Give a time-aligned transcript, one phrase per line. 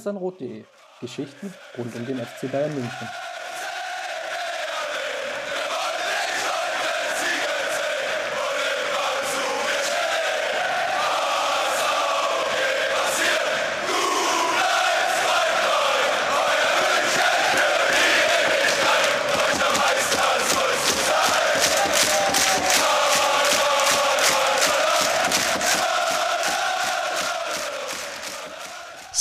[0.00, 0.64] Sanrot.de
[1.00, 3.08] Geschichten rund um den FC Bayern München.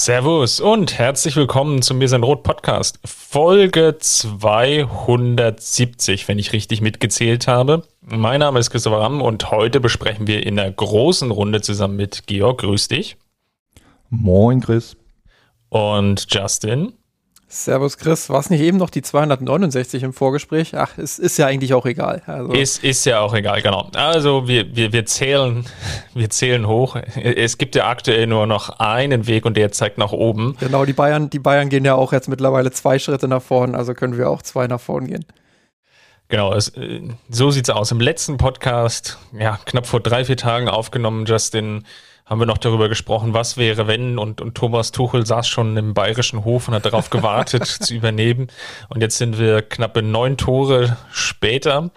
[0.03, 2.97] Servus und herzlich willkommen zum Mir sein Rot Podcast.
[3.05, 7.83] Folge 270, wenn ich richtig mitgezählt habe.
[8.01, 12.25] Mein Name ist Christopher Ramm und heute besprechen wir in einer großen Runde zusammen mit
[12.25, 12.61] Georg.
[12.61, 13.17] Grüß dich.
[14.09, 14.97] Moin, Chris.
[15.69, 16.93] Und Justin.
[17.51, 20.77] Servus Chris, war es nicht eben noch die 269 im Vorgespräch?
[20.77, 22.21] Ach, es ist ja eigentlich auch egal.
[22.25, 22.53] Also.
[22.53, 23.89] Ist, ist ja auch egal, genau.
[23.93, 25.65] Also wir, wir, wir, zählen,
[26.13, 26.95] wir zählen hoch.
[26.95, 30.55] Es gibt ja aktuell nur noch einen Weg und der zeigt nach oben.
[30.61, 33.93] Genau, die Bayern, die Bayern gehen ja auch jetzt mittlerweile zwei Schritte nach vorn, also
[33.93, 35.25] können wir auch zwei nach vorn gehen.
[36.29, 37.91] Genau, es, äh, so sieht's aus.
[37.91, 41.83] Im letzten Podcast, ja, knapp vor drei, vier Tagen aufgenommen, Justin
[42.31, 45.93] haben wir noch darüber gesprochen, was wäre, wenn und, und Thomas Tuchel saß schon im
[45.93, 48.47] bayerischen Hof und hat darauf gewartet zu übernehmen.
[48.87, 51.91] Und jetzt sind wir knappe neun Tore später,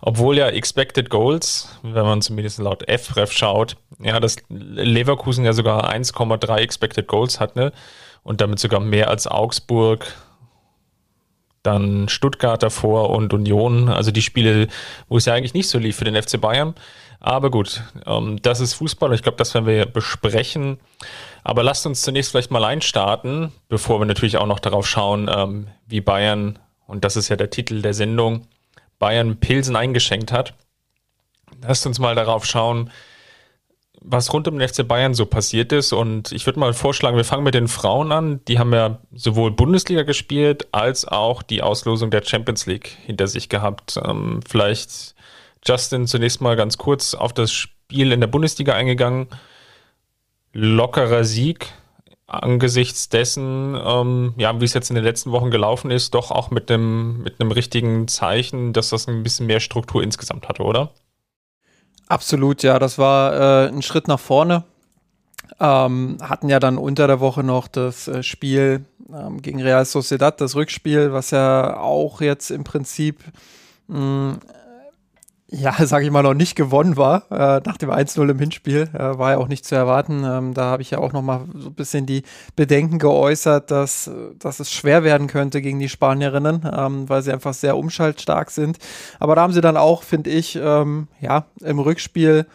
[0.00, 5.92] obwohl ja Expected Goals, wenn man zumindest laut FREF schaut, ja, dass Leverkusen ja sogar
[5.92, 7.72] 1,3 Expected Goals hat, ne?
[8.22, 10.14] Und damit sogar mehr als Augsburg,
[11.64, 14.68] dann Stuttgart davor und Union, also die Spiele,
[15.08, 16.76] wo es ja eigentlich nicht so lief für den FC Bayern.
[17.24, 20.80] Aber gut, ähm, das ist Fußball ich glaube, das werden wir besprechen.
[21.44, 25.68] Aber lasst uns zunächst vielleicht mal einstarten, bevor wir natürlich auch noch darauf schauen, ähm,
[25.86, 28.48] wie Bayern, und das ist ja der Titel der Sendung,
[28.98, 30.54] Bayern Pilsen eingeschenkt hat.
[31.62, 32.90] Lasst uns mal darauf schauen,
[34.00, 35.92] was rund um den FC Bayern so passiert ist.
[35.92, 38.44] Und ich würde mal vorschlagen, wir fangen mit den Frauen an.
[38.46, 43.48] Die haben ja sowohl Bundesliga gespielt als auch die Auslosung der Champions League hinter sich
[43.48, 43.96] gehabt.
[44.04, 45.14] Ähm, vielleicht
[45.64, 49.28] Justin zunächst mal ganz kurz auf das Spiel in der Bundesliga eingegangen.
[50.52, 51.72] Lockerer Sieg
[52.26, 56.50] angesichts dessen, ähm, ja, wie es jetzt in den letzten Wochen gelaufen ist, doch auch
[56.50, 60.92] mit einem mit richtigen Zeichen, dass das ein bisschen mehr Struktur insgesamt hatte, oder?
[62.08, 64.64] Absolut, ja, das war äh, ein Schritt nach vorne.
[65.60, 70.40] Ähm, hatten ja dann unter der Woche noch das äh, Spiel ähm, gegen Real Sociedad,
[70.40, 73.22] das Rückspiel, was ja auch jetzt im Prinzip
[73.88, 74.38] mh,
[75.52, 77.30] ja, sage ich mal, noch nicht gewonnen war.
[77.30, 80.24] Äh, nach dem 1-0 im Hinspiel äh, war ja auch nicht zu erwarten.
[80.24, 82.22] Ähm, da habe ich ja auch noch mal so ein bisschen die
[82.56, 87.54] Bedenken geäußert, dass, dass es schwer werden könnte gegen die Spanierinnen, ähm, weil sie einfach
[87.54, 88.78] sehr umschaltstark sind.
[89.20, 92.46] Aber da haben sie dann auch, finde ich, ähm, ja, im Rückspiel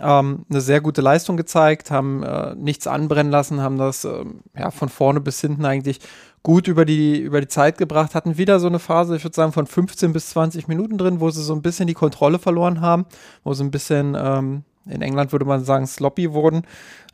[0.00, 4.70] ähm, eine sehr gute Leistung gezeigt, haben äh, nichts anbrennen lassen, haben das ähm, ja,
[4.70, 6.00] von vorne bis hinten eigentlich
[6.46, 9.50] gut über die, über die Zeit gebracht, hatten wieder so eine Phase, ich würde sagen,
[9.50, 13.04] von 15 bis 20 Minuten drin, wo sie so ein bisschen die Kontrolle verloren haben,
[13.42, 16.62] wo sie ein bisschen, ähm, in England würde man sagen, sloppy wurden.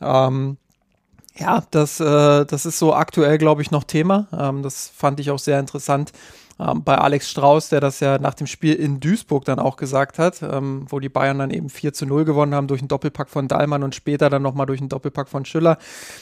[0.03, 0.59] Ähm,
[1.38, 4.28] ja, das, äh, das ist so aktuell, glaube ich, noch Thema.
[4.38, 6.12] Ähm, das fand ich auch sehr interessant
[6.62, 10.18] ähm, bei Alex Strauß, der das ja nach dem Spiel in Duisburg dann auch gesagt
[10.18, 13.28] hat, ähm, wo die Bayern dann eben 4 zu 0 gewonnen haben durch einen Doppelpack
[13.28, 15.78] von Dahlmann und später dann nochmal durch einen Doppelpack von Schüller.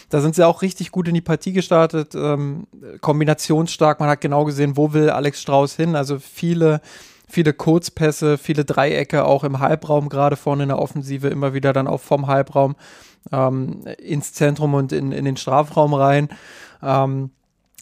[0.09, 2.67] Da sind sie auch richtig gut in die Partie gestartet, ähm,
[3.01, 4.01] kombinationsstark.
[4.01, 5.97] Man hat genau gesehen, wo will Alex Strauß hin.
[5.97, 6.81] Also viele
[7.29, 11.87] viele Kurzpässe, viele Dreiecke auch im Halbraum, gerade vorne in der Offensive, immer wieder dann
[11.87, 12.75] auch vom Halbraum
[13.33, 16.29] ähm, ins Zentrum und in, in den Strafraum rein.
[16.83, 17.31] Ähm,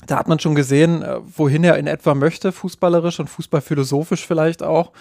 [0.07, 4.63] da hat man schon gesehen, äh, wohin er in etwa möchte, fußballerisch und fußballphilosophisch vielleicht
[4.63, 4.93] auch.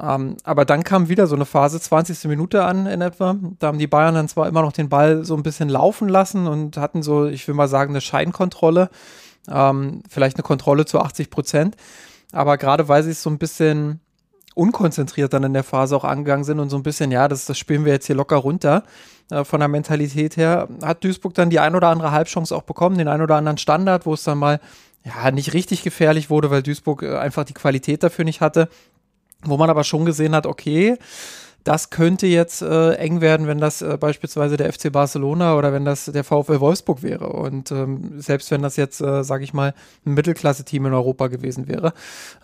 [0.00, 2.28] Ähm, aber dann kam wieder so eine Phase, 20.
[2.28, 3.36] Minute an in etwa.
[3.58, 6.46] Da haben die Bayern dann zwar immer noch den Ball so ein bisschen laufen lassen
[6.46, 8.90] und hatten so, ich will mal sagen, eine Scheinkontrolle.
[9.48, 11.76] Ähm, vielleicht eine Kontrolle zu 80 Prozent.
[12.32, 14.00] Aber gerade weil sie es so ein bisschen
[14.54, 17.58] unkonzentriert dann in der Phase auch angegangen sind und so ein bisschen, ja, das, das
[17.58, 18.84] spielen wir jetzt hier locker runter
[19.30, 22.98] äh, von der Mentalität her, hat Duisburg dann die ein oder andere Halbchance auch bekommen,
[22.98, 24.60] den ein oder anderen Standard, wo es dann mal
[25.04, 28.68] ja nicht richtig gefährlich wurde, weil Duisburg äh, einfach die Qualität dafür nicht hatte,
[29.42, 30.96] wo man aber schon gesehen hat, okay,
[31.64, 35.86] das könnte jetzt äh, eng werden, wenn das äh, beispielsweise der FC Barcelona oder wenn
[35.86, 37.28] das der VfL Wolfsburg wäre.
[37.30, 39.72] Und ähm, selbst wenn das jetzt, äh, sage ich mal,
[40.04, 41.94] ein Mittelklasse-Team in Europa gewesen wäre.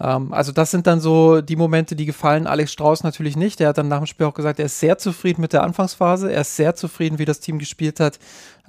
[0.01, 3.61] Ähm, also das sind dann so die Momente, die gefallen Alex Strauß natürlich nicht.
[3.61, 6.33] Der hat dann nach dem Spiel auch gesagt, er ist sehr zufrieden mit der Anfangsphase.
[6.33, 8.19] Er ist sehr zufrieden, wie das Team gespielt hat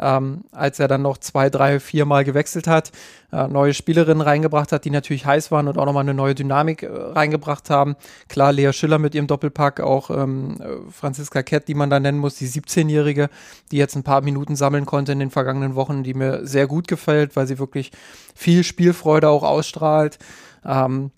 [0.02, 2.92] ähm, als er dann noch zwei, drei, vier Mal gewechselt hat,
[3.32, 6.84] äh, neue Spielerinnen reingebracht hat, die natürlich heiß waren und auch nochmal eine neue Dynamik
[6.84, 7.96] äh, reingebracht haben.
[8.28, 12.18] Klar, Lea Schiller mit ihrem Doppelpack, auch ähm, ähm, Franziska Kett, die man da nennen
[12.18, 13.30] muss, die 17-Jährige,
[13.72, 16.88] die jetzt ein paar Minuten sammeln konnte in den vergangenen Wochen, die mir sehr gut
[16.88, 17.92] gefällt, weil sie wirklich
[18.36, 20.18] viel Spielfreude auch ausstrahlt.
[20.66, 21.12] Ähm,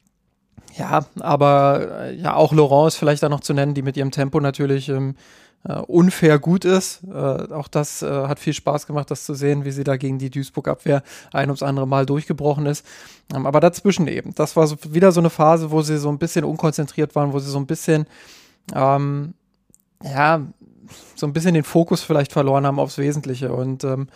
[0.76, 4.40] ja, aber äh, ja, auch Laurence vielleicht da noch zu nennen, die mit ihrem Tempo
[4.40, 5.16] natürlich ähm,
[5.68, 7.02] äh, unfair gut ist.
[7.06, 7.14] Äh,
[7.54, 10.30] auch das äh, hat viel Spaß gemacht, das zu sehen, wie sie da gegen die
[10.30, 12.86] Duisburg-Abwehr ein ums andere Mal durchgebrochen ist.
[13.34, 14.36] Ähm, aber dazwischen eben.
[14.36, 17.40] Das war so, wieder so eine Phase, wo sie so ein bisschen unkonzentriert waren, wo
[17.40, 18.08] sie so ein bisschen,
[18.76, 19.34] ähm,
[20.04, 20.42] ja,
[21.16, 23.54] so ein bisschen den Fokus vielleicht verloren haben aufs Wesentliche.
[23.54, 24.08] Und ähm,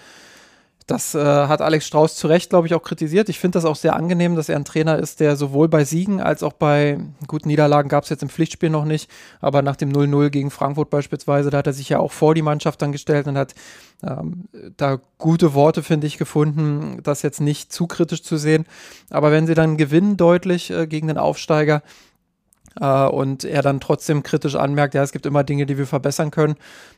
[0.87, 3.27] das äh, hat Alex Strauß zu Recht, glaube ich, auch kritisiert.
[3.27, 6.21] Ich finde das auch sehr angenehm, dass er ein Trainer ist, der sowohl bei Siegen
[6.21, 6.97] als auch bei
[7.27, 9.11] guten Niederlagen gab es jetzt im Pflichtspiel noch nicht,
[9.41, 12.41] aber nach dem 0-0 gegen Frankfurt beispielsweise, da hat er sich ja auch vor die
[12.41, 13.53] Mannschaft dann gestellt und hat
[14.01, 14.45] ähm,
[14.77, 18.65] da gute Worte, finde ich, gefunden, das jetzt nicht zu kritisch zu sehen.
[19.09, 21.83] Aber wenn sie dann gewinnen deutlich äh, gegen den Aufsteiger,
[22.79, 26.31] äh, und er dann trotzdem kritisch anmerkt, ja, es gibt immer Dinge, die wir verbessern
[26.31, 26.55] können,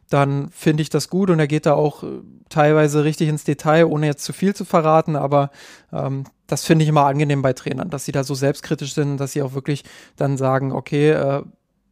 [0.09, 1.29] dann finde ich das gut.
[1.29, 2.07] Und er geht da auch äh,
[2.49, 5.51] teilweise richtig ins Detail, ohne jetzt zu viel zu verraten, aber
[5.91, 9.33] ähm, das finde ich immer angenehm bei Trainern, dass sie da so selbstkritisch sind, dass
[9.33, 9.83] sie auch wirklich
[10.15, 11.43] dann sagen, okay, äh,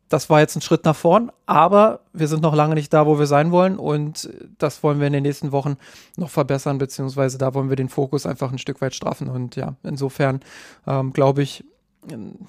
[0.09, 3.19] das war jetzt ein Schritt nach vorn, aber wir sind noch lange nicht da, wo
[3.19, 3.77] wir sein wollen.
[3.77, 5.77] Und das wollen wir in den nächsten Wochen
[6.15, 9.27] noch verbessern, beziehungsweise da wollen wir den Fokus einfach ein Stück weit straffen.
[9.27, 10.39] Und ja, insofern
[10.85, 11.65] ähm, glaube ich,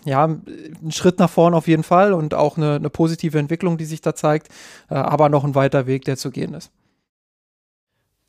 [0.05, 3.85] ja, ein Schritt nach vorn auf jeden Fall und auch eine, eine positive Entwicklung, die
[3.85, 4.49] sich da zeigt,
[4.91, 6.71] äh, aber noch ein weiter Weg, der zu gehen ist.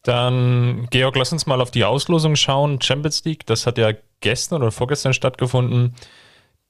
[0.03, 2.81] Dann, Georg, lass uns mal auf die Auslosung schauen.
[2.81, 3.91] Champions League, das hat ja
[4.21, 5.93] gestern oder vorgestern stattgefunden.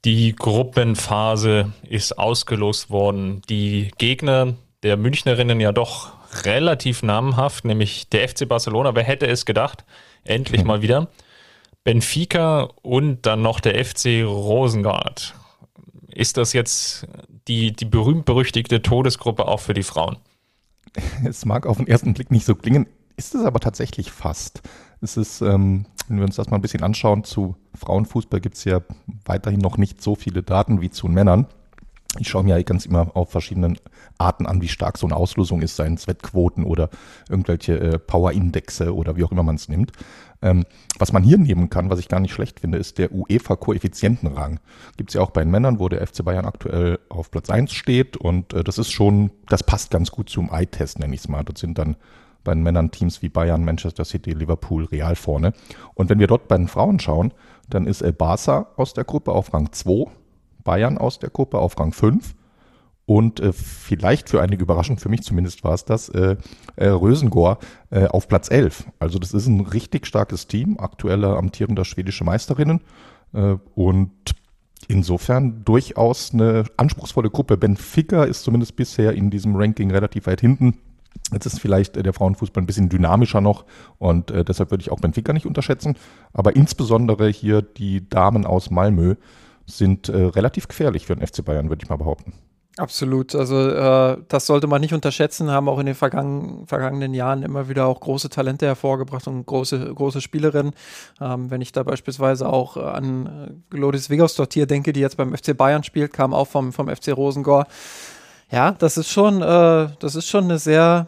[0.05, 3.41] Die Gruppenphase ist ausgelost worden.
[3.49, 6.13] Die Gegner der Münchnerinnen ja doch
[6.45, 8.95] relativ namhaft, nämlich der FC Barcelona.
[8.95, 9.83] Wer hätte es gedacht?
[10.23, 11.09] Endlich mal wieder.
[11.83, 15.35] Benfica und dann noch der FC Rosengard.
[16.07, 17.07] Ist das jetzt
[17.47, 20.17] die, die berühmt-berüchtigte Todesgruppe auch für die Frauen?
[21.23, 24.61] Es mag auf den ersten Blick nicht so klingen, ist es aber tatsächlich fast.
[25.01, 28.63] Es ist, ähm, wenn wir uns das mal ein bisschen anschauen, zu Frauenfußball gibt es
[28.65, 28.81] ja
[29.25, 31.47] weiterhin noch nicht so viele Daten wie zu Männern.
[32.17, 33.77] Ich schaue mir ganz immer auf verschiedenen
[34.17, 36.89] Arten an, wie stark so eine Auslösung ist, seien es Wettquoten oder
[37.29, 39.91] irgendwelche äh, Power-Indexe oder wie auch immer man es nimmt.
[40.41, 40.65] Ähm,
[40.97, 44.59] was man hier nehmen kann, was ich gar nicht schlecht finde, ist der UEFA-Koeffizientenrang.
[44.97, 47.71] Gibt es ja auch bei den Männern, wo der FC Bayern aktuell auf Platz 1
[47.73, 51.27] steht und äh, das ist schon, das passt ganz gut zum Eye-Test, nenne ich es
[51.27, 51.43] mal.
[51.43, 51.95] Dort sind dann
[52.43, 55.53] bei den Männern Teams wie Bayern, Manchester City, Liverpool, Real vorne.
[55.93, 57.33] Und wenn wir dort bei den Frauen schauen,
[57.69, 60.09] dann ist El Barça aus der Gruppe auf Rang 2,
[60.63, 62.35] Bayern aus der Gruppe auf Rang 5
[63.09, 66.35] und äh, vielleicht für einige Überraschung, für mich zumindest war es das, äh,
[66.75, 67.57] äh, Rösengor
[67.89, 68.85] äh, auf Platz 11.
[68.99, 72.81] Also das ist ein richtig starkes Team, aktuelle amtierender schwedische Meisterinnen
[73.33, 74.11] äh, und
[74.87, 77.57] insofern durchaus eine anspruchsvolle Gruppe.
[77.57, 80.77] Benfica ist zumindest bisher in diesem Ranking relativ weit hinten.
[81.31, 83.65] Jetzt ist vielleicht äh, der Frauenfußball ein bisschen dynamischer noch
[83.97, 85.95] und äh, deshalb würde ich auch Benfica nicht unterschätzen.
[86.31, 89.15] Aber insbesondere hier die Damen aus Malmö
[89.69, 92.33] sind äh, relativ gefährlich für den FC Bayern, würde ich mal behaupten.
[92.79, 93.35] Absolut.
[93.35, 95.51] Also äh, das sollte man nicht unterschätzen.
[95.51, 99.93] Haben auch in den vergangen, vergangenen Jahren immer wieder auch große Talente hervorgebracht und große,
[99.93, 100.71] große Spielerinnen.
[101.19, 105.57] Ähm, wenn ich da beispielsweise auch an Glodis Vigosdott hier denke, die jetzt beim FC
[105.57, 107.67] Bayern spielt, kam auch vom, vom FC Rosengor.
[108.49, 111.07] Ja, das ist schon, äh, das ist schon eine sehr,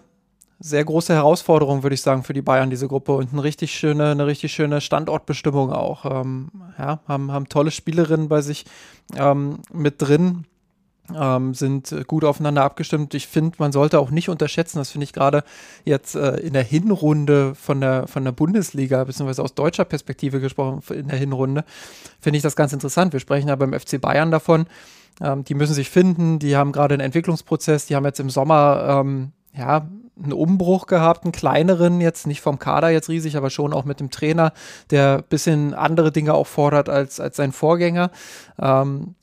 [0.61, 3.13] sehr große Herausforderung, würde ich sagen, für die Bayern, diese Gruppe.
[3.13, 6.05] Und eine richtig schöne, eine richtig schöne Standortbestimmung auch.
[6.05, 8.65] Ähm, ja, haben, haben tolle Spielerinnen bei sich
[9.17, 10.45] ähm, mit drin
[11.19, 13.13] ähm, sind gut aufeinander abgestimmt.
[13.13, 15.43] Ich finde, man sollte auch nicht unterschätzen, das finde ich gerade
[15.83, 20.81] jetzt äh, in der Hinrunde von der, von der Bundesliga, beziehungsweise aus deutscher Perspektive gesprochen,
[20.93, 21.65] in der Hinrunde,
[22.19, 23.13] finde ich das ganz interessant.
[23.13, 24.67] Wir sprechen ja beim FC Bayern davon,
[25.21, 29.01] ähm, die müssen sich finden, die haben gerade einen Entwicklungsprozess, die haben jetzt im Sommer,
[29.01, 29.87] ähm, ja,
[30.23, 33.99] einen Umbruch gehabt, einen kleineren, jetzt nicht vom Kader jetzt riesig, aber schon auch mit
[33.99, 34.53] dem Trainer,
[34.89, 38.11] der ein bisschen andere Dinge auch fordert als, als sein Vorgänger.
[38.59, 39.15] Ähm,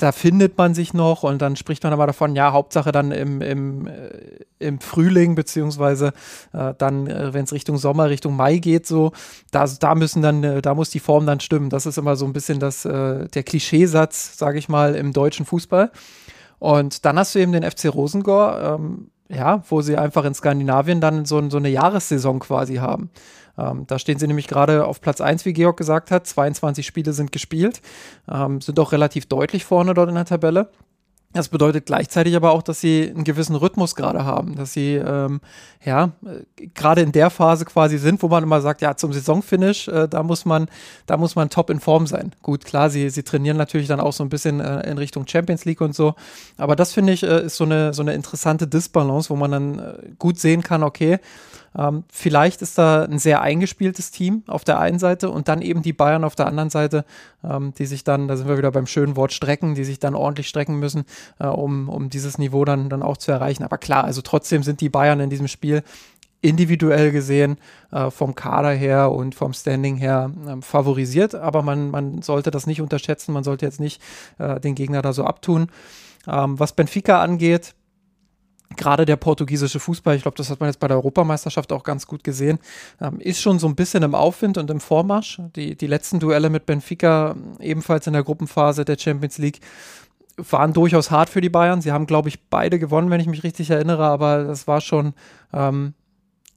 [0.00, 3.42] da findet man sich noch und dann spricht man aber davon, ja, Hauptsache dann im,
[3.42, 4.10] im, äh,
[4.58, 6.12] im Frühling, beziehungsweise
[6.52, 9.12] äh, dann, äh, wenn es Richtung Sommer, Richtung Mai geht, so,
[9.50, 11.68] da, da müssen dann, äh, da muss die Form dann stimmen.
[11.68, 15.90] Das ist immer so ein bisschen das, der Klischeesatz, sage ich mal, im deutschen Fußball.
[16.58, 21.00] Und dann hast du eben den FC Rosengor, ähm, ja, wo sie einfach in Skandinavien
[21.00, 23.10] dann so, so eine Jahressaison quasi haben.
[23.58, 26.26] Ähm, da stehen sie nämlich gerade auf Platz 1, wie Georg gesagt hat.
[26.26, 27.80] 22 Spiele sind gespielt,
[28.30, 30.70] ähm, sind auch relativ deutlich vorne dort in der Tabelle.
[31.32, 35.40] Das bedeutet gleichzeitig aber auch, dass sie einen gewissen Rhythmus gerade haben, dass sie ähm,
[35.84, 39.86] ja äh, gerade in der Phase quasi sind, wo man immer sagt, ja zum Saisonfinish,
[39.86, 40.66] äh, da muss man,
[41.06, 42.32] da muss man top in Form sein.
[42.42, 45.64] Gut, klar, sie, sie trainieren natürlich dann auch so ein bisschen äh, in Richtung Champions
[45.64, 46.16] League und so,
[46.56, 49.78] aber das finde ich äh, ist so eine so eine interessante Disbalance, wo man dann
[49.78, 51.20] äh, gut sehen kann, okay,
[51.76, 55.82] ähm, vielleicht ist da ein sehr eingespieltes Team auf der einen Seite und dann eben
[55.82, 57.04] die Bayern auf der anderen Seite,
[57.44, 60.14] ähm, die sich dann, da sind wir wieder beim schönen Wort strecken, die sich dann
[60.14, 61.04] ordentlich strecken müssen,
[61.38, 63.62] äh, um, um dieses Niveau dann, dann auch zu erreichen.
[63.62, 65.82] Aber klar, also trotzdem sind die Bayern in diesem Spiel
[66.42, 67.58] individuell gesehen
[67.92, 72.66] äh, vom Kader her und vom Standing her äh, favorisiert, aber man, man sollte das
[72.66, 74.00] nicht unterschätzen, man sollte jetzt nicht
[74.38, 75.68] äh, den Gegner da so abtun.
[76.26, 77.74] Ähm, was Benfica angeht,
[78.76, 82.06] gerade der portugiesische Fußball, ich glaube, das hat man jetzt bei der Europameisterschaft auch ganz
[82.06, 82.58] gut gesehen,
[83.00, 85.40] ähm, ist schon so ein bisschen im Aufwind und im Vormarsch.
[85.56, 89.60] Die, die letzten Duelle mit Benfica, ebenfalls in der Gruppenphase der Champions League,
[90.36, 91.82] waren durchaus hart für die Bayern.
[91.82, 95.14] Sie haben, glaube ich, beide gewonnen, wenn ich mich richtig erinnere, aber das war schon
[95.52, 95.94] ähm,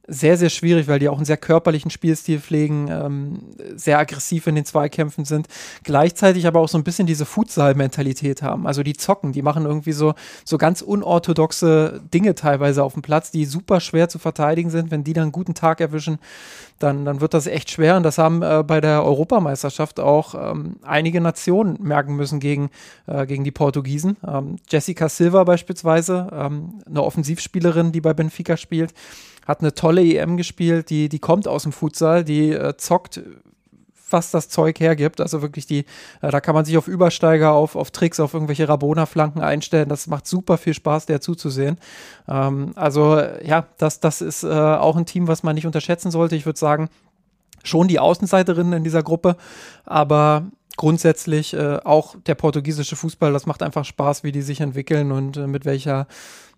[0.06, 3.40] sehr, sehr schwierig, weil die auch einen sehr körperlichen Spielstil pflegen, ähm,
[3.76, 5.48] sehr aggressiv in den Zweikämpfen sind,
[5.84, 8.68] gleichzeitig aber auch so ein bisschen diese Futsal-Mentalität haben.
[8.68, 13.32] Also die zocken, die machen irgendwie so, so ganz unorthodoxe Dinge teilweise auf dem Platz,
[13.32, 14.92] die super schwer zu verteidigen sind.
[14.92, 16.20] Wenn die dann einen guten Tag erwischen,
[16.80, 17.96] dann, dann wird das echt schwer.
[17.96, 22.72] Und das haben äh, bei der Europameisterschaft auch ähm, einige Nationen merken müssen gegen,
[23.08, 24.18] äh, gegen die Portugiesen.
[24.28, 28.94] Ähm, Jessica Silva beispielsweise, ähm, eine Offensivspielerin, die bei Benfica spielt,
[29.46, 33.22] hat eine tolle EM gespielt, die, die kommt aus dem Futsal, die äh, zockt
[34.14, 35.20] was das Zeug hergibt.
[35.20, 35.86] Also wirklich die,
[36.22, 39.90] äh, da kann man sich auf Übersteiger, auf, auf Tricks, auf irgendwelche Rabona-Flanken einstellen.
[39.90, 41.78] Das macht super viel Spaß, der zuzusehen.
[42.30, 46.36] Ähm, also ja, das, das ist äh, auch ein Team, was man nicht unterschätzen sollte.
[46.36, 46.90] Ich würde sagen,
[47.64, 49.36] schon die Außenseiterinnen in dieser Gruppe,
[49.86, 50.46] aber
[50.78, 55.38] grundsätzlich äh, auch der portugiesische Fußball, das macht einfach Spaß, wie die sich entwickeln und
[55.38, 56.06] äh, mit welcher äh,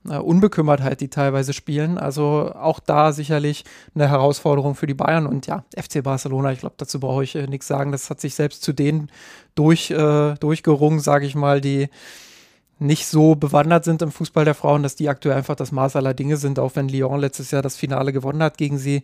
[0.09, 1.97] Unbekümmertheit, die teilweise spielen.
[1.97, 5.25] Also auch da sicherlich eine Herausforderung für die Bayern.
[5.25, 7.91] Und ja, FC Barcelona, ich glaube, dazu brauche ich äh, nichts sagen.
[7.91, 9.09] Das hat sich selbst zu denen
[9.55, 11.89] durch, äh, durchgerungen, sage ich mal, die
[12.77, 16.13] nicht so bewandert sind im Fußball der Frauen, dass die aktuell einfach das Maß aller
[16.13, 16.59] Dinge sind.
[16.59, 19.03] Auch wenn Lyon letztes Jahr das Finale gewonnen hat gegen sie,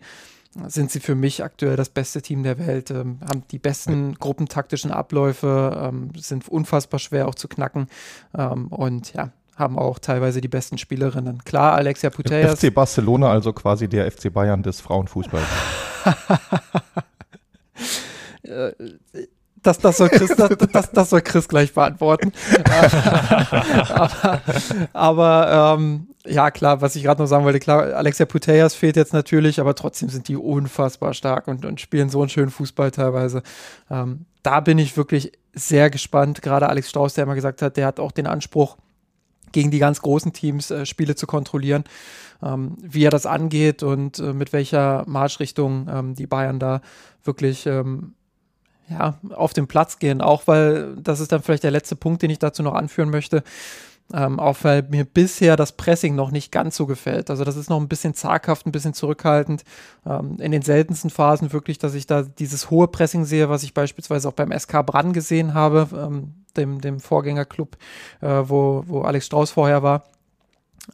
[0.66, 4.90] sind sie für mich aktuell das beste Team der Welt, ähm, haben die besten gruppentaktischen
[4.90, 7.86] Abläufe, ähm, sind unfassbar schwer auch zu knacken.
[8.36, 11.44] Ähm, und ja, haben auch teilweise die besten Spielerinnen.
[11.44, 12.58] Klar, Alexia Putellas.
[12.58, 15.46] FC Barcelona, also quasi der FC Bayern des Frauenfußballs.
[19.62, 22.32] das, das, soll Chris, das, das, das soll Chris gleich beantworten.
[23.88, 24.40] aber,
[24.92, 29.12] aber ähm, ja, klar, was ich gerade noch sagen wollte, klar, Alexia Putellas fehlt jetzt
[29.12, 33.42] natürlich, aber trotzdem sind die unfassbar stark und, und spielen so einen schönen Fußball teilweise.
[33.90, 36.42] Ähm, da bin ich wirklich sehr gespannt.
[36.42, 38.76] Gerade Alex Strauß, der immer gesagt hat, der hat auch den Anspruch,
[39.52, 41.84] gegen die ganz großen Teams äh, Spiele zu kontrollieren,
[42.42, 46.80] ähm, wie er das angeht und äh, mit welcher Marschrichtung ähm, die Bayern da
[47.24, 48.14] wirklich ähm,
[48.88, 50.20] ja, auf den Platz gehen.
[50.20, 53.42] Auch weil, das ist dann vielleicht der letzte Punkt, den ich dazu noch anführen möchte,
[54.12, 57.30] ähm, auch weil mir bisher das Pressing noch nicht ganz so gefällt.
[57.30, 59.64] Also das ist noch ein bisschen zaghaft, ein bisschen zurückhaltend.
[60.06, 63.74] Ähm, in den seltensten Phasen wirklich, dass ich da dieses hohe Pressing sehe, was ich
[63.74, 67.76] beispielsweise auch beim SK Brann gesehen habe, ähm, dem, dem Vorgängerclub,
[68.20, 70.04] äh, wo, wo Alex Strauß vorher war.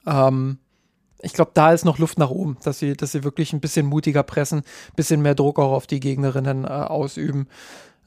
[0.07, 0.59] Ähm,
[1.21, 3.87] ich glaube, da ist noch Luft nach oben, dass sie, dass sie wirklich ein bisschen
[3.87, 7.49] mutiger pressen, ein bisschen mehr Druck auch auf die Gegnerinnen äh, ausüben.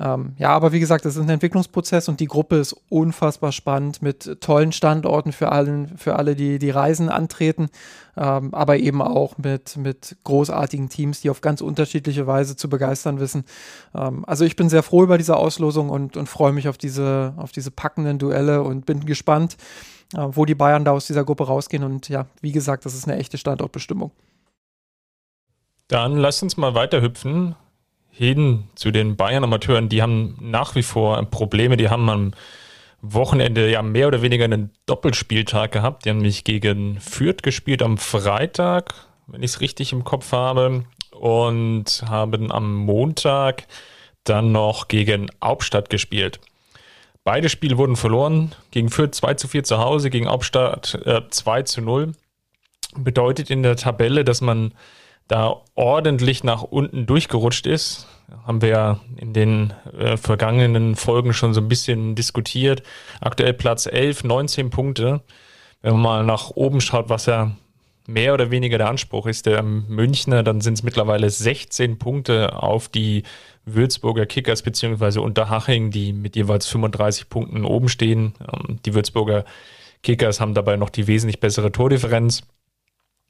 [0.02, 4.02] Ähm, ja, aber wie gesagt, das ist ein Entwicklungsprozess und die Gruppe ist unfassbar spannend
[4.02, 7.70] mit tollen Standorten für, allen, für alle, die die Reisen antreten,
[8.18, 13.20] ähm, aber eben auch mit, mit großartigen Teams, die auf ganz unterschiedliche Weise zu begeistern
[13.20, 13.44] wissen.
[13.94, 17.36] Ähm, also ich bin sehr froh über diese Auslosung und, und freue mich auf diese,
[17.38, 19.56] auf diese packenden Duelle und bin gespannt,
[20.16, 21.84] äh, wo die Bayern da aus dieser Gruppe rausgehen.
[21.84, 24.10] Und ja, wie gesagt, das ist eine echte Standortbestimmung.
[25.90, 27.56] Dann lasst uns mal weiter hüpfen
[28.12, 31.78] hin zu den Bayern-Amateuren, die haben nach wie vor Probleme.
[31.78, 32.32] Die haben am
[33.02, 36.06] Wochenende ja mehr oder weniger einen Doppelspieltag gehabt.
[36.06, 38.94] Die haben mich gegen Fürth gespielt am Freitag,
[39.28, 43.66] wenn ich es richtig im Kopf habe, und haben am Montag
[44.24, 46.40] dann noch gegen Hauptstadt gespielt.
[47.24, 48.54] Beide Spiele wurden verloren.
[48.72, 52.14] Gegen Fürth 2 zu 4 zu Hause, gegen Hauptstadt äh, 2 zu 0.
[52.98, 54.74] Bedeutet in der Tabelle, dass man
[55.32, 58.06] da ordentlich nach unten durchgerutscht ist.
[58.46, 62.84] Haben wir ja in den äh, vergangenen Folgen schon so ein bisschen diskutiert.
[63.22, 65.22] Aktuell Platz 11, 19 Punkte.
[65.82, 67.52] Wenn man mal nach oben schaut, was ja
[68.08, 72.90] mehr oder weniger der Anspruch ist, der Münchner, dann sind es mittlerweile 16 Punkte auf
[72.90, 73.24] die
[73.64, 78.34] Würzburger Kickers beziehungsweise Unterhaching, die mit jeweils 35 Punkten oben stehen.
[78.42, 79.46] Ähm, die Würzburger
[80.04, 82.42] Kickers haben dabei noch die wesentlich bessere Tordifferenz.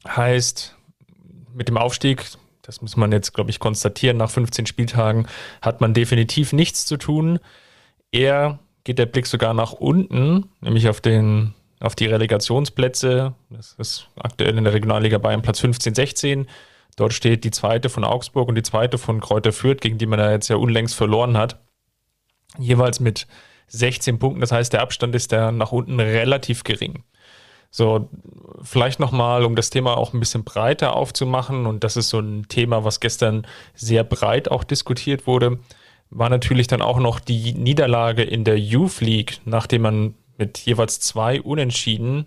[0.07, 0.75] Heißt,
[1.53, 2.25] mit dem Aufstieg,
[2.61, 5.27] das muss man jetzt, glaube ich, konstatieren, nach 15 Spieltagen
[5.61, 7.39] hat man definitiv nichts zu tun.
[8.11, 13.33] Eher geht der Blick sogar nach unten, nämlich auf den auf die Relegationsplätze.
[13.49, 16.47] Das ist aktuell in der Regionalliga Bayern Platz 15, 16.
[16.95, 20.19] Dort steht die zweite von Augsburg und die zweite von Kräuter Fürth, gegen die man
[20.19, 21.59] da jetzt ja unlängst verloren hat.
[22.59, 23.27] Jeweils mit
[23.67, 24.41] 16 Punkten.
[24.41, 27.03] Das heißt, der Abstand ist da nach unten relativ gering.
[27.73, 28.09] So,
[28.61, 32.45] vielleicht nochmal, um das Thema auch ein bisschen breiter aufzumachen, und das ist so ein
[32.49, 35.57] Thema, was gestern sehr breit auch diskutiert wurde,
[36.09, 40.99] war natürlich dann auch noch die Niederlage in der Youth League, nachdem man mit jeweils
[40.99, 42.25] zwei Unentschieden,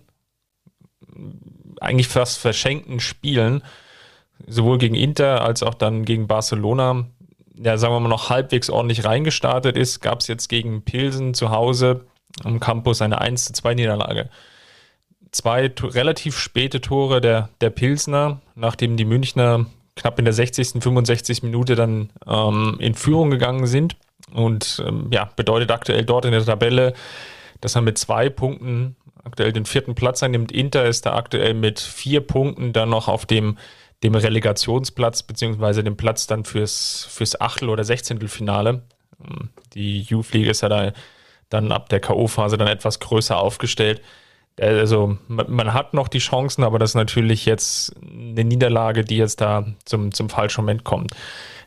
[1.79, 3.61] eigentlich fast verschenkten Spielen,
[4.47, 7.05] sowohl gegen Inter als auch dann gegen Barcelona,
[7.55, 11.51] ja, sagen wir mal, noch halbwegs ordentlich reingestartet ist, gab es jetzt gegen Pilsen zu
[11.51, 12.05] Hause
[12.43, 14.29] am Campus eine 1 zu 2 Niederlage
[15.35, 19.65] zwei relativ späte Tore der, der Pilsner, nachdem die Münchner
[19.95, 21.43] knapp in der 60., 65.
[21.43, 23.95] Minute dann ähm, in Führung gegangen sind.
[24.33, 26.93] Und ähm, ja, bedeutet aktuell dort in der Tabelle,
[27.61, 30.51] dass er mit zwei Punkten aktuell den vierten Platz einnimmt.
[30.51, 33.57] Inter ist da aktuell mit vier Punkten dann noch auf dem,
[34.03, 38.83] dem Relegationsplatz, beziehungsweise dem Platz dann fürs, fürs Achtel- oder Sechzehntelfinale.
[39.23, 40.91] Ähm, die Youth League ist ja da
[41.49, 44.01] dann ab der K.O.-Phase dann etwas größer aufgestellt.
[44.59, 49.17] Also man, man, hat noch die Chancen, aber das ist natürlich jetzt eine Niederlage, die
[49.17, 51.11] jetzt da zum, zum falschen Moment kommt.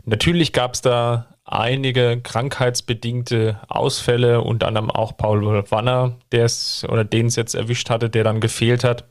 [0.05, 7.05] Natürlich gab es da einige krankheitsbedingte Ausfälle, unter anderem auch Paul Wanner, der es oder
[7.05, 9.05] den es jetzt erwischt hatte, der dann gefehlt hat.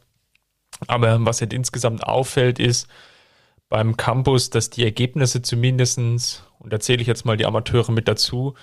[0.87, 2.87] Aber was jetzt insgesamt auffällt, ist
[3.69, 8.07] beim Campus, dass die Ergebnisse zumindestens und da zähle ich jetzt mal die Amateure mit
[8.07, 8.55] dazu,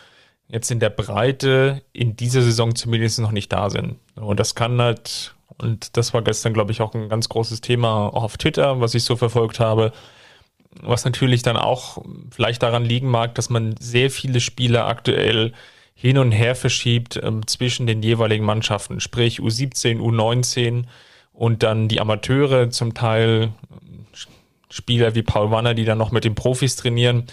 [0.49, 3.97] jetzt in der Breite in dieser Saison zumindest noch nicht da sind.
[4.15, 8.09] Und das kann halt, und das war gestern, glaube ich, auch ein ganz großes Thema
[8.09, 9.93] auch auf Twitter, was ich so verfolgt habe,
[10.83, 15.53] was natürlich dann auch vielleicht daran liegen mag, dass man sehr viele Spiele aktuell
[15.95, 20.85] hin und her verschiebt ähm, zwischen den jeweiligen Mannschaften, sprich U17, U19
[21.33, 23.53] und dann die Amateure, zum Teil
[24.69, 27.27] Spieler wie Paul Wanner, die dann noch mit den Profis trainieren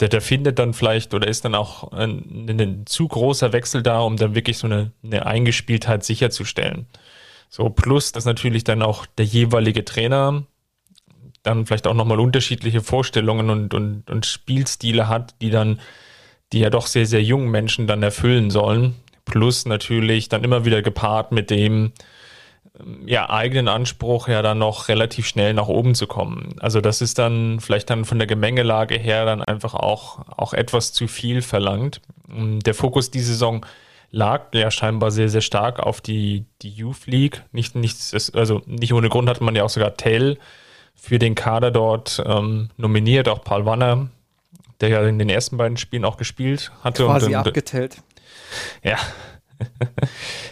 [0.00, 4.00] der, der findet dann vielleicht oder ist dann auch ein, ein, zu großer Wechsel da,
[4.00, 6.86] um dann wirklich so eine, eine Eingespieltheit sicherzustellen.
[7.48, 10.44] So, plus, dass natürlich dann auch der jeweilige Trainer
[11.42, 15.80] dann vielleicht auch nochmal unterschiedliche Vorstellungen und, und, und Spielstile hat, die dann,
[16.52, 18.96] die ja doch sehr, sehr jungen Menschen dann erfüllen sollen.
[19.24, 21.92] Plus natürlich dann immer wieder gepaart mit dem,
[23.06, 26.56] ja, eigenen Anspruch ja dann noch relativ schnell nach oben zu kommen.
[26.60, 30.92] Also das ist dann vielleicht dann von der Gemengelage her dann einfach auch, auch etwas
[30.92, 32.00] zu viel verlangt.
[32.28, 33.64] Der Fokus diese Saison
[34.10, 37.42] lag ja scheinbar sehr, sehr stark auf die, die Youth League.
[37.52, 37.98] Nicht, nicht,
[38.34, 40.38] also nicht ohne Grund hatte man ja auch sogar Tell
[40.94, 44.08] für den Kader dort ähm, nominiert, auch Paul Wanner,
[44.80, 47.04] der ja in den ersten beiden Spielen auch gespielt hatte.
[47.04, 48.02] Quasi und, abgetellt.
[48.82, 48.96] Ja,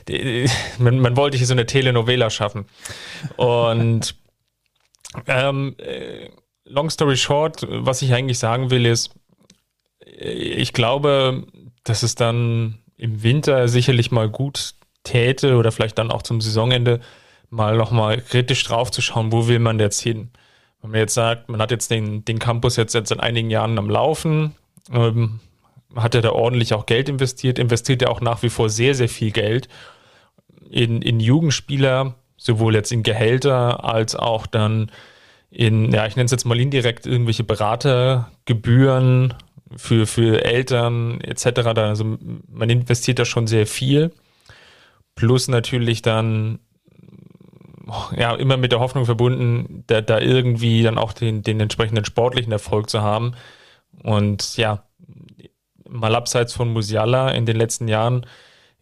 [0.78, 2.66] man, man, wollte hier so eine Telenovela schaffen.
[3.36, 4.14] Und
[5.26, 6.28] ähm, äh,
[6.64, 9.14] long story short, was ich eigentlich sagen will, ist,
[10.00, 11.46] ich glaube,
[11.84, 17.00] dass es dann im Winter sicherlich mal gut täte oder vielleicht dann auch zum Saisonende
[17.50, 20.30] mal nochmal kritisch drauf zu schauen, wo will man jetzt hin.
[20.80, 23.78] Wenn man jetzt sagt, man hat jetzt den, den Campus jetzt, jetzt seit einigen Jahren
[23.78, 24.54] am Laufen,
[24.92, 25.40] ähm,
[25.96, 29.08] hat er da ordentlich auch Geld investiert, investiert er auch nach wie vor sehr, sehr
[29.08, 29.68] viel Geld
[30.70, 34.90] in, in Jugendspieler, sowohl jetzt in Gehälter als auch dann
[35.50, 39.34] in, ja, ich nenne es jetzt mal indirekt irgendwelche Beratergebühren
[39.76, 41.60] für, für Eltern etc.
[41.76, 44.12] Also man investiert da schon sehr viel.
[45.14, 46.58] Plus natürlich dann
[48.16, 52.52] ja immer mit der Hoffnung verbunden, da, da irgendwie dann auch den, den entsprechenden sportlichen
[52.52, 53.34] Erfolg zu haben.
[54.02, 54.82] Und ja,
[55.88, 58.26] mal abseits von Musiala in den letzten Jahren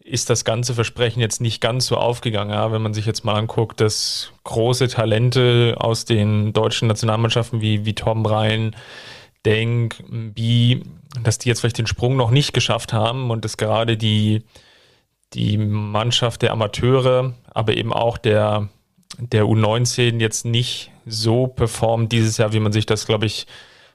[0.03, 2.53] ist das ganze Versprechen jetzt nicht ganz so aufgegangen.
[2.53, 2.71] Ja?
[2.71, 7.95] Wenn man sich jetzt mal anguckt, dass große Talente aus den deutschen Nationalmannschaften wie, wie
[7.95, 8.75] Tom Rhein,
[9.45, 10.83] Denk, Bi,
[11.21, 14.43] dass die jetzt vielleicht den Sprung noch nicht geschafft haben und dass gerade die,
[15.33, 18.69] die Mannschaft der Amateure, aber eben auch der,
[19.17, 23.47] der U19 jetzt nicht so performt dieses Jahr, wie man sich das, glaube ich,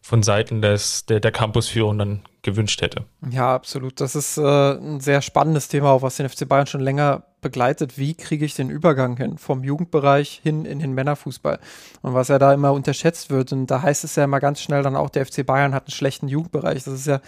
[0.02, 3.04] von Seiten des, der, der Campusführung dann gewünscht hätte.
[3.30, 4.00] Ja, absolut.
[4.00, 7.96] Das ist äh, ein sehr spannendes Thema, auch was den FC Bayern schon länger begleitet,
[7.96, 11.58] wie kriege ich den Übergang hin vom Jugendbereich hin in den Männerfußball.
[12.02, 14.82] Und was ja da immer unterschätzt wird, und da heißt es ja immer ganz schnell
[14.82, 16.84] dann auch, der FC Bayern hat einen schlechten Jugendbereich.
[16.84, 17.20] Das ist ja,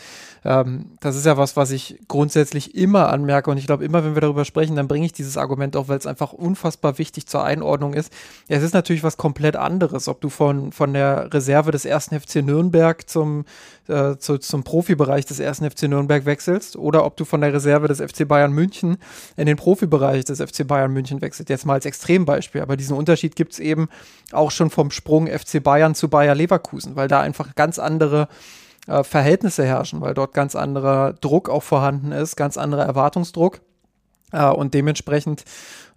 [0.44, 3.50] ähm, das ist ja was, was ich grundsätzlich immer anmerke.
[3.50, 5.96] Und ich glaube, immer wenn wir darüber sprechen, dann bringe ich dieses Argument auch, weil
[5.96, 8.12] es einfach unfassbar wichtig zur Einordnung ist.
[8.48, 12.20] Ja, es ist natürlich was komplett anderes, ob du von, von der Reserve des ersten
[12.20, 13.46] FC Nürnberg zum,
[13.88, 17.88] äh, zu, zum Profibereich des ersten FC Nürnberg wechselst oder ob du von der Reserve
[17.88, 18.98] des FC Bayern München
[19.38, 21.49] in den Profibereich des FC Bayern München wechselst.
[21.49, 23.88] Jetzt mal als Extrembeispiel, aber diesen Unterschied gibt es eben
[24.33, 28.29] auch schon vom Sprung FC Bayern zu Bayer Leverkusen, weil da einfach ganz andere
[28.87, 33.61] äh, Verhältnisse herrschen, weil dort ganz anderer Druck auch vorhanden ist, ganz anderer Erwartungsdruck.
[34.33, 35.44] Uh, und dementsprechend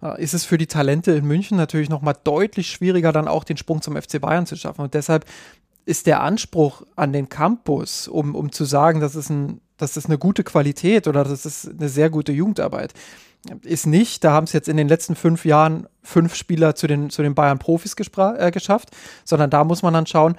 [0.02, 3.56] uh, ist es für die Talente in München natürlich nochmal deutlich schwieriger, dann auch den
[3.56, 4.80] Sprung zum FC Bayern zu schaffen.
[4.80, 5.24] Und deshalb
[5.86, 10.06] ist der Anspruch an den Campus, um, um zu sagen, das ist, ein, das ist
[10.06, 12.92] eine gute Qualität oder das ist eine sehr gute Jugendarbeit,
[13.62, 14.24] ist nicht.
[14.24, 17.34] Da haben es jetzt in den letzten fünf Jahren fünf Spieler zu den, zu den
[17.34, 18.90] Bayern-Profis äh, geschafft,
[19.24, 20.36] sondern da muss man dann schauen,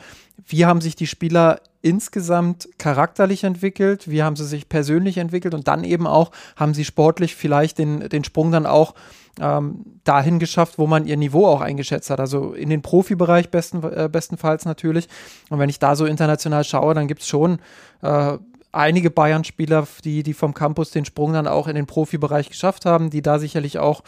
[0.48, 5.68] wie haben sich die Spieler insgesamt charakterlich entwickelt, wie haben sie sich persönlich entwickelt und
[5.68, 8.96] dann eben auch, haben sie sportlich vielleicht den, den Sprung dann auch
[9.39, 12.20] ähm, dahin geschafft, wo man ihr Niveau auch eingeschätzt hat.
[12.20, 15.08] Also in den Profibereich besten, äh, bestenfalls natürlich.
[15.50, 17.60] Und wenn ich da so international schaue, dann gibt es schon
[18.02, 18.38] äh,
[18.76, 23.10] einige Bayern-Spieler, die, die vom Campus den Sprung dann auch in den Profibereich geschafft haben,
[23.10, 24.04] die da sicherlich auch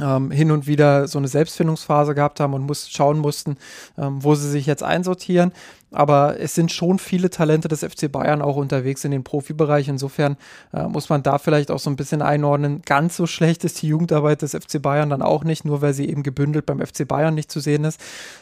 [0.00, 3.56] ähm, hin und wieder so eine Selbstfindungsphase gehabt haben und muss, schauen mussten,
[3.96, 5.52] ähm, wo sie sich jetzt einsortieren.
[5.92, 9.88] Aber es sind schon viele Talente des FC Bayern auch unterwegs in den Profibereich.
[9.88, 10.36] Insofern
[10.72, 12.82] äh, muss man da vielleicht auch so ein bisschen einordnen.
[12.84, 16.08] Ganz so schlecht ist die Jugendarbeit des FC Bayern dann auch nicht, nur weil sie
[16.08, 18.00] eben gebündelt beim FC Bayern nicht zu sehen ist.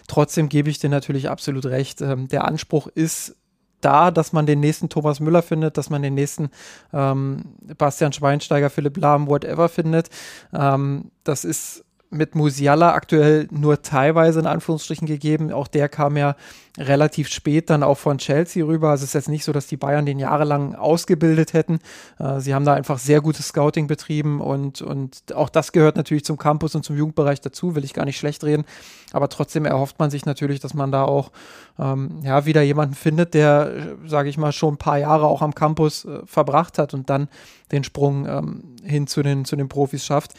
[0.09, 2.01] Trotzdem gebe ich dir natürlich absolut recht.
[2.01, 3.37] Ähm, der Anspruch ist
[3.85, 6.51] da, dass man den nächsten Thomas Müller findet, dass man den nächsten
[6.93, 7.45] ähm,
[7.79, 10.11] Bastian Schweinsteiger, Philipp Lahm, whatever findet.
[10.53, 15.53] Ähm, das ist mit Musiala aktuell nur teilweise in Anführungsstrichen gegeben.
[15.53, 16.37] Auch der kam ja
[16.77, 18.91] relativ spät dann auch von Chelsea rüber.
[18.91, 21.79] Also es ist jetzt nicht so, dass die Bayern den jahrelang ausgebildet hätten.
[22.19, 26.25] Äh, sie haben da einfach sehr gutes Scouting betrieben und, und auch das gehört natürlich
[26.25, 28.65] zum Campus und zum Jugendbereich dazu, will ich gar nicht schlecht reden.
[29.13, 31.31] Aber trotzdem erhofft man sich natürlich, dass man da auch
[31.79, 35.55] ähm, ja, wieder jemanden findet, der, sage ich mal, schon ein paar Jahre auch am
[35.55, 37.29] Campus äh, verbracht hat und dann
[37.71, 40.35] den Sprung ähm, hin zu den, zu den Profis schafft.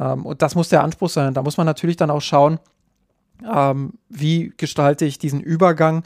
[0.00, 1.34] Ähm, und das muss der Anspruch sein.
[1.34, 2.58] Da muss man natürlich dann auch schauen,
[3.48, 6.02] ähm, wie gestalte ich diesen Übergang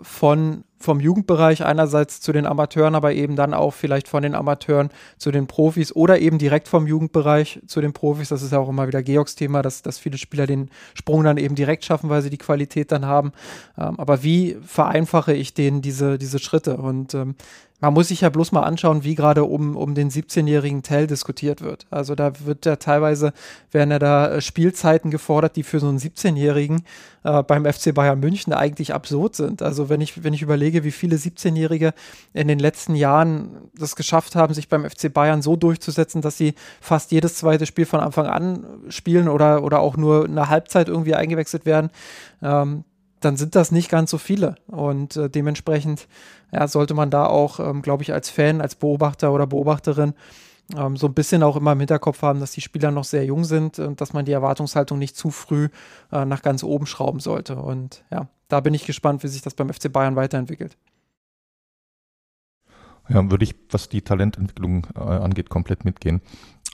[0.00, 4.88] von vom Jugendbereich einerseits zu den Amateuren, aber eben dann auch vielleicht von den Amateuren
[5.18, 8.30] zu den Profis oder eben direkt vom Jugendbereich zu den Profis.
[8.30, 11.36] Das ist ja auch immer wieder Georgs Thema, dass, dass viele Spieler den Sprung dann
[11.36, 13.32] eben direkt schaffen, weil sie die Qualität dann haben.
[13.76, 16.78] Ähm, aber wie vereinfache ich denen diese, diese Schritte?
[16.78, 17.34] Und ähm,
[17.80, 21.62] man muss sich ja bloß mal anschauen, wie gerade um, um den 17-jährigen Tell diskutiert
[21.62, 21.86] wird.
[21.90, 23.32] Also da wird ja teilweise,
[23.70, 26.82] werden ja da äh, Spielzeiten gefordert, die für so einen 17-Jährigen
[27.24, 29.62] äh, beim FC Bayern München eigentlich absurd sind.
[29.62, 31.94] Also wenn ich, wenn ich überlege, wie viele 17-Jährige
[32.34, 36.54] in den letzten Jahren das geschafft haben, sich beim FC Bayern so durchzusetzen, dass sie
[36.80, 41.14] fast jedes zweite Spiel von Anfang an spielen oder, oder auch nur eine Halbzeit irgendwie
[41.14, 41.90] eingewechselt werden,
[42.42, 42.84] ähm,
[43.20, 44.56] dann sind das nicht ganz so viele.
[44.66, 46.08] Und äh, dementsprechend
[46.52, 50.14] ja, sollte man da auch, ähm, glaube ich, als Fan, als Beobachter oder Beobachterin
[50.76, 53.44] ähm, so ein bisschen auch immer im Hinterkopf haben, dass die Spieler noch sehr jung
[53.44, 55.68] sind und dass man die Erwartungshaltung nicht zu früh
[56.12, 57.56] äh, nach ganz oben schrauben sollte.
[57.56, 60.76] Und ja, da bin ich gespannt, wie sich das beim FC Bayern weiterentwickelt.
[63.08, 66.20] Ja, würde ich, was die Talententwicklung äh, angeht, komplett mitgehen.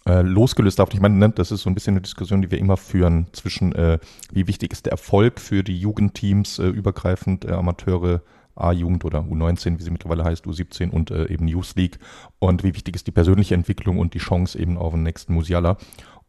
[0.06, 2.58] Äh, losgelöst davon, ich meine, ne, das ist so ein bisschen eine Diskussion, die wir
[2.58, 3.98] immer führen zwischen, äh,
[4.30, 8.22] wie wichtig ist der Erfolg für die Jugendteams, äh, übergreifend äh, Amateure,
[8.54, 11.98] A-Jugend oder U19, wie sie mittlerweile heißt, U17 und äh, eben Youth League
[12.38, 15.76] und wie wichtig ist die persönliche Entwicklung und die Chance eben auf den nächsten Musiala.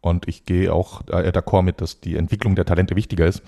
[0.00, 3.42] Und ich gehe auch äh, d'accord mit, dass die Entwicklung der Talente wichtiger ist.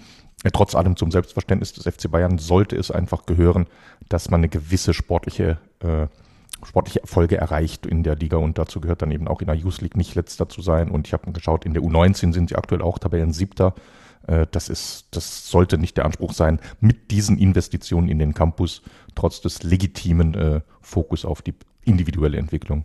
[0.45, 3.67] Äh, trotz allem zum Selbstverständnis des FC Bayern sollte es einfach gehören,
[4.09, 6.07] dass man eine gewisse sportliche äh,
[6.65, 9.81] sportliche Erfolge erreicht in der Liga und dazu gehört dann eben auch in der Youth
[9.81, 10.91] League nicht letzter zu sein.
[10.91, 13.75] Und ich habe geschaut, in der U19 sind sie aktuell auch Tabellen siebter.
[14.27, 18.83] Äh, das ist, das sollte nicht der Anspruch sein, mit diesen Investitionen in den Campus,
[19.15, 22.85] trotz des legitimen äh, Fokus auf die individuelle Entwicklung.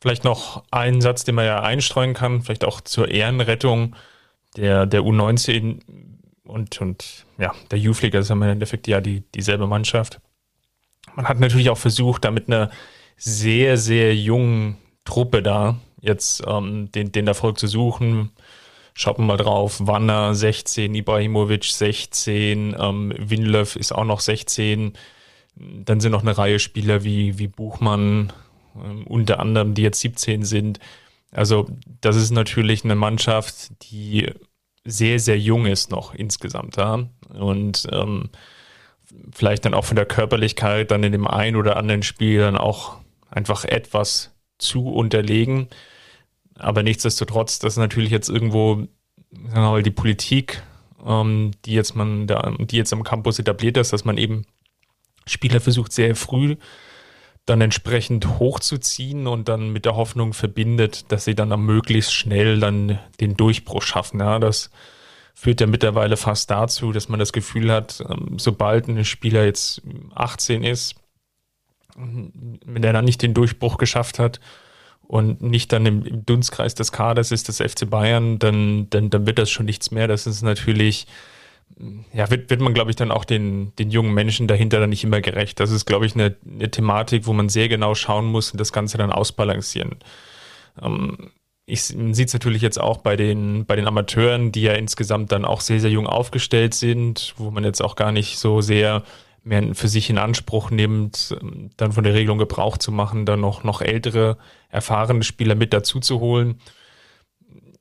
[0.00, 3.96] Vielleicht noch einen Satz, den man ja einstreuen kann, vielleicht auch zur Ehrenrettung
[4.56, 5.80] der, der U19
[6.44, 10.20] und, und ja, der Youth League, das ist ja im Endeffekt ja die, dieselbe Mannschaft.
[11.14, 12.70] Man hat natürlich auch versucht, damit eine
[13.20, 18.30] sehr, sehr jungen Truppe da jetzt ähm, den, den Erfolg zu suchen.
[18.94, 24.94] Schaut mal drauf, Wanner 16, Ibrahimovic 16, ähm, Winlöf ist auch noch 16.
[25.54, 28.32] Dann sind noch eine Reihe Spieler wie, wie Buchmann,
[28.74, 30.80] ähm, unter anderem, die jetzt 17 sind.
[31.30, 31.68] Also
[32.00, 34.30] das ist natürlich eine Mannschaft, die
[34.84, 36.78] sehr, sehr jung ist noch insgesamt.
[36.78, 37.06] Ja?
[37.38, 38.30] Und ähm,
[39.30, 42.96] vielleicht dann auch von der Körperlichkeit dann in dem einen oder anderen Spiel dann auch
[43.30, 45.68] einfach etwas zu unterlegen.
[46.58, 48.86] Aber nichtsdestotrotz, das ist natürlich jetzt irgendwo,
[49.30, 50.62] mal, die Politik,
[51.06, 54.44] ähm, die jetzt man da, die jetzt am Campus etabliert ist, dass man eben
[55.26, 56.56] Spieler versucht sehr früh
[57.46, 62.98] dann entsprechend hochzuziehen und dann mit der Hoffnung verbindet, dass sie dann möglichst schnell dann
[63.20, 64.20] den Durchbruch schaffen.
[64.20, 64.70] Ja, das
[65.34, 69.82] führt ja mittlerweile fast dazu, dass man das Gefühl hat, ähm, sobald ein Spieler jetzt
[70.14, 70.94] 18 ist,
[72.64, 74.40] wenn er dann nicht den Durchbruch geschafft hat
[75.02, 79.26] und nicht dann im, im Dunstkreis des Kaders ist des FC Bayern, dann, dann, dann
[79.26, 80.06] wird das schon nichts mehr.
[80.08, 81.06] Das ist natürlich,
[82.12, 85.04] ja, wird, wird man, glaube ich, dann auch den, den jungen Menschen dahinter dann nicht
[85.04, 85.60] immer gerecht.
[85.60, 88.72] Das ist, glaube ich, eine, eine Thematik, wo man sehr genau schauen muss und das
[88.72, 89.96] Ganze dann ausbalancieren.
[90.80, 91.30] Ähm,
[91.66, 95.44] ich, sieht es natürlich jetzt auch bei den, bei den Amateuren, die ja insgesamt dann
[95.44, 99.02] auch sehr, sehr jung aufgestellt sind, wo man jetzt auch gar nicht so sehr
[99.42, 103.40] mehr für sich in Anspruch nimmt, ähm, dann von der Regelung Gebrauch zu machen, dann
[103.40, 106.60] noch, noch ältere, erfahrene Spieler mit dazu zu holen.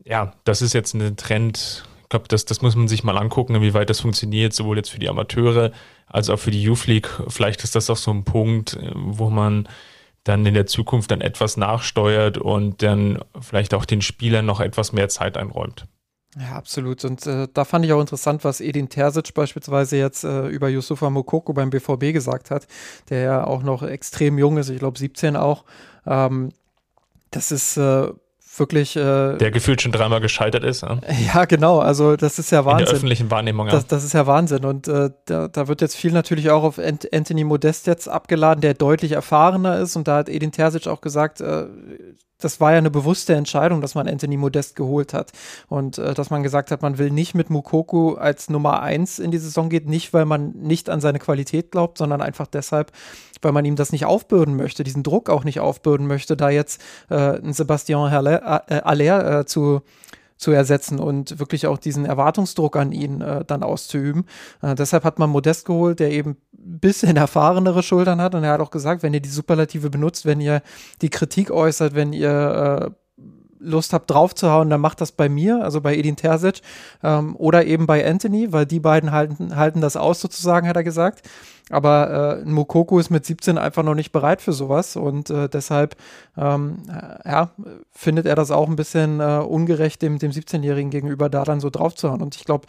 [0.06, 1.84] Ja, das ist jetzt ein Trend.
[2.04, 5.00] Ich glaube, das, das muss man sich mal angucken, inwieweit das funktioniert, sowohl jetzt für
[5.00, 5.72] die Amateure
[6.08, 7.10] als auch für die Youth League.
[7.28, 9.68] Vielleicht ist das auch so ein Punkt, äh, wo man
[10.24, 14.92] dann in der Zukunft dann etwas nachsteuert und dann vielleicht auch den Spielern noch etwas
[14.92, 15.86] mehr Zeit einräumt.
[16.40, 17.04] Ja, absolut.
[17.04, 21.10] Und äh, da fand ich auch interessant, was Edin Terzic beispielsweise jetzt äh, über Yusufa
[21.10, 22.68] Mokoko beim BVB gesagt hat,
[23.10, 25.66] der ja auch noch extrem jung ist, ich glaube 17 auch.
[26.06, 26.52] Ähm,
[27.32, 28.08] das ist äh,
[28.58, 28.96] wirklich.
[28.96, 30.82] Äh, der gefühlt schon dreimal gescheitert ist.
[30.82, 31.00] Ja?
[31.34, 31.80] ja, genau.
[31.80, 32.80] Also das ist ja Wahnsinn.
[32.80, 33.68] In der öffentlichen Wahrnehmung.
[33.68, 33.74] Ja.
[33.74, 34.64] Das, das ist ja Wahnsinn.
[34.64, 38.76] Und äh, da, da wird jetzt viel natürlich auch auf Anthony Modest jetzt abgeladen, der
[38.76, 39.96] deutlich erfahrener ist.
[39.96, 41.66] Und da hat Edin Terzic auch gesagt, äh,
[42.40, 45.32] das war ja eine bewusste Entscheidung, dass man Anthony Modest geholt hat.
[45.68, 49.32] Und äh, dass man gesagt hat, man will nicht mit Mukoku als Nummer eins in
[49.32, 52.92] die Saison geht, nicht weil man nicht an seine Qualität glaubt, sondern einfach deshalb,
[53.42, 56.82] weil man ihm das nicht aufbürden möchte, diesen Druck auch nicht aufbürden möchte, da jetzt
[57.10, 59.82] äh, einen Sebastian Haller, äh, Aller äh, zu
[60.40, 64.26] zu ersetzen und wirklich auch diesen Erwartungsdruck an ihn äh, dann auszuüben.
[64.62, 68.54] Äh, deshalb hat man Modest geholt, der eben ein bisschen erfahrenere Schultern hat und er
[68.54, 70.62] hat auch gesagt, wenn ihr die Superlative benutzt, wenn ihr
[71.02, 72.90] die Kritik äußert, wenn ihr äh,
[73.60, 76.62] Lust habt draufzuhauen, dann macht das bei mir, also bei Edin Terzic
[77.04, 80.86] ähm, oder eben bei Anthony, weil die beiden halten, halten das aus sozusagen, hat er
[80.86, 81.28] gesagt.
[81.70, 85.96] Aber äh, Mokoko ist mit 17 einfach noch nicht bereit für sowas und äh, deshalb
[86.38, 86.84] ähm,
[87.26, 87.52] ja,
[87.92, 91.70] findet er das auch ein bisschen äh, ungerecht, dem, dem 17-Jährigen gegenüber da dann so
[91.70, 92.22] draufzuhauen.
[92.22, 92.68] Und ich glaube,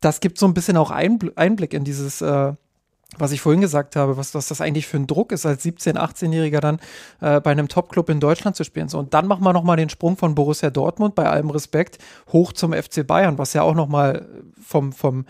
[0.00, 2.52] das gibt so ein bisschen auch Einblick in dieses äh,
[3.18, 5.94] was ich vorhin gesagt habe, was, was das eigentlich für ein Druck ist, als 17-,
[5.94, 6.80] 18-Jähriger dann
[7.20, 8.88] äh, bei einem Top-Club in Deutschland zu spielen.
[8.88, 11.98] So, und dann machen wir nochmal den Sprung von Borussia Dortmund, bei allem Respekt,
[12.32, 14.26] hoch zum FC Bayern, was ja auch nochmal
[14.60, 15.24] vom, vom,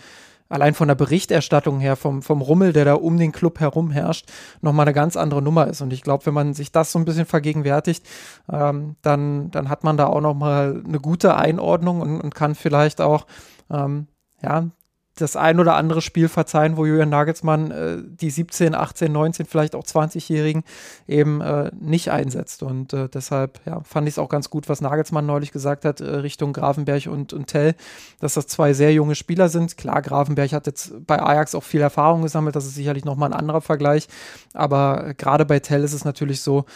[0.49, 4.29] allein von der Berichterstattung her, vom, vom Rummel, der da um den Club herum herrscht,
[4.61, 5.81] nochmal eine ganz andere Nummer ist.
[5.81, 8.07] Und ich glaube, wenn man sich das so ein bisschen vergegenwärtigt,
[8.51, 13.01] ähm, dann, dann hat man da auch nochmal eine gute Einordnung und, und kann vielleicht
[13.01, 13.27] auch
[13.71, 14.07] ähm,
[14.43, 14.71] ja,
[15.16, 19.74] das ein oder andere Spiel verzeihen, wo Julian Nagelsmann äh, die 17, 18, 19, vielleicht
[19.74, 20.62] auch 20-Jährigen
[21.09, 22.62] eben äh, nicht einsetzt.
[22.62, 26.00] Und äh, deshalb ja, fand ich es auch ganz gut, was Nagelsmann neulich gesagt hat,
[26.00, 27.74] äh, Richtung Grafenberg und, und Tell,
[28.20, 29.79] dass das zwei sehr junge Spieler sind.
[29.79, 33.38] Klar, Grafenberg hat jetzt bei Ajax auch viel Erfahrung gesammelt, das ist sicherlich nochmal ein
[33.38, 34.09] anderer Vergleich.
[34.52, 36.66] Aber gerade bei Tell ist es natürlich so,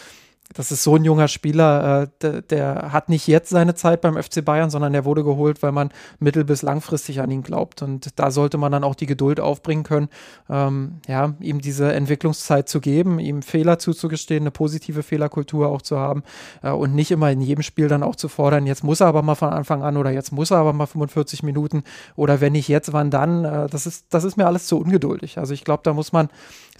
[0.53, 4.21] das ist so ein junger Spieler, äh, der, der, hat nicht jetzt seine Zeit beim
[4.21, 7.81] FC Bayern, sondern der wurde geholt, weil man mittel- bis langfristig an ihn glaubt.
[7.81, 10.09] Und da sollte man dann auch die Geduld aufbringen können,
[10.49, 15.97] ähm, ja, ihm diese Entwicklungszeit zu geben, ihm Fehler zuzugestehen, eine positive Fehlerkultur auch zu
[15.97, 16.23] haben
[16.63, 19.21] äh, und nicht immer in jedem Spiel dann auch zu fordern, jetzt muss er aber
[19.21, 21.83] mal von Anfang an oder jetzt muss er aber mal 45 Minuten
[22.15, 23.45] oder wenn nicht jetzt, wann dann?
[23.45, 25.37] Äh, das, ist, das ist mir alles zu ungeduldig.
[25.37, 26.29] Also ich glaube, da muss man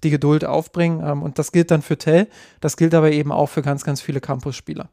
[0.04, 1.02] die Geduld aufbringen.
[1.06, 2.28] Ähm, und das gilt dann für Tell,
[2.60, 4.90] das gilt aber eben auch für ganz, ganz viele Campus-Spieler.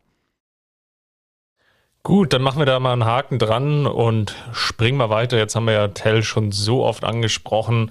[2.02, 5.36] Gut, dann machen wir da mal einen Haken dran und springen wir weiter.
[5.36, 7.90] Jetzt haben wir ja Tell schon so oft angesprochen.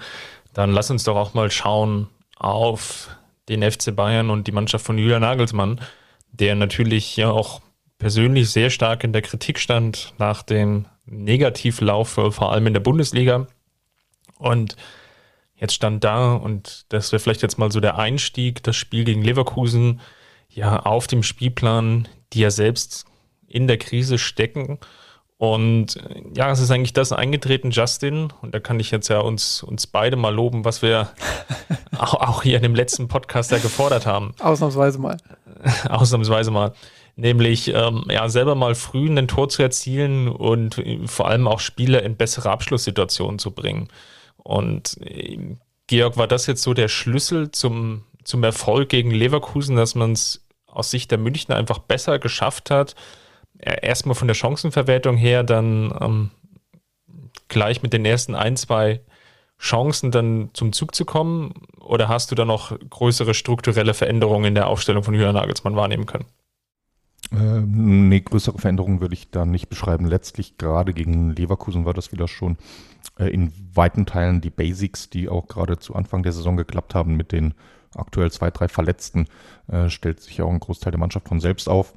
[0.53, 3.09] Dann lass uns doch auch mal schauen auf
[3.49, 5.81] den FC Bayern und die Mannschaft von Julian Nagelsmann,
[6.31, 7.61] der natürlich ja auch
[7.99, 13.47] persönlich sehr stark in der Kritik stand nach dem Negativlauf, vor allem in der Bundesliga.
[14.37, 14.75] Und
[15.59, 19.23] Jetzt stand da und das wäre vielleicht jetzt mal so der Einstieg, das Spiel gegen
[19.23, 20.01] Leverkusen,
[20.49, 23.05] ja, auf dem Spielplan, die ja selbst
[23.47, 24.79] in der Krise stecken.
[25.37, 25.99] Und
[26.35, 28.29] ja, es ist eigentlich das eingetreten, Justin.
[28.41, 31.09] Und da kann ich jetzt ja uns, uns beide mal loben, was wir
[31.97, 34.33] auch, auch hier in dem letzten Podcast ja gefordert haben.
[34.39, 35.17] Ausnahmsweise mal.
[35.89, 36.73] Ausnahmsweise mal.
[37.15, 41.59] nämlich ähm, ja, selber mal früh ein Tor zu erzielen und äh, vor allem auch
[41.59, 43.89] Spieler in bessere Abschlusssituationen zu bringen.
[44.47, 45.57] Und äh,
[45.87, 50.47] Georg, war das jetzt so der Schlüssel zum, zum Erfolg gegen Leverkusen, dass man es
[50.67, 52.95] aus Sicht der Münchner einfach besser geschafft hat,
[53.59, 56.31] erstmal von der Chancenverwertung her, dann ähm,
[57.49, 59.01] gleich mit den ersten ein, zwei
[59.59, 61.53] Chancen dann zum Zug zu kommen?
[61.81, 66.05] Oder hast du da noch größere strukturelle Veränderungen in der Aufstellung von Julian Nagelsmann wahrnehmen
[66.05, 66.25] können?
[67.31, 70.05] Äh, nee, größere Veränderungen würde ich da nicht beschreiben.
[70.05, 72.57] Letztlich gerade gegen Leverkusen war das wieder schon
[73.19, 77.15] äh, in weiten Teilen die Basics, die auch gerade zu Anfang der Saison geklappt haben
[77.17, 77.53] mit den
[77.95, 79.27] aktuell zwei, drei Verletzten,
[79.67, 81.93] äh, stellt sich ja auch ein Großteil der Mannschaft von selbst auf.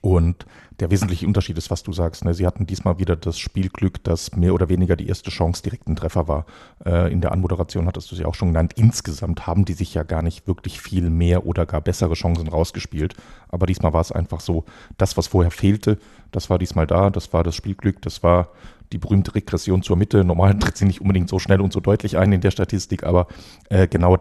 [0.00, 0.46] Und
[0.82, 2.24] der wesentliche Unterschied ist, was du sagst.
[2.24, 2.34] Ne?
[2.34, 5.94] Sie hatten diesmal wieder das Spielglück, dass mehr oder weniger die erste Chance direkt ein
[5.94, 6.44] Treffer war.
[6.84, 8.72] Äh, in der Anmoderation hattest du sie auch schon genannt.
[8.74, 13.14] Insgesamt haben die sich ja gar nicht wirklich viel mehr oder gar bessere Chancen rausgespielt.
[13.48, 14.64] Aber diesmal war es einfach so,
[14.98, 15.98] das, was vorher fehlte,
[16.32, 17.10] das war diesmal da.
[17.10, 18.48] Das war das Spielglück, das war
[18.92, 20.24] die berühmte Regression zur Mitte.
[20.24, 23.28] Normal tritt sie nicht unbedingt so schnell und so deutlich ein in der Statistik, aber
[23.68, 24.18] äh, genau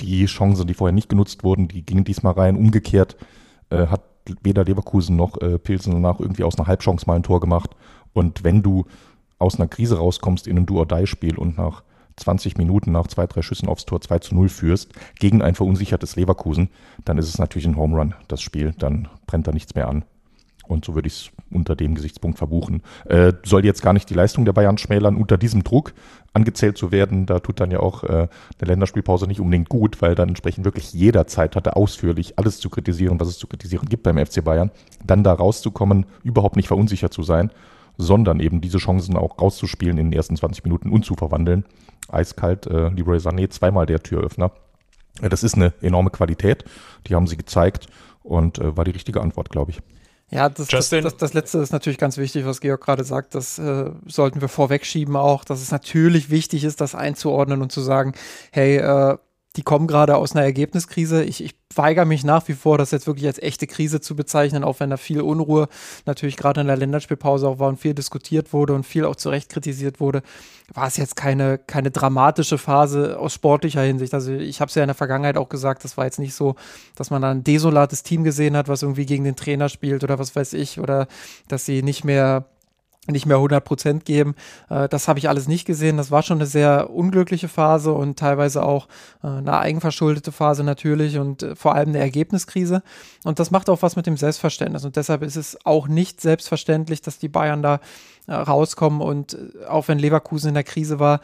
[0.00, 2.56] die Chancen, die vorher nicht genutzt wurden, die gingen diesmal rein.
[2.56, 3.16] Umgekehrt
[3.70, 4.02] äh, hat
[4.42, 7.70] weder Leverkusen noch äh, Pilsen danach irgendwie aus einer Halbchance mal ein Tor gemacht.
[8.12, 8.84] Und wenn du
[9.38, 11.82] aus einer Krise rauskommst in ein Do-or-Die-Spiel und nach
[12.16, 16.16] 20 Minuten nach zwei, drei Schüssen aufs Tor 2 zu 0 führst, gegen ein verunsichertes
[16.16, 16.68] Leverkusen,
[17.04, 18.74] dann ist es natürlich ein Home Run, das Spiel.
[18.78, 20.04] Dann brennt da nichts mehr an.
[20.68, 22.82] Und so würde ich es unter dem Gesichtspunkt verbuchen.
[23.06, 25.92] Äh, soll jetzt gar nicht die Leistung der Bayern schmälern, unter diesem Druck
[26.32, 27.26] angezählt zu werden.
[27.26, 28.28] Da tut dann ja auch äh, eine
[28.60, 33.20] Länderspielpause nicht unbedingt gut, weil dann entsprechend wirklich jeder Zeit hatte, ausführlich alles zu kritisieren,
[33.20, 34.70] was es zu kritisieren gibt beim FC Bayern.
[35.04, 37.50] Dann da rauszukommen, überhaupt nicht verunsichert zu sein,
[37.98, 41.64] sondern eben diese Chancen auch rauszuspielen in den ersten 20 Minuten und zu verwandeln.
[42.08, 44.52] Eiskalt, äh, Leroy Sané zweimal der Türöffner.
[45.20, 46.64] Äh, das ist eine enorme Qualität,
[47.06, 47.86] die haben sie gezeigt
[48.22, 49.80] und äh, war die richtige Antwort, glaube ich.
[50.32, 53.34] Ja, das, das, das, das, letzte ist natürlich ganz wichtig, was Georg gerade sagt.
[53.34, 57.82] Das äh, sollten wir vorwegschieben auch, dass es natürlich wichtig ist, das einzuordnen und zu
[57.82, 58.14] sagen,
[58.50, 59.18] hey, äh,
[59.56, 61.24] die kommen gerade aus einer Ergebniskrise.
[61.24, 64.64] Ich, ich weigere mich nach wie vor, das jetzt wirklich als echte Krise zu bezeichnen,
[64.64, 65.68] auch wenn da viel Unruhe
[66.06, 69.28] natürlich gerade in der Länderspielpause auch war und viel diskutiert wurde und viel auch zu
[69.28, 70.22] Recht kritisiert wurde,
[70.72, 74.14] war es jetzt keine, keine dramatische Phase aus sportlicher Hinsicht.
[74.14, 76.54] Also ich habe es ja in der Vergangenheit auch gesagt, das war jetzt nicht so,
[76.96, 80.18] dass man da ein desolates Team gesehen hat, was irgendwie gegen den Trainer spielt oder
[80.18, 81.08] was weiß ich, oder
[81.48, 82.46] dass sie nicht mehr
[83.08, 84.34] nicht mehr 100 Prozent geben.
[84.70, 85.96] Äh, das habe ich alles nicht gesehen.
[85.96, 88.86] Das war schon eine sehr unglückliche Phase und teilweise auch
[89.22, 92.82] äh, eine eigenverschuldete Phase natürlich und äh, vor allem eine Ergebniskrise.
[93.24, 94.84] Und das macht auch was mit dem Selbstverständnis.
[94.84, 97.80] Und deshalb ist es auch nicht selbstverständlich, dass die Bayern da
[98.28, 101.20] rauskommen und äh, auch wenn Leverkusen in der Krise war,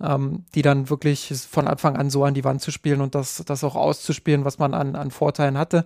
[0.00, 3.42] ähm, die dann wirklich von Anfang an so an die Wand zu spielen und das,
[3.46, 5.84] das auch auszuspielen, was man an, an Vorteilen hatte.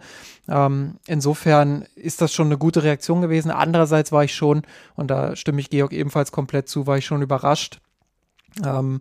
[0.49, 3.51] Ähm, insofern ist das schon eine gute Reaktion gewesen.
[3.51, 4.63] Andererseits war ich schon,
[4.97, 7.81] und da stimme ich Georg ebenfalls komplett zu, war ich schon überrascht.
[8.65, 9.01] Ähm,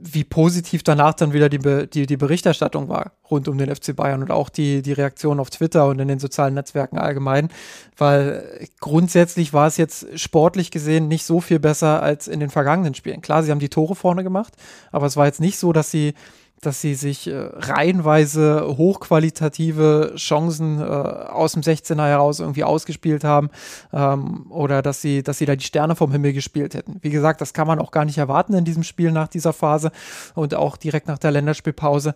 [0.00, 1.58] wie positiv danach dann wieder die,
[1.88, 5.50] die, die Berichterstattung war rund um den FC Bayern und auch die, die Reaktion auf
[5.50, 7.48] Twitter und in den sozialen Netzwerken allgemein,
[7.96, 12.94] weil grundsätzlich war es jetzt sportlich gesehen nicht so viel besser als in den vergangenen
[12.94, 13.20] Spielen.
[13.20, 14.54] Klar, sie haben die Tore vorne gemacht,
[14.92, 16.14] aber es war jetzt nicht so, dass sie
[16.60, 23.50] dass sie sich äh, reihenweise hochqualitative Chancen äh, aus dem 16er heraus irgendwie ausgespielt haben
[23.92, 26.98] ähm, oder dass sie, dass sie da die Sterne vom Himmel gespielt hätten.
[27.00, 29.92] Wie gesagt, das kann man auch gar nicht erwarten in diesem Spiel nach dieser Phase
[30.34, 32.14] und auch direkt nach der Länderspielpause.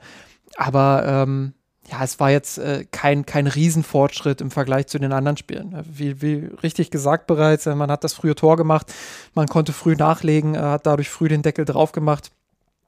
[0.56, 1.54] Aber ähm,
[1.90, 5.84] ja, es war jetzt äh, kein, kein Riesenfortschritt im Vergleich zu den anderen Spielen.
[5.90, 8.92] Wie, wie richtig gesagt bereits, äh, man hat das frühe Tor gemacht,
[9.34, 12.30] man konnte früh nachlegen, äh, hat dadurch früh den Deckel drauf gemacht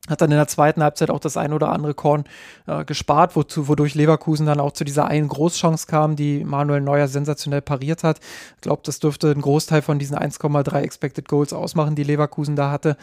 [0.08, 2.24] hat dann in der zweiten Halbzeit auch das ein oder andere Korn
[2.66, 7.08] äh, gespart, wozu, wodurch Leverkusen dann auch zu dieser einen Großchance kam, die Manuel Neuer
[7.08, 8.20] sensationell pariert hat.
[8.56, 12.70] Ich glaube, das dürfte einen Großteil von diesen 1,3 Expected Goals ausmachen, die Leverkusen da
[12.70, 12.98] hatte.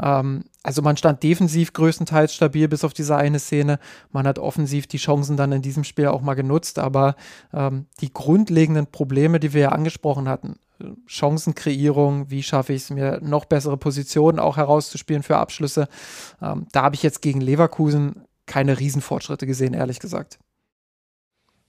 [0.00, 3.80] Ähm, also man stand defensiv größtenteils stabil bis auf diese eine Szene.
[4.12, 7.16] Man hat offensiv die Chancen dann in diesem Spiel auch mal genutzt, aber
[7.52, 10.56] ähm, die grundlegenden Probleme, die wir ja angesprochen hatten,
[11.06, 15.88] Chancenkreierung, wie schaffe ich es mir, noch bessere Positionen auch herauszuspielen für Abschlüsse.
[16.42, 20.38] Ähm, da habe ich jetzt gegen Leverkusen keine Riesenfortschritte gesehen, ehrlich gesagt.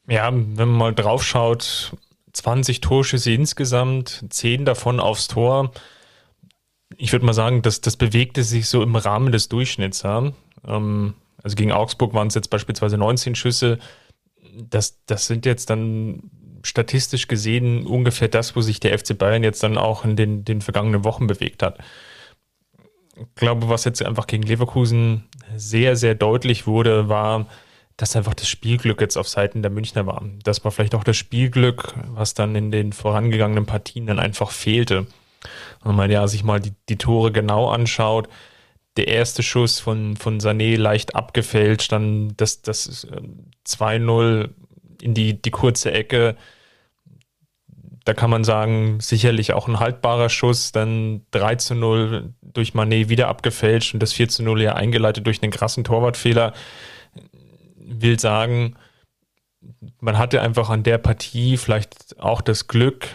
[0.07, 1.95] Ja, wenn man mal drauf schaut,
[2.33, 5.71] 20 Torschüsse insgesamt, 10 davon aufs Tor.
[6.97, 10.03] Ich würde mal sagen, das, das bewegte sich so im Rahmen des Durchschnitts.
[10.03, 10.31] Ja?
[10.67, 13.79] Ähm, also gegen Augsburg waren es jetzt beispielsweise 19 Schüsse.
[14.57, 16.29] Das, das sind jetzt dann
[16.65, 20.61] statistisch gesehen ungefähr das, wo sich der FC Bayern jetzt dann auch in den, den
[20.61, 21.79] vergangenen Wochen bewegt hat.
[23.15, 27.47] Ich glaube, was jetzt einfach gegen Leverkusen sehr, sehr deutlich wurde, war,
[27.97, 30.21] dass einfach das Spielglück jetzt auf Seiten der Münchner war.
[30.43, 35.07] Das war vielleicht auch das Spielglück, was dann in den vorangegangenen Partien dann einfach fehlte.
[35.83, 38.27] Wenn man ja sich mal die, die Tore genau anschaut,
[38.97, 43.07] der erste Schuss von, von Sané leicht abgefälscht, dann das, das
[43.67, 44.55] 2-0 ähm,
[45.01, 46.35] in die, die kurze Ecke.
[48.05, 53.27] Da kann man sagen, sicherlich auch ein haltbarer Schuss, dann 3 0 durch Manet wieder
[53.27, 56.53] abgefälscht und das 4 0 ja eingeleitet durch einen krassen Torwartfehler.
[57.75, 58.75] Will sagen,
[59.99, 63.07] man hatte einfach an der Partie vielleicht auch das Glück,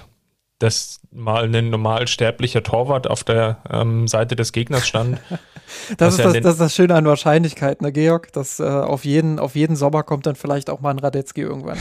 [0.60, 5.18] dass mal ein normal sterblicher Torwart auf der ähm, Seite des Gegners stand.
[5.96, 8.32] das, ist das, das, ist das Schöne an Wahrscheinlichkeit, ne, Georg?
[8.34, 11.78] Dass äh, auf, jeden, auf jeden Sommer kommt dann vielleicht auch mal ein Radetzky irgendwann.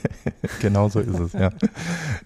[0.60, 1.50] genau so ist es, ja.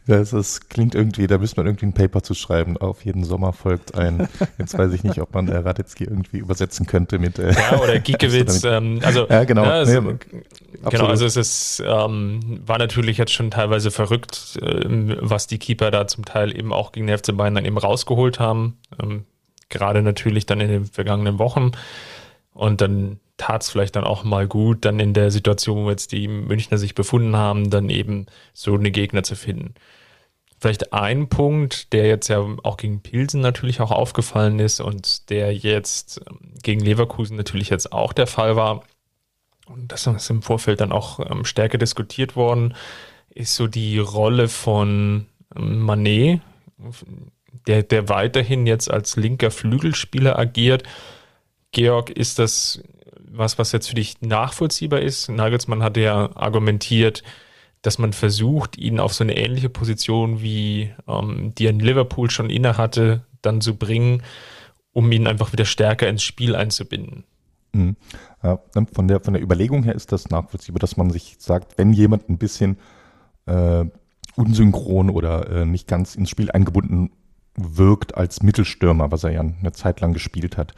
[0.07, 2.77] Das ist, klingt irgendwie, da müsste man irgendwie ein Paper zu schreiben.
[2.77, 6.87] Auf jeden Sommer folgt ein, jetzt weiß ich nicht, ob man äh, Radetzky irgendwie übersetzen
[6.87, 7.41] könnte mit.
[7.41, 8.63] Äh, ja, oder Giekewitz.
[8.63, 9.65] ähm, also, ja, genau.
[9.65, 10.15] Ja, es, nee,
[10.91, 14.85] genau, also es ist, ähm, war natürlich jetzt schon teilweise verrückt, äh,
[15.21, 18.39] was die Keeper da zum Teil eben auch gegen den FC Bayern dann eben rausgeholt
[18.39, 18.79] haben.
[19.03, 19.25] Ähm,
[19.69, 21.73] gerade natürlich dann in den vergangenen Wochen.
[22.53, 26.13] Und dann tat es vielleicht dann auch mal gut, dann in der Situation, wo jetzt
[26.13, 29.75] die Münchner sich befunden haben, dann eben so eine Gegner zu finden.
[30.61, 35.55] Vielleicht ein Punkt, der jetzt ja auch gegen Pilsen natürlich auch aufgefallen ist und der
[35.55, 38.83] jetzt ähm, gegen Leverkusen natürlich jetzt auch der Fall war,
[39.69, 42.75] und das ist im Vorfeld dann auch ähm, stärker diskutiert worden,
[43.31, 46.41] ist so die Rolle von ähm, Manet,
[47.67, 50.85] der, der weiterhin jetzt als linker Flügelspieler agiert.
[51.73, 52.83] Georg, ist das
[53.31, 55.29] was, was jetzt für dich nachvollziehbar ist?
[55.29, 57.23] Nagelsmann hatte ja argumentiert,
[57.83, 62.31] dass man versucht, ihn auf so eine ähnliche Position wie ähm, die er in Liverpool
[62.31, 64.23] schon inne hatte, dann zu bringen,
[64.93, 67.25] um ihn einfach wieder stärker ins Spiel einzubinden.
[68.43, 68.61] Ja,
[68.95, 72.29] von, der, von der Überlegung her ist das nachvollziehbar, dass man sich sagt, wenn jemand
[72.29, 72.79] ein bisschen
[73.47, 73.85] äh,
[74.37, 77.11] unsynchron oder äh, nicht ganz ins Spiel eingebunden
[77.57, 80.75] wirkt als Mittelstürmer, was er ja eine Zeit lang gespielt hat.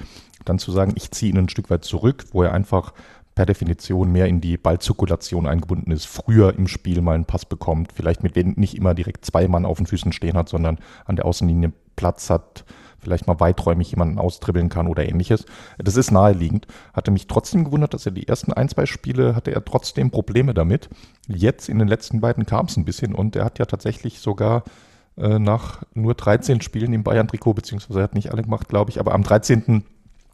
[0.47, 2.95] Dann zu sagen, ich ziehe ihn ein Stück weit zurück, wo er einfach
[3.35, 7.93] per Definition mehr in die Ballzirkulation eingebunden ist, früher im Spiel mal einen Pass bekommt,
[7.93, 11.25] vielleicht mit nicht immer direkt zwei Mann auf den Füßen stehen hat, sondern an der
[11.27, 12.65] Außenlinie Platz hat,
[13.01, 15.47] vielleicht mal weiträumig jemanden austribbeln kann oder ähnliches.
[15.79, 16.67] Das ist naheliegend.
[16.93, 20.55] Hatte mich trotzdem gewundert, dass er die ersten ein, zwei Spiele hatte er trotzdem Probleme
[20.55, 20.89] damit.
[21.29, 24.65] Jetzt in den letzten beiden kam es ein bisschen und er hat ja tatsächlich sogar
[25.17, 29.01] äh, nach nur 13 Spielen im Bayern-Trikot, beziehungsweise er hat nicht alle gemacht, glaube ich,
[29.01, 29.85] aber am 13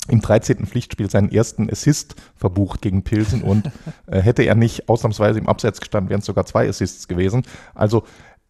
[0.09, 0.67] im 13.
[0.67, 3.71] Pflichtspiel seinen ersten Assist verbucht gegen Pilsen und
[4.07, 7.43] äh, hätte er nicht ausnahmsweise im Abseits gestanden, wären es sogar zwei Assists gewesen.
[7.75, 8.05] Also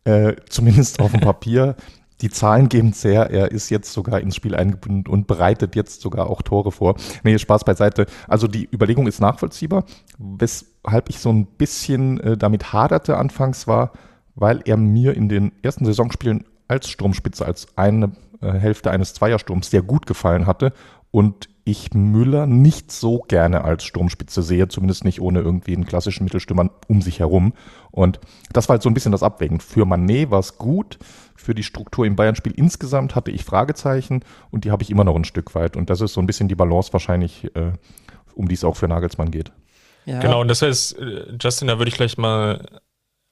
[0.05, 1.75] äh, zumindest auf dem Papier
[2.21, 3.31] die Zahlen geben es her.
[3.31, 6.97] Er ist jetzt sogar ins Spiel eingebunden und bereitet jetzt sogar auch Tore vor.
[7.23, 8.07] Nee, Spaß beiseite.
[8.27, 9.85] Also die Überlegung ist nachvollziehbar.
[10.19, 13.93] Weshalb ich so ein bisschen äh, damit haderte anfangs war,
[14.35, 19.71] weil er mir in den ersten Saisonspielen als Sturmspitze, als eine äh, Hälfte eines Zweiersturms
[19.71, 20.73] sehr gut gefallen hatte
[21.11, 26.23] und ich Müller nicht so gerne als Sturmspitze sehe, zumindest nicht ohne irgendwie einen klassischen
[26.23, 27.55] Mittelstürmer um sich herum.
[27.91, 28.21] Und
[28.53, 29.59] das war halt so ein bisschen das Abwägen.
[29.59, 30.97] Für Manet war es gut,
[31.35, 35.17] für die Struktur im Bayern-Spiel insgesamt hatte ich Fragezeichen und die habe ich immer noch
[35.17, 35.77] ein Stück weit.
[35.77, 37.73] Und das ist so ein bisschen die Balance wahrscheinlich, äh,
[38.37, 39.51] um die es auch für Nagelsmann geht.
[40.05, 40.21] Ja.
[40.21, 42.81] Genau, und das heißt, äh, Justin, da würde ich gleich mal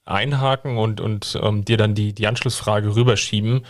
[0.05, 3.65] einhaken und, und ähm, dir dann die, die Anschlussfrage rüberschieben.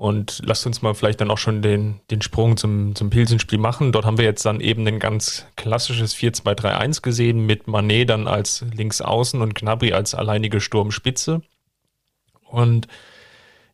[0.00, 3.92] Und lasst uns mal vielleicht dann auch schon den, den Sprung zum, zum Pilsenspiel machen.
[3.92, 8.64] Dort haben wir jetzt dann eben ein ganz klassisches 4-2-3-1 gesehen mit Manet dann als
[8.74, 11.42] Linksaußen und Gnabry als alleinige Sturmspitze.
[12.46, 12.88] Und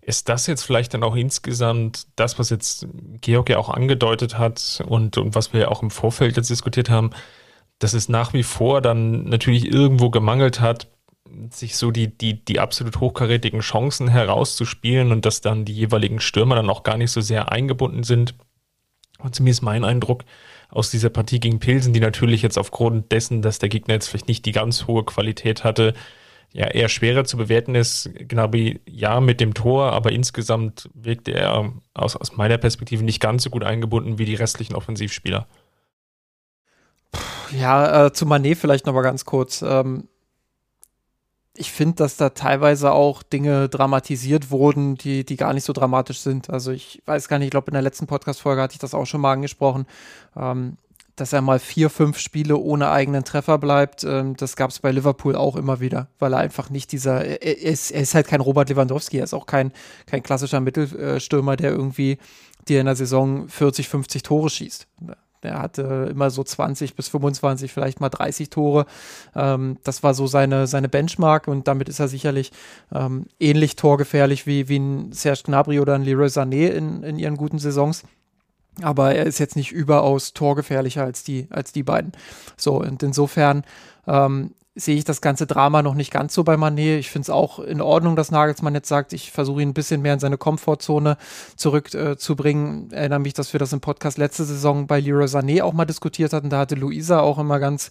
[0.00, 2.88] ist das jetzt vielleicht dann auch insgesamt das, was jetzt
[3.20, 6.90] Georg ja auch angedeutet hat und, und was wir ja auch im Vorfeld jetzt diskutiert
[6.90, 7.10] haben,
[7.78, 10.88] dass es nach wie vor dann natürlich irgendwo gemangelt hat
[11.50, 16.56] sich so die, die, die absolut hochkarätigen Chancen herauszuspielen und dass dann die jeweiligen Stürmer
[16.56, 18.34] dann auch gar nicht so sehr eingebunden sind.
[19.18, 20.24] Und zumindest mein Eindruck
[20.68, 24.28] aus dieser Partie gegen Pilsen, die natürlich jetzt aufgrund dessen, dass der Gegner jetzt vielleicht
[24.28, 25.94] nicht die ganz hohe Qualität hatte,
[26.52, 28.10] ja eher schwerer zu bewerten ist.
[28.14, 33.20] Genau wie ja mit dem Tor, aber insgesamt wirkte er aus, aus meiner Perspektive nicht
[33.20, 35.46] ganz so gut eingebunden wie die restlichen Offensivspieler.
[37.56, 39.62] Ja, äh, zu Manet vielleicht noch mal ganz kurz.
[39.62, 40.08] Ähm,
[41.56, 46.20] ich finde, dass da teilweise auch Dinge dramatisiert wurden, die, die gar nicht so dramatisch
[46.20, 46.50] sind.
[46.50, 49.06] Also ich weiß gar nicht, ich glaube, in der letzten Podcast-Folge hatte ich das auch
[49.06, 49.86] schon mal angesprochen,
[50.36, 50.76] ähm,
[51.16, 54.04] dass er mal vier, fünf Spiele ohne eigenen Treffer bleibt.
[54.04, 57.58] Ähm, das gab es bei Liverpool auch immer wieder, weil er einfach nicht dieser, er,
[57.58, 59.72] ist, er ist halt kein Robert Lewandowski, er ist auch kein,
[60.06, 62.18] kein klassischer Mittelstürmer, der irgendwie
[62.68, 64.86] dir in der Saison 40, 50 Tore schießt.
[65.46, 68.86] Er hatte immer so 20 bis 25, vielleicht mal 30 Tore.
[69.34, 72.52] Ähm, das war so seine, seine Benchmark und damit ist er sicherlich
[72.94, 77.36] ähm, ähnlich torgefährlich wie, wie ein Serge Gnabry oder ein Leroy Sané in, in ihren
[77.36, 78.04] guten Saisons.
[78.82, 82.12] Aber er ist jetzt nicht überaus torgefährlicher als die, als die beiden.
[82.56, 83.64] So, und insofern
[84.06, 87.00] ähm, sehe ich das ganze Drama noch nicht ganz so bei Manet.
[87.00, 90.02] Ich finde es auch in Ordnung, dass Nagelsmann jetzt sagt, ich versuche ihn ein bisschen
[90.02, 91.16] mehr in seine Komfortzone
[91.56, 92.90] zurückzubringen.
[92.92, 95.86] Äh, Erinnere mich, dass wir das im Podcast letzte Saison bei Leroy Sané auch mal
[95.86, 96.50] diskutiert hatten.
[96.50, 97.90] Da hatte Luisa auch immer ganz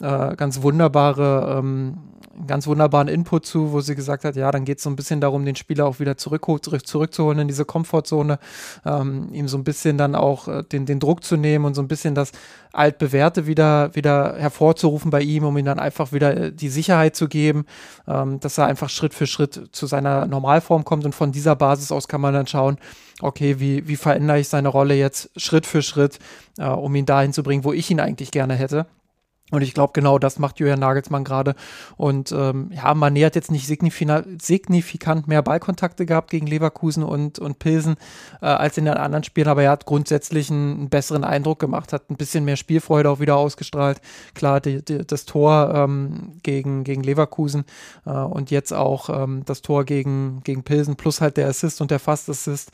[0.00, 1.98] äh, ganz wunderbare, ähm,
[2.46, 5.20] ganz wunderbaren Input zu, wo sie gesagt hat, ja, dann geht es so ein bisschen
[5.20, 8.38] darum, den Spieler auch wieder zurück, zurück, zurückzuholen in diese Komfortzone,
[8.84, 11.80] ähm, ihm so ein bisschen dann auch äh, den, den Druck zu nehmen und so
[11.80, 12.32] ein bisschen das
[12.72, 17.28] Altbewährte wieder, wieder hervorzurufen bei ihm, um ihm dann einfach wieder äh, die Sicherheit zu
[17.28, 17.64] geben,
[18.06, 21.90] ähm, dass er einfach Schritt für Schritt zu seiner Normalform kommt und von dieser Basis
[21.90, 22.76] aus kann man dann schauen,
[23.22, 26.18] okay, wie, wie verändere ich seine Rolle jetzt Schritt für Schritt,
[26.58, 28.86] äh, um ihn dahin zu bringen, wo ich ihn eigentlich gerne hätte.
[29.52, 31.54] Und ich glaube, genau das macht Julian Nagelsmann gerade.
[31.96, 37.60] Und ähm, ja, Mané hat jetzt nicht signifikant mehr Ballkontakte gehabt gegen Leverkusen und, und
[37.60, 37.94] Pilsen
[38.42, 41.92] äh, als in den anderen Spielen, aber er hat grundsätzlich einen, einen, besseren Eindruck gemacht,
[41.92, 44.00] hat ein bisschen mehr Spielfreude auch wieder ausgestrahlt.
[44.34, 47.66] Klar, die, die, das Tor ähm, gegen, gegen Leverkusen
[48.04, 51.92] äh, und jetzt auch ähm, das Tor gegen, gegen Pilsen plus halt der Assist und
[51.92, 52.72] der Fast-Assist.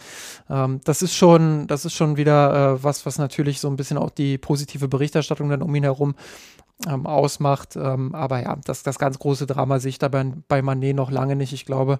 [0.48, 3.98] Ähm, das ist schon, das ist schon wieder äh, was, was natürlich so ein bisschen
[3.98, 6.14] auch die positive Berichterstattung dann um ihn herum
[6.88, 7.76] ähm, ausmacht.
[7.76, 11.36] Ähm, aber ja, das, das ganz große Drama sehe ich dabei bei Manet noch lange
[11.36, 11.52] nicht.
[11.52, 11.98] Ich glaube,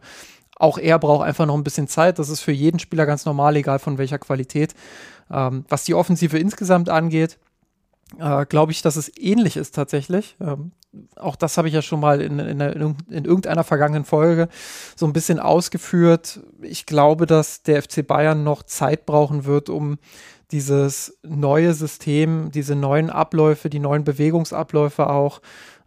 [0.56, 2.18] auch er braucht einfach noch ein bisschen Zeit.
[2.18, 4.74] Das ist für jeden Spieler ganz normal, egal von welcher Qualität.
[5.30, 7.38] Ähm, was die Offensive insgesamt angeht,
[8.18, 10.36] äh, glaube ich, dass es ähnlich ist tatsächlich.
[10.40, 10.72] Ähm,
[11.16, 14.48] auch das habe ich ja schon mal in, in, in, irgendeiner vergangenen Folge
[14.94, 16.40] so ein bisschen ausgeführt.
[16.60, 19.98] Ich glaube, dass der FC Bayern noch Zeit brauchen wird, um
[20.52, 25.40] dieses neue System, diese neuen Abläufe, die neuen Bewegungsabläufe auch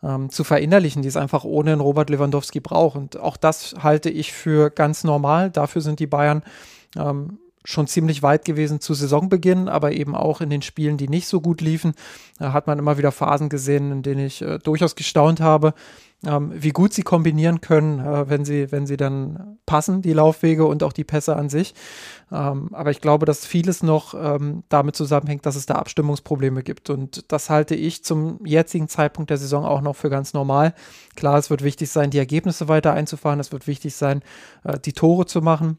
[0.03, 2.97] ähm, zu verinnerlichen, die es einfach ohne einen Robert Lewandowski braucht.
[2.97, 5.51] Und auch das halte ich für ganz normal.
[5.51, 6.43] Dafür sind die Bayern
[6.97, 11.27] ähm, schon ziemlich weit gewesen zu Saisonbeginn, aber eben auch in den Spielen, die nicht
[11.27, 11.93] so gut liefen,
[12.39, 15.73] da hat man immer wieder Phasen gesehen, in denen ich äh, durchaus gestaunt habe,
[16.25, 20.65] ähm, wie gut sie kombinieren können, äh, wenn sie, wenn sie dann passen, die Laufwege
[20.65, 21.73] und auch die Pässe an sich.
[22.31, 26.89] Ähm, aber ich glaube, dass vieles noch ähm, damit zusammenhängt, dass es da Abstimmungsprobleme gibt.
[26.89, 30.73] Und das halte ich zum jetzigen Zeitpunkt der Saison auch noch für ganz normal.
[31.15, 33.39] Klar, es wird wichtig sein, die Ergebnisse weiter einzufahren.
[33.39, 34.21] Es wird wichtig sein,
[34.63, 35.77] äh, die Tore zu machen.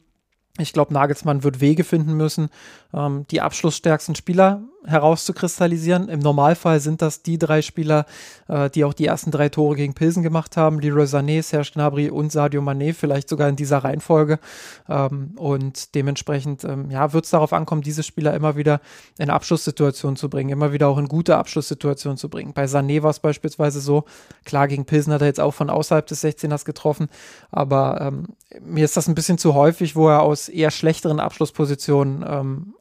[0.59, 2.49] Ich glaube, Nagelsmann wird Wege finden müssen,
[2.93, 6.09] ähm, die abschlussstärksten Spieler herauszukristallisieren.
[6.09, 8.05] Im Normalfall sind das die drei Spieler,
[8.47, 10.79] äh, die auch die ersten drei Tore gegen Pilsen gemacht haben.
[10.79, 14.39] Leroy Sané, Serge Gnabry und Sadio Mané, vielleicht sogar in dieser Reihenfolge.
[14.87, 18.79] Ähm, und dementsprechend ähm, ja, wird es darauf ankommen, diese Spieler immer wieder
[19.19, 22.53] in Abschlusssituationen zu bringen, immer wieder auch in gute Abschlusssituationen zu bringen.
[22.53, 24.05] Bei Sané war es beispielsweise so,
[24.45, 27.09] klar, gegen Pilsen hat er jetzt auch von außerhalb des 16ers getroffen,
[27.51, 28.27] aber ähm,
[28.61, 32.73] mir ist das ein bisschen zu häufig, wo er aus eher schlechteren Abschlusspositionen ähm,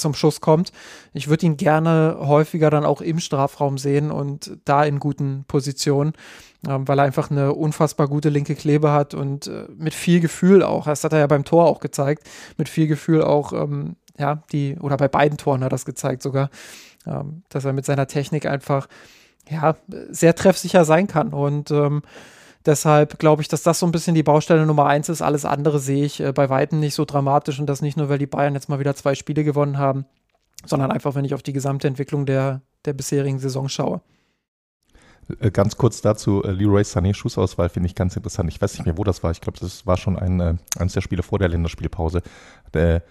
[0.00, 0.72] zum Schuss kommt.
[1.12, 6.12] Ich würde ihn gerne häufiger dann auch im Strafraum sehen und da in guten Positionen,
[6.68, 10.62] ähm, weil er einfach eine unfassbar gute linke Klebe hat und äh, mit viel Gefühl
[10.62, 14.42] auch, das hat er ja beim Tor auch gezeigt, mit viel Gefühl auch, ähm, ja,
[14.52, 16.50] die, oder bei beiden Toren hat er das gezeigt sogar,
[17.06, 18.88] ähm, dass er mit seiner Technik einfach,
[19.48, 19.76] ja,
[20.10, 22.02] sehr treffsicher sein kann und ähm,
[22.66, 25.22] Deshalb glaube ich, dass das so ein bisschen die Baustelle Nummer eins ist.
[25.22, 28.18] Alles andere sehe ich äh, bei Weitem nicht so dramatisch und das nicht nur, weil
[28.18, 30.04] die Bayern jetzt mal wieder zwei Spiele gewonnen haben,
[30.66, 34.02] sondern einfach, wenn ich auf die gesamte Entwicklung der, der bisherigen Saison schaue.
[35.38, 38.50] Äh, ganz kurz dazu, äh, Leroy Sané Schussauswahl finde ich ganz interessant.
[38.50, 39.30] Ich weiß nicht mehr, wo das war.
[39.30, 42.22] Ich glaube, das war schon ein, eines der Spiele vor der Länderspielpause.
[42.74, 43.02] Der,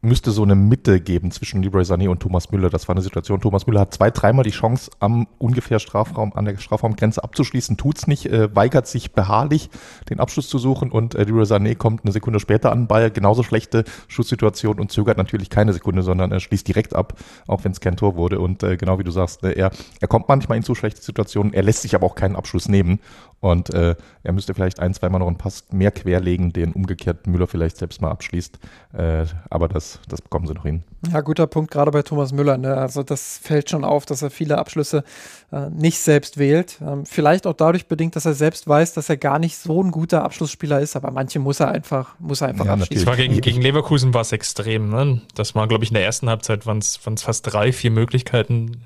[0.00, 2.70] müsste so eine Mitte geben zwischen Leroy Sané und Thomas Müller.
[2.70, 3.40] Das war eine Situation.
[3.40, 8.06] Thomas Müller hat zwei, dreimal die Chance, am ungefähr Strafraum, an der Strafraumgrenze abzuschließen, tut's
[8.06, 9.70] nicht, äh, weigert sich beharrlich,
[10.08, 13.42] den Abschluss zu suchen und äh, Leroy Sané kommt eine Sekunde später an Ball, genauso
[13.42, 17.14] schlechte Schusssituation und zögert natürlich keine Sekunde, sondern er schließt direkt ab,
[17.48, 18.38] auch wenn es kein Tor wurde.
[18.38, 21.52] Und äh, genau wie du sagst, äh, er, er kommt manchmal in zu schlechte Situationen,
[21.52, 23.00] er lässt sich aber auch keinen Abschluss nehmen
[23.40, 27.46] und äh, er müsste vielleicht ein, zweimal noch einen Pass mehr querlegen, den umgekehrt Müller
[27.46, 28.58] vielleicht selbst mal abschließt.
[28.94, 30.82] Äh, aber das, das bekommen sie noch hin.
[31.12, 32.58] Ja, guter Punkt, gerade bei Thomas Müller.
[32.58, 32.76] Ne?
[32.76, 35.04] Also das fällt schon auf, dass er viele Abschlüsse
[35.52, 36.80] äh, nicht selbst wählt.
[36.82, 39.92] Ähm, vielleicht auch dadurch bedingt, dass er selbst weiß, dass er gar nicht so ein
[39.92, 43.04] guter Abschlussspieler ist, aber manche muss er einfach, muss er einfach ja, abschließen.
[43.04, 44.88] Das war gegen, gegen Leverkusen war es extrem.
[44.88, 45.22] Ne?
[45.36, 48.82] Das war, glaube ich, in der ersten Halbzeit waren es fast drei, vier Möglichkeiten,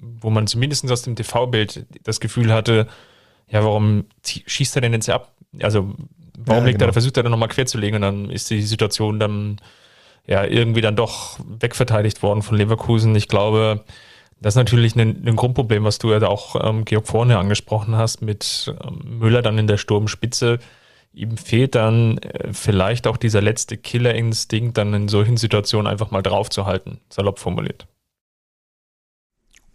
[0.00, 2.88] wo man zumindest aus dem TV-Bild das Gefühl hatte,
[3.48, 5.32] ja, warum schießt er denn jetzt ab?
[5.60, 5.94] Also,
[6.38, 6.90] warum ja, legt genau.
[6.90, 9.60] er, versucht er dann nochmal querzulegen und dann ist die Situation dann
[10.26, 13.14] ja irgendwie dann doch wegverteidigt worden von Leverkusen.
[13.14, 13.84] Ich glaube,
[14.40, 18.20] das ist natürlich ein, ein Grundproblem, was du ja auch, ähm, Georg, vorne angesprochen hast,
[18.22, 20.58] mit ähm, Müller dann in der Sturmspitze.
[21.14, 26.22] Ihm fehlt dann äh, vielleicht auch dieser letzte Killerinstinkt, dann in solchen Situationen einfach mal
[26.22, 27.86] draufzuhalten, salopp formuliert.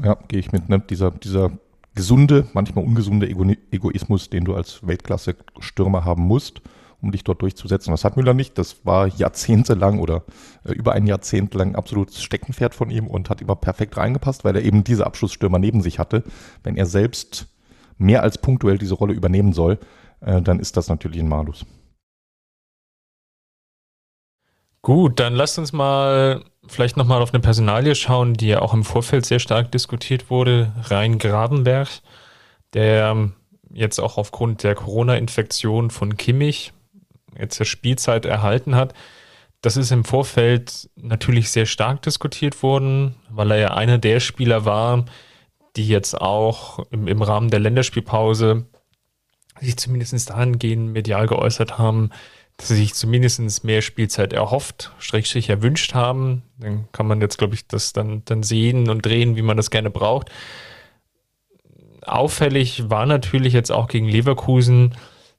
[0.04, 0.70] Ja, gehe ich mit.
[0.70, 0.80] Ne?
[0.80, 1.52] Dieser, dieser
[1.96, 6.62] gesunde, manchmal ungesunde Ego Egoismus, den du als Weltklasse-Stürmer haben musst,
[7.02, 7.92] um dich dort durchzusetzen.
[7.92, 8.58] Das hat Müller nicht.
[8.58, 10.24] Das war jahrzehntelang oder
[10.64, 14.56] äh, über ein Jahrzehnt lang absolutes Steckenpferd von ihm und hat immer perfekt reingepasst, weil
[14.56, 16.24] er eben diese Abschlussstürmer neben sich hatte.
[16.64, 17.48] Wenn er selbst
[17.98, 19.80] mehr als punktuell diese Rolle übernehmen soll,
[20.22, 21.66] äh, dann ist das natürlich ein Malus.
[24.84, 28.84] Gut, dann lasst uns mal vielleicht nochmal auf eine Personalie schauen, die ja auch im
[28.84, 30.72] Vorfeld sehr stark diskutiert wurde.
[30.84, 31.90] Rhein Grabenberg,
[32.74, 33.32] der
[33.74, 36.74] jetzt auch aufgrund der Corona-Infektion von Kimmich
[37.38, 38.94] jetzt der Spielzeit erhalten hat.
[39.62, 44.66] Das ist im Vorfeld natürlich sehr stark diskutiert worden, weil er ja einer der Spieler
[44.66, 45.06] war,
[45.76, 48.66] die jetzt auch im, im Rahmen der Länderspielpause
[49.60, 52.10] sich zumindest dahingehend medial geäußert haben,
[52.64, 56.44] sie sich zumindest mehr Spielzeit erhofft, schrägstrich erwünscht haben.
[56.60, 59.72] Dann kann man jetzt, glaube ich, das dann, dann sehen und drehen, wie man das
[59.72, 60.30] gerne braucht.
[62.04, 64.96] Auffällig war natürlich jetzt auch gegen Leverkusen,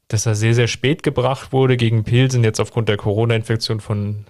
[0.09, 1.77] dass er sehr, sehr spät gebracht wurde.
[1.77, 4.27] Gegen Pilsen jetzt aufgrund der Corona-Infektion von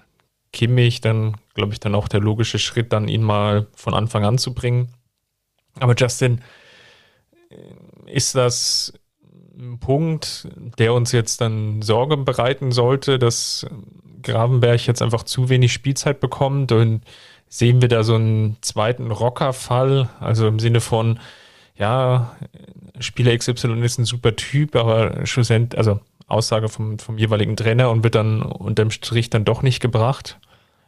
[0.52, 4.38] Kimmich, dann glaube ich, dann auch der logische Schritt, dann ihn mal von Anfang an
[4.38, 4.94] zu bringen.
[5.80, 6.40] Aber Justin,
[8.06, 8.92] ist das
[9.58, 10.48] ein Punkt,
[10.78, 13.66] der uns jetzt dann Sorge bereiten sollte, dass
[14.22, 17.02] Gravenberg jetzt einfach zu wenig Spielzeit bekommt und
[17.48, 21.20] sehen wir da so einen zweiten Rockerfall, also im Sinne von,
[21.76, 22.36] ja,
[22.98, 28.04] Spieler XY ist ein super Typ, aber schlussendlich, also Aussage vom, vom jeweiligen Trainer und
[28.04, 30.38] wird dann unterm Strich dann doch nicht gebracht,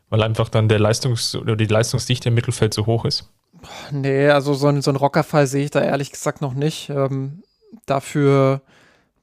[0.09, 3.29] weil einfach dann der Leistungs- oder die Leistungsdichte im Mittelfeld so hoch ist.
[3.91, 6.91] Nee, also so ein, so ein Rockerfall sehe ich da ehrlich gesagt noch nicht.
[6.91, 7.43] Ähm,
[7.87, 8.63] dafür,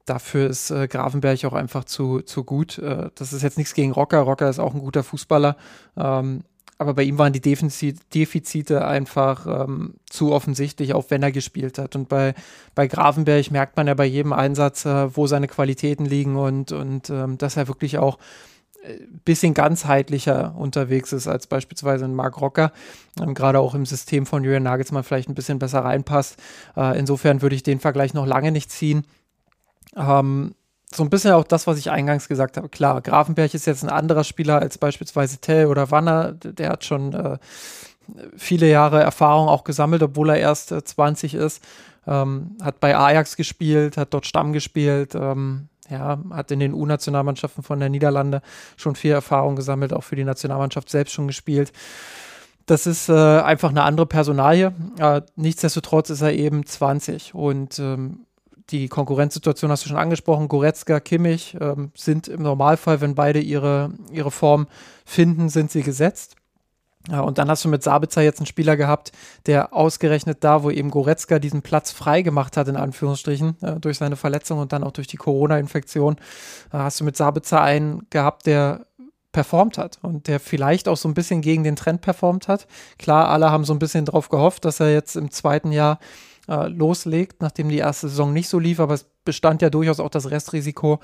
[0.05, 2.77] dafür ist äh, Gravenberg auch einfach zu, zu gut.
[2.77, 4.19] Äh, das ist jetzt nichts gegen Rocker.
[4.19, 5.57] Rocker ist auch ein guter Fußballer.
[5.97, 6.43] Ähm,
[6.81, 11.95] aber bei ihm waren die Defizite einfach ähm, zu offensichtlich, auch wenn er gespielt hat.
[11.95, 12.33] Und bei,
[12.73, 17.11] bei Gravenberg merkt man ja bei jedem Einsatz, äh, wo seine Qualitäten liegen und, und
[17.11, 18.17] ähm, dass er wirklich auch
[19.23, 22.71] bisschen ganzheitlicher unterwegs ist als beispielsweise ein Marc Rocker,
[23.19, 26.37] ähm, gerade auch im System von Julian Nagelsmann vielleicht ein bisschen besser reinpasst.
[26.75, 29.05] Äh, insofern würde ich den Vergleich noch lange nicht ziehen.
[29.95, 30.55] Ähm,
[30.93, 32.69] so ein bisschen auch das, was ich eingangs gesagt habe.
[32.69, 36.33] Klar, Grafenberg ist jetzt ein anderer Spieler als beispielsweise Tell oder Wanner.
[36.33, 37.37] Der hat schon äh,
[38.35, 41.63] viele Jahre Erfahrung auch gesammelt, obwohl er erst äh, 20 ist.
[42.07, 45.15] Ähm, hat bei Ajax gespielt, hat dort Stamm gespielt.
[45.15, 48.41] Ähm, ja, hat in den U-Nationalmannschaften von der Niederlande
[48.77, 51.71] schon viel Erfahrung gesammelt, auch für die Nationalmannschaft selbst schon gespielt.
[52.65, 54.73] Das ist äh, einfach eine andere Personalie.
[54.97, 58.25] Äh, nichtsdestotrotz ist er eben 20 und ähm,
[58.69, 60.47] die Konkurrenzsituation hast du schon angesprochen.
[60.47, 64.67] Goretzka, Kimmich ähm, sind im Normalfall, wenn beide ihre, ihre Form
[65.05, 66.35] finden, sind sie gesetzt.
[67.09, 69.11] Ja, und dann hast du mit Sabitzer jetzt einen Spieler gehabt,
[69.47, 73.97] der ausgerechnet da, wo eben Goretzka diesen Platz frei gemacht hat, in Anführungsstrichen, äh, durch
[73.97, 76.17] seine Verletzung und dann auch durch die Corona-Infektion,
[76.71, 78.85] äh, hast du mit Sabitzer einen gehabt, der
[79.31, 82.67] performt hat und der vielleicht auch so ein bisschen gegen den Trend performt hat.
[82.99, 85.99] Klar, alle haben so ein bisschen drauf gehofft, dass er jetzt im zweiten Jahr
[86.47, 90.09] äh, loslegt, nachdem die erste Saison nicht so lief, aber es bestand ja durchaus auch
[90.09, 90.99] das Restrisiko,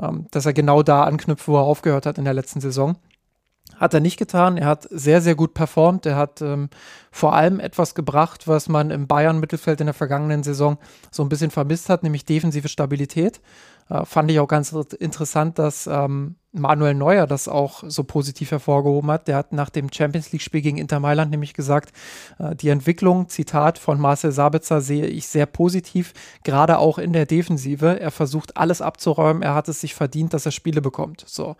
[0.00, 2.96] ähm, dass er genau da anknüpft, wo er aufgehört hat in der letzten Saison.
[3.76, 4.56] Hat er nicht getan.
[4.56, 6.06] Er hat sehr, sehr gut performt.
[6.06, 6.68] Er hat ähm,
[7.10, 10.78] vor allem etwas gebracht, was man im Bayern-Mittelfeld in der vergangenen Saison
[11.10, 13.40] so ein bisschen vermisst hat, nämlich defensive Stabilität.
[13.90, 19.10] Äh, fand ich auch ganz interessant, dass ähm, Manuel Neuer das auch so positiv hervorgehoben
[19.10, 19.26] hat.
[19.26, 21.92] Der hat nach dem Champions League-Spiel gegen Inter Mailand nämlich gesagt,
[22.38, 26.12] äh, die Entwicklung, Zitat von Marcel Sabitzer, sehe ich sehr positiv,
[26.44, 27.98] gerade auch in der Defensive.
[27.98, 31.24] Er versucht alles abzuräumen, er hat es sich verdient, dass er Spiele bekommt.
[31.26, 31.56] So.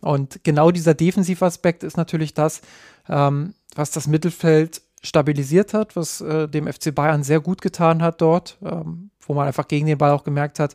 [0.00, 2.60] Und genau dieser Defensivaspekt ist natürlich das,
[3.08, 8.20] ähm, was das Mittelfeld stabilisiert hat, was äh, dem FC Bayern sehr gut getan hat
[8.20, 10.74] dort, ähm, wo man einfach gegen den Ball auch gemerkt hat,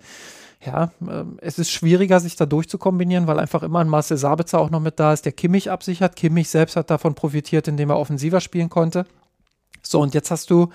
[0.65, 4.69] ja, äh, es ist schwieriger, sich da durchzukombinieren, weil einfach immer ein Marcel Sabitzer auch
[4.69, 6.15] noch mit da ist, der Kimmich absichert.
[6.15, 9.05] Kimmich selbst hat davon profitiert, indem er offensiver spielen konnte.
[9.81, 10.69] So, und jetzt hast du,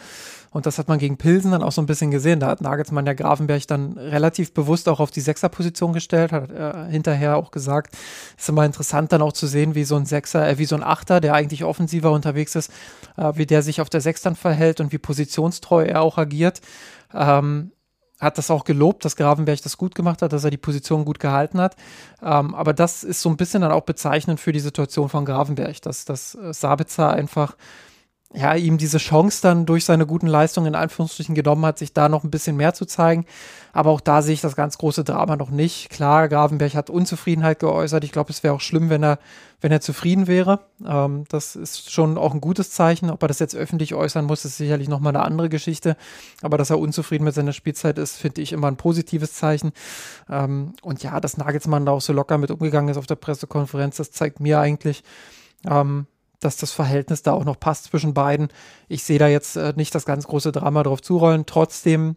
[0.51, 3.07] und das hat man gegen Pilsen dann auch so ein bisschen gesehen, da hat Nagelsmann
[3.07, 7.96] ja Grafenberg dann relativ bewusst auch auf die Sechserposition gestellt, hat äh, hinterher auch gesagt,
[8.36, 10.82] ist immer interessant dann auch zu sehen, wie so ein Sechser, äh, wie so ein
[10.82, 12.70] Achter, der eigentlich offensiver unterwegs ist,
[13.16, 16.61] äh, wie der sich auf der Sechs dann verhält und wie positionstreu er auch agiert.
[17.14, 17.72] Ähm,
[18.20, 21.20] hat das auch gelobt, dass Gravenberg das gut gemacht hat, dass er die Position gut
[21.20, 21.76] gehalten hat.
[22.20, 25.80] Ähm, aber das ist so ein bisschen dann auch bezeichnend für die Situation von Gravenberg,
[25.82, 27.57] dass, dass äh, Sabitzer einfach
[28.34, 32.10] ja, ihm diese Chance dann durch seine guten Leistungen in Anführungsstrichen genommen hat, sich da
[32.10, 33.24] noch ein bisschen mehr zu zeigen.
[33.72, 35.88] Aber auch da sehe ich das ganz große Drama noch nicht.
[35.88, 38.04] Klar, Gravenberg hat Unzufriedenheit geäußert.
[38.04, 39.18] Ich glaube, es wäre auch schlimm, wenn er,
[39.62, 40.60] wenn er zufrieden wäre.
[40.86, 43.08] Ähm, das ist schon auch ein gutes Zeichen.
[43.08, 45.96] Ob er das jetzt öffentlich äußern muss, ist sicherlich nochmal eine andere Geschichte.
[46.42, 49.72] Aber dass er unzufrieden mit seiner Spielzeit ist, finde ich immer ein positives Zeichen.
[50.28, 53.96] Ähm, und ja, dass Nagelsmann da auch so locker mit umgegangen ist auf der Pressekonferenz,
[53.96, 55.02] das zeigt mir eigentlich,
[55.66, 56.06] ähm,
[56.41, 58.49] dass das Verhältnis da auch noch passt zwischen beiden.
[58.89, 61.47] Ich sehe da jetzt äh, nicht das ganz große Drama drauf zurollen.
[61.47, 62.16] Trotzdem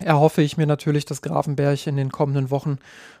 [0.00, 2.78] erhoffe ich mir natürlich, dass Grafenberg in den kommenden Wochen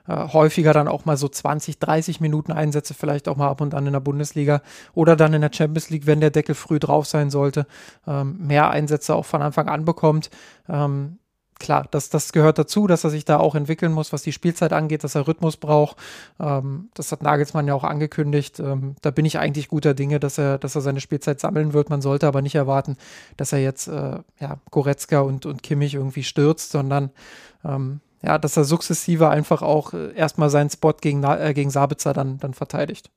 [0.08, 3.74] äh, häufiger dann auch mal so 20, 30 Minuten Einsätze, vielleicht auch mal ab und
[3.74, 4.62] an in der Bundesliga
[4.94, 7.66] oder dann in der Champions League, wenn der Deckel früh drauf sein sollte,
[8.06, 10.30] ähm, mehr Einsätze auch von Anfang an bekommt.
[10.68, 11.18] Ähm,
[11.60, 14.72] klar, das, das gehört dazu, dass er sich da auch entwickeln muss, was die Spielzeit
[14.72, 15.96] angeht, dass er Rhythmus braucht.
[16.40, 18.58] Ähm, das hat Nagelsmann ja auch angekündigt.
[18.58, 21.90] Ähm, da bin ich eigentlich guter Dinge, dass er, dass er seine Spielzeit sammeln wird.
[21.90, 22.96] Man sollte aber nicht erwarten,
[23.36, 27.10] dass er jetzt äh, ja, Goretzka und, und Kimmich irgendwie stürzt, sondern
[27.64, 32.12] ähm, ja, dass er sukzessive einfach auch äh, erstmal seinen Spot gegen, äh, gegen Sabitzer
[32.12, 33.10] dann, dann verteidigt.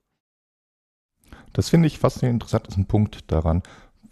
[1.54, 3.64] Das finde ich fast den interessantesten Punkt daran.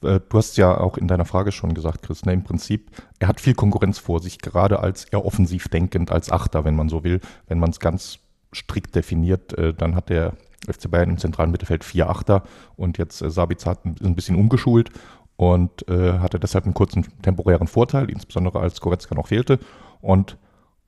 [0.04, 3.28] Äh, du hast ja auch in deiner Frage schon gesagt, Chris, ne, im Prinzip, er
[3.28, 7.04] hat viel Konkurrenz vor sich, gerade als eher offensiv denkend, als Achter, wenn man so
[7.04, 7.20] will.
[7.48, 8.20] Wenn man es ganz
[8.54, 10.34] strikt definiert, äh, dann hat der
[10.68, 12.44] FC Bayern im zentralen Mittelfeld vier Achter
[12.76, 14.92] und jetzt äh, Sabitzer hat ein bisschen umgeschult
[15.38, 19.60] und äh, hatte deshalb einen kurzen temporären Vorteil, insbesondere als Goretzka noch fehlte.
[20.00, 20.38] Und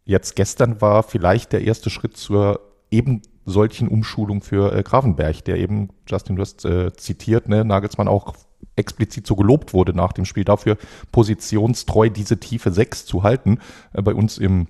[0.05, 2.59] jetzt gestern war vielleicht der erste Schritt zur
[2.91, 8.07] eben solchen Umschulung für äh, Gravenberg, der eben, Justin, du hast äh, zitiert, ne, Nagelsmann
[8.07, 8.35] auch
[8.75, 10.77] explizit so gelobt wurde nach dem Spiel dafür,
[11.11, 13.59] positionstreu diese tiefe 6 zu halten.
[13.93, 14.67] Äh, bei uns im,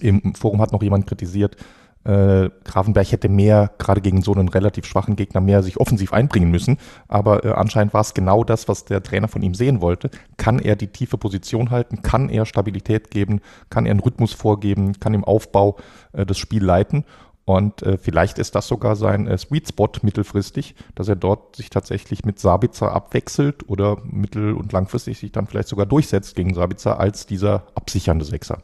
[0.00, 1.56] im Forum hat noch jemand kritisiert,
[2.04, 6.50] äh, Grafenberg hätte mehr, gerade gegen so einen relativ schwachen Gegner, mehr sich offensiv einbringen
[6.50, 6.78] müssen.
[7.08, 10.10] Aber äh, anscheinend war es genau das, was der Trainer von ihm sehen wollte.
[10.36, 12.02] Kann er die tiefe Position halten?
[12.02, 13.40] Kann er Stabilität geben?
[13.70, 14.98] Kann er einen Rhythmus vorgeben?
[14.98, 15.76] Kann im Aufbau
[16.12, 17.04] äh, das Spiel leiten?
[17.44, 21.70] Und äh, vielleicht ist das sogar sein äh, Sweet Spot mittelfristig, dass er dort sich
[21.70, 27.00] tatsächlich mit Sabitzer abwechselt oder mittel- und langfristig sich dann vielleicht sogar durchsetzt gegen Sabitzer
[27.00, 28.62] als dieser absichernde Sechser.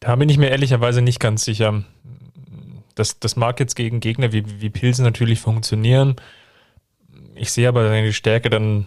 [0.00, 1.82] Da bin ich mir ehrlicherweise nicht ganz sicher.
[2.94, 6.16] Das, das mag jetzt gegen Gegner wie, wie Pilsen natürlich funktionieren.
[7.34, 8.86] Ich sehe aber seine Stärke dann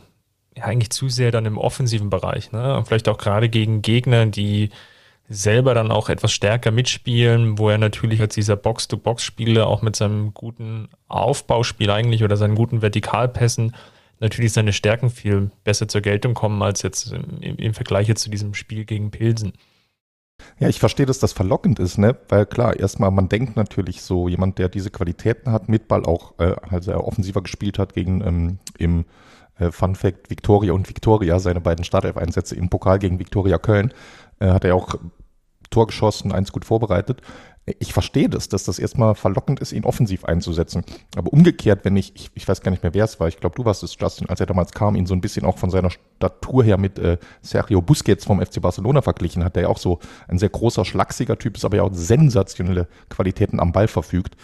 [0.55, 2.53] ja, eigentlich zu sehr dann im offensiven Bereich.
[2.53, 2.77] Ne?
[2.77, 4.69] Und vielleicht auch gerade gegen Gegner, die
[5.31, 10.33] selber dann auch etwas stärker mitspielen, wo er natürlich als dieser Box-to-Box-Spieler auch mit seinem
[10.33, 13.73] guten Aufbauspiel eigentlich oder seinen guten Vertikalpässen
[14.21, 18.29] natürlich seine Stärken viel besser zur Geltung kommen als jetzt im, im Vergleich jetzt zu
[18.29, 19.53] diesem Spiel gegen Pilsen.
[20.59, 22.15] Ja, ich verstehe, dass das verlockend ist, ne?
[22.29, 26.39] Weil klar, erstmal, man denkt natürlich so, jemand, der diese Qualitäten hat, mit Ball auch,
[26.39, 29.05] äh, also er offensiver gespielt hat gegen ähm, im
[29.59, 33.93] äh, Fun Fact Victoria und Victoria, seine beiden Startelf-Einsätze im Pokal gegen Victoria Köln,
[34.39, 34.95] äh, hat er auch
[35.71, 37.21] Tor geschossen, eins gut vorbereitet.
[37.79, 40.83] Ich verstehe das, dass das erstmal verlockend ist, ihn offensiv einzusetzen.
[41.15, 43.55] Aber umgekehrt, wenn ich, ich, ich weiß gar nicht mehr, wer es war, ich glaube,
[43.55, 45.89] du warst es, Justin, als er damals kam, ihn so ein bisschen auch von seiner
[45.89, 49.99] Statur her mit äh, Sergio Busquets vom FC Barcelona verglichen hat, der ja auch so
[50.27, 54.35] ein sehr großer, schlachsiger Typ ist, aber ja auch sensationelle Qualitäten am Ball verfügt.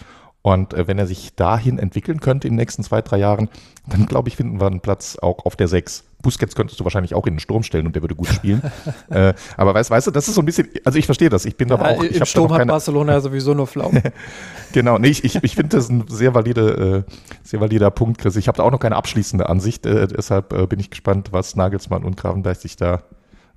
[0.48, 3.50] Und äh, wenn er sich dahin entwickeln könnte in den nächsten zwei, drei Jahren,
[3.86, 6.06] dann glaube ich, finden wir einen Platz auch auf der Sechs.
[6.22, 8.62] Busquets könntest du wahrscheinlich auch in den Sturm stellen und der würde gut spielen.
[9.10, 11.44] äh, aber weißt, weißt du, das ist so ein bisschen, also ich verstehe das.
[11.44, 12.02] Ich bin ja, aber auch.
[12.02, 13.92] Im Sturm hat Barcelona ja sowieso nur Flau.
[14.72, 17.12] genau, nee, ich, ich, ich finde das ein sehr valide, äh,
[17.44, 18.38] sehr valider Punkt, Chris.
[18.38, 21.58] Ich habe da auch noch keine abschließende Ansicht, äh, deshalb äh, bin ich gespannt, was
[21.58, 23.04] Nagelsmann und Gravenberg sich da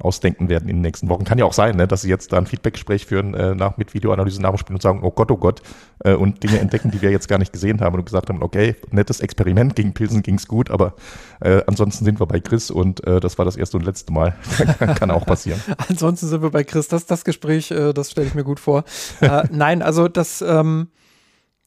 [0.01, 1.25] ausdenken werden in den nächsten Wochen.
[1.25, 3.95] Kann ja auch sein, ne, dass sie jetzt da ein Feedbackgespräch führen äh, nach mit
[3.95, 5.63] Videoanalyse nach dem Spiel und sagen, oh Gott, oh Gott,
[6.05, 8.77] äh, und Dinge entdecken, die wir jetzt gar nicht gesehen haben und gesagt haben, okay,
[8.91, 10.95] nettes Experiment, gegen Pilsen ging's gut, aber
[11.41, 14.35] äh, ansonsten sind wir bei Chris und äh, das war das erste und letzte Mal.
[14.79, 15.61] Kann auch passieren.
[15.89, 16.89] ansonsten sind wir bei Chris.
[16.89, 18.85] Das das Gespräch, äh, das stelle ich mir gut vor.
[19.21, 20.89] äh, nein, also das ähm,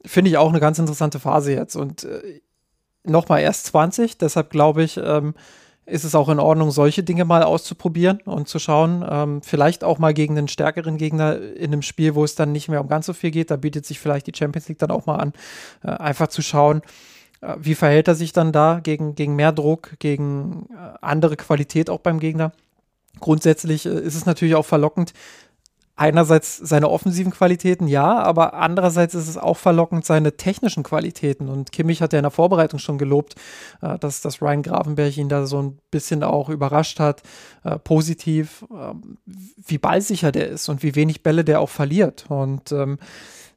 [0.06, 2.42] finde ich auch eine ganz interessante Phase jetzt und äh,
[3.04, 5.34] nochmal erst 20, deshalb glaube ich, ähm,
[5.86, 9.06] ist es auch in Ordnung, solche Dinge mal auszuprobieren und zu schauen.
[9.10, 12.70] Ähm, vielleicht auch mal gegen einen stärkeren Gegner in einem Spiel, wo es dann nicht
[12.70, 13.52] mehr um ganz so viel geht.
[13.52, 15.34] Da bietet sich vielleicht die Champions League dann auch mal an,
[15.84, 16.82] äh, einfach zu schauen,
[17.42, 21.90] äh, wie verhält er sich dann da gegen, gegen mehr Druck, gegen äh, andere Qualität
[21.90, 22.54] auch beim Gegner.
[23.20, 25.14] Grundsätzlich äh, ist es natürlich auch verlockend,
[25.96, 31.50] einerseits seine offensiven Qualitäten, ja, aber andererseits ist es auch verlockend seine technischen Qualitäten.
[31.50, 33.36] Und Kimmich hat ja in der Vorbereitung schon gelobt,
[33.82, 37.22] äh, dass, dass Ryan Gravenberg ihn da so ein bisschen auch überrascht hat,
[37.64, 38.94] äh, positiv, äh,
[39.68, 42.26] wie ballsicher der ist und wie wenig Bälle der auch verliert.
[42.28, 42.98] Und ähm,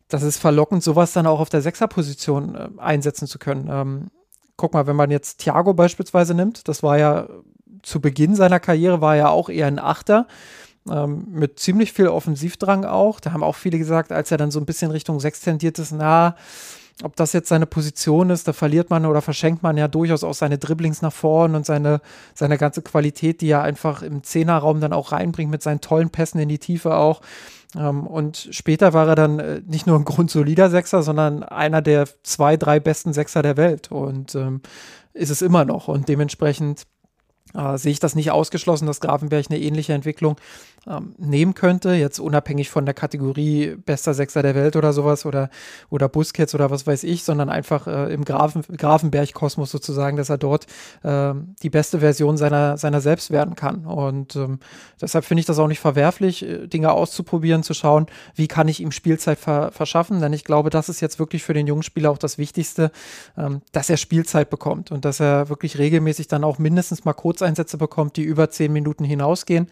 [0.08, 3.68] das ist verlockend, sowas dann auch auf der Sechserposition äh, einsetzen zu können.
[3.70, 4.06] Ähm,
[4.58, 7.28] guck mal, wenn man jetzt Thiago beispielsweise nimmt, das war ja
[7.82, 10.26] zu Beginn seiner Karriere war er auch eher ein Achter
[10.90, 13.20] ähm, mit ziemlich viel Offensivdrang auch.
[13.20, 15.92] Da haben auch viele gesagt, als er dann so ein bisschen Richtung Sechs tendiert ist,
[15.92, 16.36] na,
[17.02, 20.32] ob das jetzt seine Position ist, da verliert man oder verschenkt man ja durchaus auch
[20.32, 22.00] seine Dribblings nach vorn und seine,
[22.34, 26.40] seine ganze Qualität, die er einfach im Zehnerraum dann auch reinbringt mit seinen tollen Pässen
[26.40, 27.20] in die Tiefe auch.
[27.76, 32.08] Ähm, und später war er dann äh, nicht nur ein grundsolider Sechser, sondern einer der
[32.22, 34.62] zwei, drei besten Sechser der Welt und ähm,
[35.12, 36.86] ist es immer noch und dementsprechend
[37.54, 40.36] äh, sehe ich das nicht ausgeschlossen, dass Grafenberg eine ähnliche Entwicklung
[40.88, 45.50] ähm, nehmen könnte, jetzt unabhängig von der Kategorie bester Sechser der Welt oder sowas oder,
[45.90, 50.38] oder Busquets oder was weiß ich, sondern einfach äh, im Grafen, Grafenberg-Kosmos sozusagen, dass er
[50.38, 50.66] dort
[51.02, 53.84] äh, die beste Version seiner, seiner selbst werden kann.
[53.86, 54.60] Und ähm,
[55.00, 58.80] deshalb finde ich das auch nicht verwerflich, äh, Dinge auszuprobieren, zu schauen, wie kann ich
[58.80, 62.10] ihm Spielzeit ver verschaffen, denn ich glaube, das ist jetzt wirklich für den jungen Spieler
[62.10, 62.90] auch das Wichtigste,
[63.36, 67.78] ähm, dass er Spielzeit bekommt und dass er wirklich regelmäßig dann auch mindestens mal Kurzeinsätze
[67.78, 69.68] bekommt, die über zehn Minuten hinausgehen.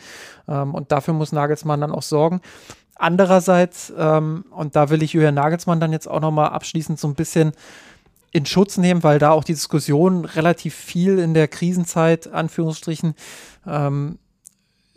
[0.49, 2.41] Ähm, und dafür muss Nagelsmann dann auch sorgen.
[2.97, 7.15] Andererseits, ähm, und da will ich Julian Nagelsmann dann jetzt auch nochmal abschließend so ein
[7.15, 7.53] bisschen
[8.31, 13.15] in Schutz nehmen, weil da auch die Diskussion relativ viel in der Krisenzeit, Anführungsstrichen,
[13.67, 14.19] ähm,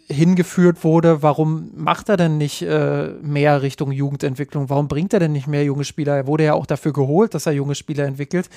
[0.10, 4.70] hingeführt wurde, warum macht er denn nicht äh, mehr Richtung Jugendentwicklung?
[4.70, 6.16] Warum bringt er denn nicht mehr junge Spieler?
[6.16, 8.50] Er wurde ja auch dafür geholt, dass er junge Spieler entwickelt.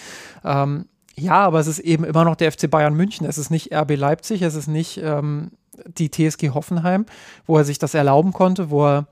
[0.44, 0.86] Ähm,
[1.16, 3.26] ja, aber es ist eben immer noch der FC Bayern München.
[3.26, 5.50] Es ist nicht RB Leipzig, es ist nicht ähm,
[5.86, 7.06] die TSG Hoffenheim,
[7.46, 9.06] wo er sich das erlauben konnte, wo er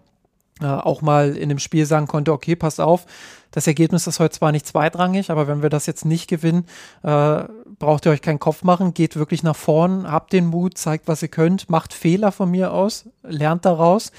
[0.61, 3.07] äh, auch mal in dem Spiel sagen konnte, okay, passt auf,
[3.53, 6.67] das Ergebnis ist heute zwar nicht zweitrangig, aber wenn wir das jetzt nicht gewinnen,
[7.03, 7.45] äh,
[7.79, 11.23] braucht ihr euch keinen Kopf machen, geht wirklich nach vorn, habt den Mut, zeigt, was
[11.23, 14.13] ihr könnt, macht Fehler von mir aus, lernt daraus.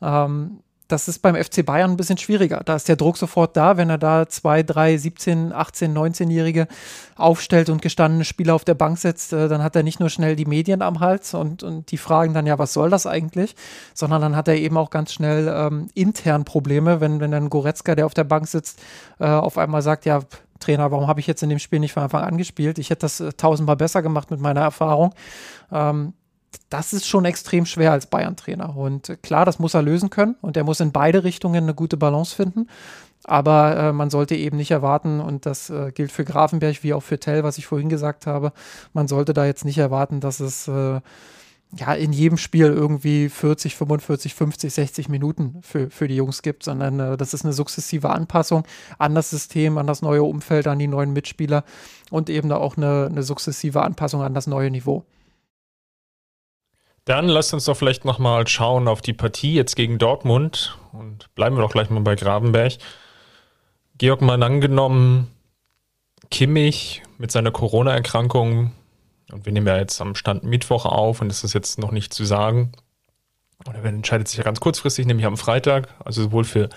[0.00, 0.61] Ähm,
[0.92, 2.60] das ist beim FC Bayern ein bisschen schwieriger.
[2.64, 6.68] Da ist der Druck sofort da, wenn er da zwei, drei, 17, 18, 19-Jährige
[7.16, 10.36] aufstellt und gestandene Spieler auf der Bank setzt, äh, dann hat er nicht nur schnell
[10.36, 13.56] die Medien am Hals und, und die fragen dann, ja, was soll das eigentlich?
[13.94, 17.94] Sondern dann hat er eben auch ganz schnell ähm, intern Probleme, wenn, wenn dann Goretzka,
[17.94, 18.80] der auf der Bank sitzt,
[19.18, 20.20] äh, auf einmal sagt, ja,
[20.60, 22.78] Trainer, warum habe ich jetzt in dem Spiel nicht von Anfang an gespielt?
[22.78, 25.14] Ich hätte das äh, tausendmal besser gemacht mit meiner Erfahrung.
[25.72, 26.12] Ähm,
[26.68, 28.76] das ist schon extrem schwer als Bayern-Trainer.
[28.76, 31.96] Und klar, das muss er lösen können und er muss in beide Richtungen eine gute
[31.96, 32.68] Balance finden.
[33.24, 37.02] Aber äh, man sollte eben nicht erwarten, und das äh, gilt für Grafenberg wie auch
[37.02, 38.52] für Tell, was ich vorhin gesagt habe,
[38.92, 41.00] man sollte da jetzt nicht erwarten, dass es äh,
[41.74, 46.64] ja in jedem Spiel irgendwie 40, 45, 50, 60 Minuten für, für die Jungs gibt,
[46.64, 48.64] sondern äh, das ist eine sukzessive Anpassung
[48.98, 51.64] an das System, an das neue Umfeld, an die neuen Mitspieler
[52.10, 55.04] und eben da auch eine, eine sukzessive Anpassung an das neue Niveau.
[57.04, 61.56] Dann lasst uns doch vielleicht nochmal schauen auf die Partie jetzt gegen Dortmund und bleiben
[61.56, 62.74] wir doch gleich mal bei Grabenberg.
[63.98, 65.28] Georg mal angenommen,
[66.30, 68.72] Kimmich mit seiner Corona-Erkrankung,
[69.32, 72.12] und wir nehmen ja jetzt am Stand Mittwoch auf und das ist jetzt noch nicht
[72.12, 72.72] zu sagen.
[73.66, 76.68] Oder er entscheidet sich ja ganz kurzfristig, nämlich am Freitag, also sowohl für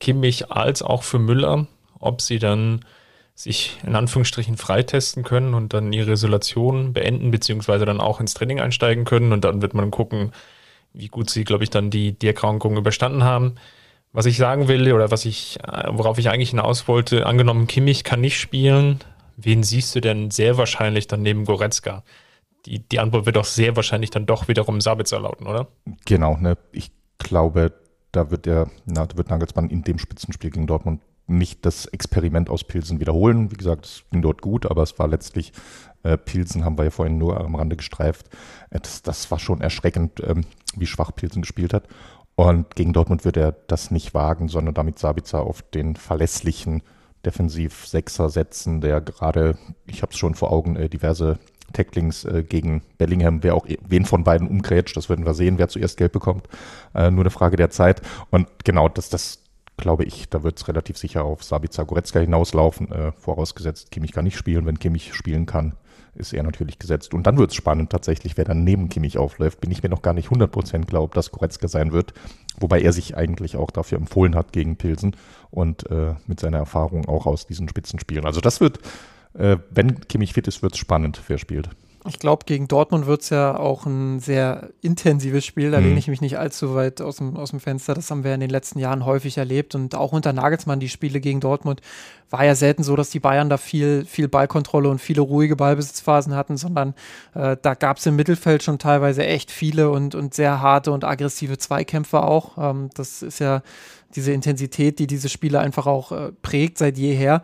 [0.00, 1.66] Kimmich als auch für Müller,
[2.00, 2.84] ob sie dann
[3.38, 8.58] sich in Anführungsstrichen freitesten können und dann ihre Isolation beenden, beziehungsweise dann auch ins Training
[8.58, 9.32] einsteigen können.
[9.32, 10.32] Und dann wird man gucken,
[10.92, 13.54] wie gut sie, glaube ich, dann die, die Erkrankung überstanden haben.
[14.12, 18.02] Was ich sagen will oder was ich, äh, worauf ich eigentlich hinaus wollte, angenommen, Kimmich
[18.02, 18.98] kann nicht spielen,
[19.36, 22.02] wen siehst du denn sehr wahrscheinlich dann neben Goretzka?
[22.66, 25.68] Die, die Antwort wird doch sehr wahrscheinlich dann doch wiederum Sabitzer lauten, oder?
[26.06, 26.58] Genau, ne?
[26.72, 27.72] Ich glaube,
[28.10, 32.50] da wird der, na, da wird Nagelsmann in dem Spitzenspiel gegen Dortmund nicht das Experiment
[32.50, 33.50] aus Pilsen wiederholen.
[33.50, 35.52] Wie gesagt, es ging dort gut, aber es war letztlich,
[36.02, 38.28] äh, Pilsen haben wir ja vorhin nur am Rande gestreift.
[38.70, 40.44] Äh, das, das, war schon erschreckend, ähm,
[40.76, 41.86] wie schwach Pilsen gespielt hat.
[42.34, 46.82] Und gegen Dortmund wird er das nicht wagen, sondern damit Sabitzer auf den verlässlichen
[47.26, 51.38] Defensiv-Sechser setzen, der gerade, ich habe es schon vor Augen, äh, diverse
[51.72, 55.68] Tacklings äh, gegen Bellingham, wer auch wen von beiden umgrätscht, das werden wir sehen, wer
[55.68, 56.48] zuerst Geld bekommt.
[56.94, 58.02] Äh, nur eine Frage der Zeit.
[58.30, 59.42] Und genau, das, das
[59.78, 64.24] glaube ich, da wird es relativ sicher auf Sabica Goretzka hinauslaufen, äh, vorausgesetzt Kimmich kann
[64.24, 64.66] nicht spielen.
[64.66, 65.74] Wenn Kimmich spielen kann,
[66.14, 67.14] ist er natürlich gesetzt.
[67.14, 69.60] Und dann wird es spannend tatsächlich, wer dann neben Kimmich aufläuft.
[69.60, 72.12] Bin ich mir noch gar nicht 100% glaube, dass Goretzka sein wird,
[72.58, 75.16] wobei er sich eigentlich auch dafür empfohlen hat gegen Pilsen
[75.50, 78.26] und äh, mit seiner Erfahrung auch aus diesen Spitzenspielen.
[78.26, 78.80] Also das wird,
[79.34, 81.70] äh, wenn Kimmich fit ist, wird es spannend, wer spielt.
[82.08, 85.70] Ich glaube, gegen Dortmund wird es ja auch ein sehr intensives Spiel.
[85.70, 85.86] Da mhm.
[85.86, 87.94] lehne ich mich nicht allzu weit aus dem, aus dem Fenster.
[87.94, 89.74] Das haben wir in den letzten Jahren häufig erlebt.
[89.74, 91.80] Und auch unter Nagelsmann, die Spiele gegen Dortmund,
[92.30, 96.34] war ja selten so, dass die Bayern da viel, viel Ballkontrolle und viele ruhige Ballbesitzphasen
[96.34, 96.94] hatten, sondern
[97.34, 101.04] äh, da gab es im Mittelfeld schon teilweise echt viele und, und sehr harte und
[101.04, 102.58] aggressive Zweikämpfe auch.
[102.58, 103.62] Ähm, das ist ja
[104.14, 107.42] diese Intensität, die diese Spiele einfach auch äh, prägt seit jeher.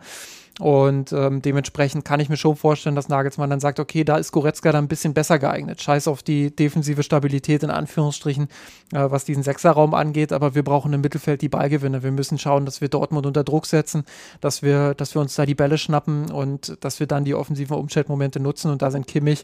[0.57, 4.31] Und ähm, dementsprechend kann ich mir schon vorstellen, dass Nagelsmann dann sagt, okay, da ist
[4.31, 5.81] Goretzka dann ein bisschen besser geeignet.
[5.81, 8.47] Scheiß auf die defensive Stabilität in Anführungsstrichen,
[8.93, 12.03] äh, was diesen Sechserraum angeht, aber wir brauchen im Mittelfeld die Ballgewinne.
[12.03, 14.05] Wir müssen schauen, dass wir Dortmund unter Druck setzen,
[14.39, 17.75] dass wir, dass wir uns da die Bälle schnappen und dass wir dann die offensiven
[17.75, 18.71] Umschaltmomente nutzen.
[18.71, 19.43] Und da sind Kimmich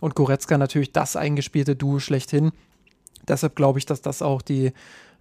[0.00, 2.52] und Goretzka natürlich das eingespielte Duo schlechthin.
[3.26, 4.72] Deshalb glaube ich, dass das auch die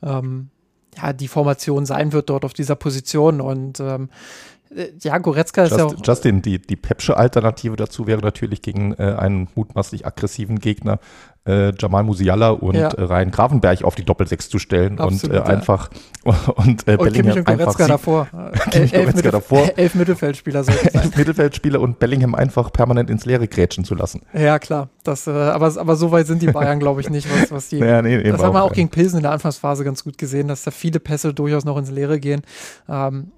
[0.04, 0.50] ähm,
[0.98, 3.42] ja, die Formation sein wird dort auf dieser Position.
[3.42, 4.61] Und ähm, äh,
[5.02, 6.06] ja, Goretzka ist Just, ja auch.
[6.06, 11.00] Justin, die, die Pepsche Alternative dazu wäre natürlich gegen äh, einen mutmaßlich aggressiven Gegner
[11.46, 12.90] äh, Jamal Musiala und ja.
[12.90, 15.90] äh, Ryan Gravenberg auf die Doppelsechs zu stellen Absolut, und äh, einfach
[16.24, 18.28] und, äh, und Bellingham und einfach sie, davor.
[18.72, 19.70] elf, Mittelf davor.
[19.76, 24.22] elf Mittelfeldspieler elf Mittelfeldspieler und Bellingham einfach permanent ins Leere grätschen zu lassen.
[24.34, 24.90] Ja, klar.
[25.04, 27.80] Das, äh, aber, aber so weit sind die Bayern, glaube ich, nicht, was, was die.
[27.80, 30.64] Ja, nee, das haben wir auch gegen Pilsen in der Anfangsphase ganz gut gesehen, dass
[30.64, 32.44] da viele Pässe durchaus noch ins Leere gehen.
[32.88, 33.32] Ähm,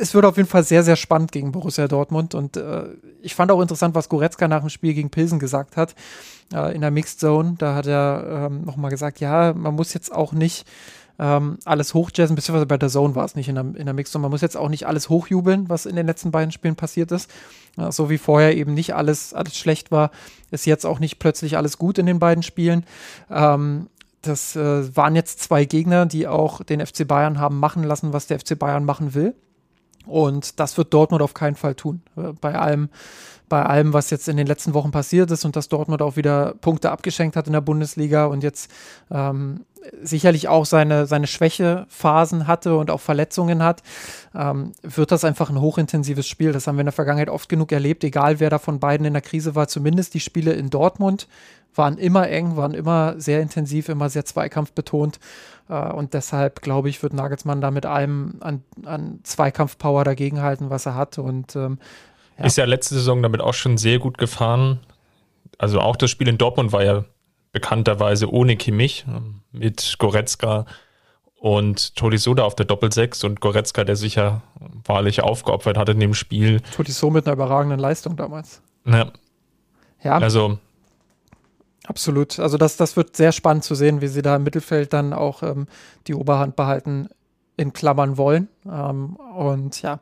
[0.00, 2.34] es wird auf jeden Fall sehr, sehr spannend gegen Borussia Dortmund.
[2.34, 2.84] Und äh,
[3.22, 5.94] ich fand auch interessant, was Goretzka nach dem Spiel gegen Pilsen gesagt hat,
[6.52, 7.54] äh, in der Mixed Zone.
[7.58, 10.66] Da hat er ähm, nochmal gesagt, ja, man muss jetzt auch nicht
[11.18, 14.12] ähm, alles hochjazzen, beziehungsweise bei der Zone war es nicht in der, in der Mixed
[14.12, 14.22] Zone.
[14.22, 17.30] Man muss jetzt auch nicht alles hochjubeln, was in den letzten beiden Spielen passiert ist.
[17.76, 20.10] Äh, so wie vorher eben nicht alles, alles schlecht war,
[20.50, 22.84] ist jetzt auch nicht plötzlich alles gut in den beiden Spielen.
[23.30, 23.88] Ähm,
[24.22, 28.26] das äh, waren jetzt zwei Gegner, die auch den FC Bayern haben machen lassen, was
[28.26, 29.34] der FC Bayern machen will.
[30.06, 32.02] Und das wird Dortmund auf keinen Fall tun.
[32.40, 32.88] Bei allem,
[33.48, 36.54] bei allem, was jetzt in den letzten Wochen passiert ist und dass Dortmund auch wieder
[36.60, 38.70] Punkte abgeschenkt hat in der Bundesliga und jetzt
[39.10, 39.64] ähm,
[40.02, 43.82] sicherlich auch seine, seine Schwächephasen hatte und auch Verletzungen hat,
[44.34, 46.52] ähm, wird das einfach ein hochintensives Spiel.
[46.52, 49.12] Das haben wir in der Vergangenheit oft genug erlebt, egal wer da von beiden in
[49.12, 49.68] der Krise war.
[49.68, 51.28] Zumindest die Spiele in Dortmund
[51.74, 55.18] waren immer eng, waren immer sehr intensiv, immer sehr zweikampfbetont.
[55.68, 60.86] Äh, und deshalb, glaube ich, wird Nagelsmann da mit allem an, an Zweikampfpower dagegenhalten, was
[60.86, 61.18] er hat.
[61.18, 61.78] Und ähm,
[62.38, 62.44] ja.
[62.44, 64.80] ist ja letzte Saison damit auch schon sehr gut gefahren.
[65.58, 67.04] Also auch das Spiel in Dortmund war ja
[67.52, 70.66] bekannterweise ohne Kimmich ähm, mit Goretzka
[71.38, 74.42] und Tolisso auf der Doppelsechs und Goretzka, der sich ja
[74.84, 76.60] wahrlich aufgeopfert hat in dem Spiel.
[76.74, 78.62] Tolisso mit einer überragenden Leistung damals.
[78.84, 79.12] Ja.
[80.02, 80.18] ja.
[80.18, 80.58] Also
[81.86, 82.38] Absolut.
[82.38, 85.42] Also das, das wird sehr spannend zu sehen, wie sie da im Mittelfeld dann auch
[85.42, 85.66] ähm,
[86.06, 87.08] die Oberhand behalten
[87.56, 88.48] in Klammern wollen.
[88.66, 90.00] Ähm, und ja,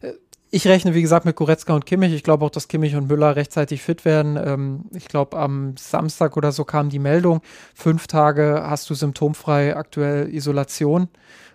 [0.00, 0.12] äh,
[0.50, 2.12] ich rechne, wie gesagt, mit Goretzka und Kimmich.
[2.12, 4.36] Ich glaube auch, dass Kimmich und Müller rechtzeitig fit werden.
[4.36, 7.40] Ähm, ich glaube, am Samstag oder so kam die Meldung,
[7.74, 11.08] fünf Tage hast du symptomfrei aktuell Isolation.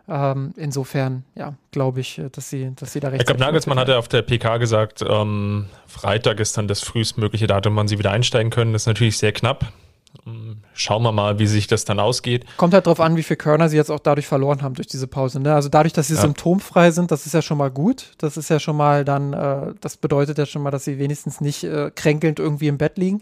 [0.10, 3.22] Ähm, insofern, ja, glaube ich, äh, dass sie, dass sie da recht.
[3.22, 7.76] Ich glaube, Nagelsmann hatte auf der PK gesagt, ähm, Freitag ist dann das frühestmögliche Datum,
[7.76, 8.74] wann sie wieder einsteigen können.
[8.74, 9.72] Das ist natürlich sehr knapp.
[10.26, 12.45] Ähm, schauen wir mal, wie sich das dann ausgeht.
[12.57, 15.07] Kommt halt darauf an, wie viel Körner sie jetzt auch dadurch verloren haben durch diese
[15.07, 15.39] Pause.
[15.39, 15.53] Ne?
[15.53, 16.22] Also dadurch, dass sie ja.
[16.22, 18.14] symptomfrei sind, das ist ja schon mal gut.
[18.18, 21.39] Das ist ja schon mal dann, äh, das bedeutet ja schon mal, dass sie wenigstens
[21.39, 23.22] nicht äh, kränkelnd irgendwie im Bett liegen.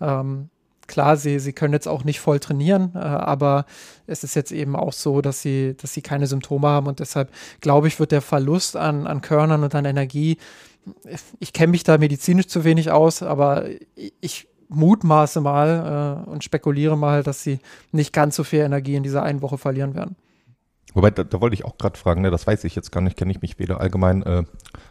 [0.00, 0.50] Ähm,
[0.86, 3.66] klar, sie, sie können jetzt auch nicht voll trainieren, äh, aber
[4.06, 7.30] es ist jetzt eben auch so, dass sie, dass sie keine Symptome haben und deshalb
[7.60, 10.38] glaube ich, wird der Verlust an, an Körnern und an Energie,
[11.40, 13.64] ich kenne mich da medizinisch zu wenig aus, aber
[14.20, 17.58] ich mutmaße mal äh, und spekuliere mal, dass sie
[17.92, 20.16] nicht ganz so viel Energie in dieser einen Woche verlieren werden.
[20.94, 23.16] Wobei, da, da wollte ich auch gerade fragen, ne, das weiß ich jetzt gar nicht,
[23.16, 24.44] kenne ich mich weder allgemein äh,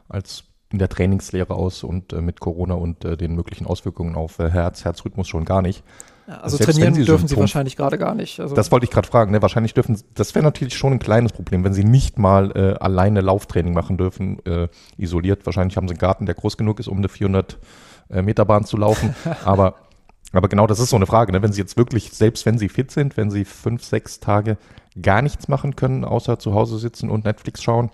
[0.09, 0.43] als
[0.73, 4.49] in der Trainingslehre aus und äh, mit Corona und äh, den möglichen Auswirkungen auf äh,
[4.49, 5.83] Herz, Herzrhythmus schon gar nicht.
[6.27, 8.39] Ja, also Selbst trainieren sie dürfen Symptom, sie wahrscheinlich gerade gar nicht.
[8.39, 9.31] Also das wollte ich gerade fragen.
[9.31, 9.41] Ne?
[9.41, 13.21] Wahrscheinlich dürfen, das wäre natürlich schon ein kleines Problem, wenn sie nicht mal äh, alleine
[13.21, 14.67] Lauftraining machen dürfen, äh,
[14.97, 15.45] isoliert.
[15.45, 17.59] Wahrscheinlich haben sie einen Garten, der groß genug ist, um eine 400
[18.09, 19.13] äh, Meter Bahn zu laufen.
[19.45, 19.75] aber,
[20.31, 21.33] aber genau, das ist so eine Frage.
[21.33, 21.43] Ne?
[21.43, 24.57] Wenn sie jetzt wirklich, selbst wenn sie fit sind, wenn sie fünf, sechs Tage
[24.99, 27.91] gar nichts machen können, außer zu Hause sitzen und Netflix schauen,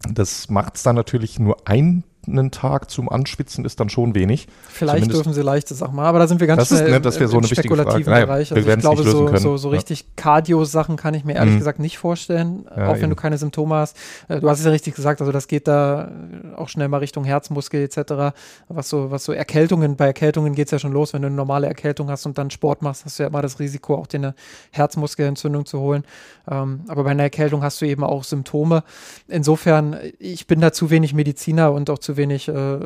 [0.00, 4.48] das macht es dann natürlich nur ein einen Tag zum Anschwitzen ist dann schon wenig.
[4.68, 6.92] Vielleicht Zumindest dürfen sie leichte Sachen machen, aber da sind wir ganz das schnell ist,
[6.92, 8.52] ne, das im, so eine spekulativen naja, Bereich.
[8.52, 11.58] Also ich glaube, so, so, so, richtig Cardio-Sachen kann ich mir ehrlich mhm.
[11.58, 13.10] gesagt nicht vorstellen, ja, auch wenn eben.
[13.10, 13.96] du keine Symptome hast.
[14.28, 16.10] Äh, du hast es ja richtig gesagt, also das geht da
[16.56, 18.34] auch schnell mal Richtung Herzmuskel etc.
[18.68, 21.36] Was so, was so Erkältungen, bei Erkältungen geht es ja schon los, wenn du eine
[21.36, 24.18] normale Erkältung hast und dann Sport machst, hast du ja immer das Risiko, auch dir
[24.18, 24.34] eine
[24.72, 26.04] Herzmuskelentzündung zu holen.
[26.50, 28.82] Ähm, aber bei einer Erkältung hast du eben auch Symptome.
[29.28, 32.80] Insofern, ich bin da zu wenig Mediziner und auch zu wenig äh,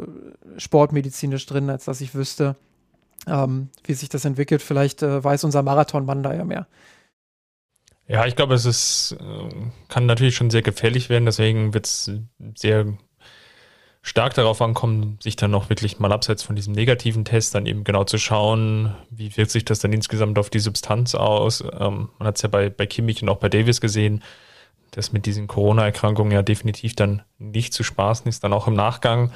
[0.57, 2.57] sportmedizinisch drin, als dass ich wüsste,
[3.27, 4.63] ähm, wie sich das entwickelt.
[4.63, 6.67] Vielleicht äh, weiß unser Marathonmann da ja mehr.
[8.07, 9.49] Ja, ich glaube, es ist, äh,
[9.89, 12.11] kann natürlich schon sehr gefährlich werden, deswegen wird es
[12.57, 12.87] sehr
[14.03, 17.85] stark darauf ankommen, sich dann noch wirklich mal abseits von diesem negativen Test dann eben
[17.85, 21.63] genau zu schauen, wie wirkt sich das dann insgesamt auf die Substanz aus.
[21.79, 24.23] Ähm, man hat es ja bei, bei Kimmich und auch bei Davis gesehen,
[24.93, 29.33] dass mit diesen Corona-Erkrankungen ja definitiv dann nicht zu spaßen ist, dann auch im Nachgang.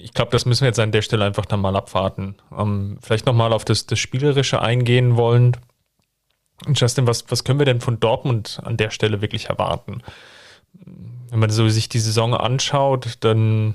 [0.00, 2.36] Ich glaube, das müssen wir jetzt an der Stelle einfach dann mal abwarten.
[2.56, 5.56] Ähm, vielleicht nochmal auf das, das Spielerische eingehen wollen.
[6.74, 10.02] Justin, was, was können wir denn von Dortmund an der Stelle wirklich erwarten?
[11.30, 13.74] wenn man so sich die Saison anschaut, dann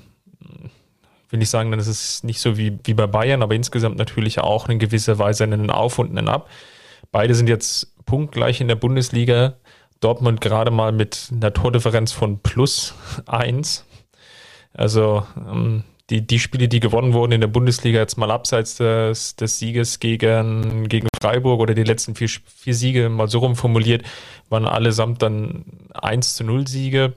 [1.29, 4.39] will ich sagen, dann ist es nicht so wie, wie bei Bayern, aber insgesamt natürlich
[4.39, 6.49] auch in gewisser Weise einen Auf und einen Ab.
[7.11, 9.55] Beide sind jetzt punktgleich in der Bundesliga.
[10.01, 12.93] Dortmund gerade mal mit einer Tordifferenz von plus
[13.25, 13.85] eins.
[14.73, 19.37] Also ähm, die, die Spiele, die gewonnen wurden in der Bundesliga, jetzt mal abseits des,
[19.37, 24.03] des Sieges gegen, gegen Freiburg oder die letzten vier, vier Siege, mal so rumformuliert,
[24.49, 27.13] waren allesamt dann 1 zu 0 Siege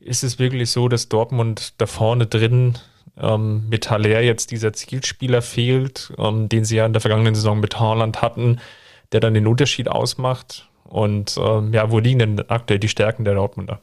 [0.00, 2.78] ist es wirklich so, dass Dortmund da vorne drin
[3.16, 7.60] ähm, mit Haller jetzt dieser Zielspieler fehlt, ähm, den sie ja in der vergangenen Saison
[7.60, 8.60] mit Haaland hatten,
[9.12, 10.67] der dann den Unterschied ausmacht?
[10.88, 13.80] Und ähm, ja, wo liegen denn aktuell die Stärken der Dortmunder?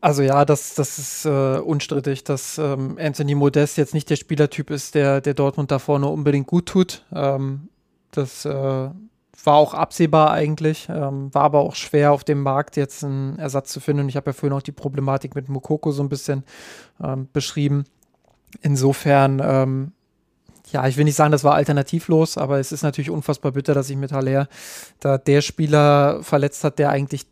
[0.00, 4.70] Also ja, das, das ist äh, unstrittig, dass ähm, Anthony Modest jetzt nicht der Spielertyp
[4.70, 7.04] ist, der, der Dortmund da vorne unbedingt gut tut.
[7.12, 7.68] Ähm,
[8.12, 8.50] das äh,
[9.46, 13.72] war auch absehbar eigentlich, ähm, war aber auch schwer auf dem Markt jetzt einen Ersatz
[13.72, 14.02] zu finden.
[14.02, 16.44] Und ich habe ja vorhin auch die Problematik mit Mokoko so ein bisschen
[17.02, 17.84] ähm, beschrieben.
[18.62, 19.92] Insofern, ähm,
[20.72, 23.86] ja, ich will nicht sagen, das war alternativlos, aber es ist natürlich unfassbar bitter, dass
[23.86, 24.48] sich mit Haller
[25.00, 27.26] da der Spieler verletzt hat, der eigentlich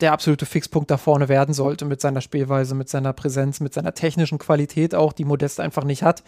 [0.00, 3.94] der absolute Fixpunkt da vorne werden sollte mit seiner Spielweise, mit seiner Präsenz, mit seiner
[3.94, 6.22] technischen Qualität auch, die Modest einfach nicht hat.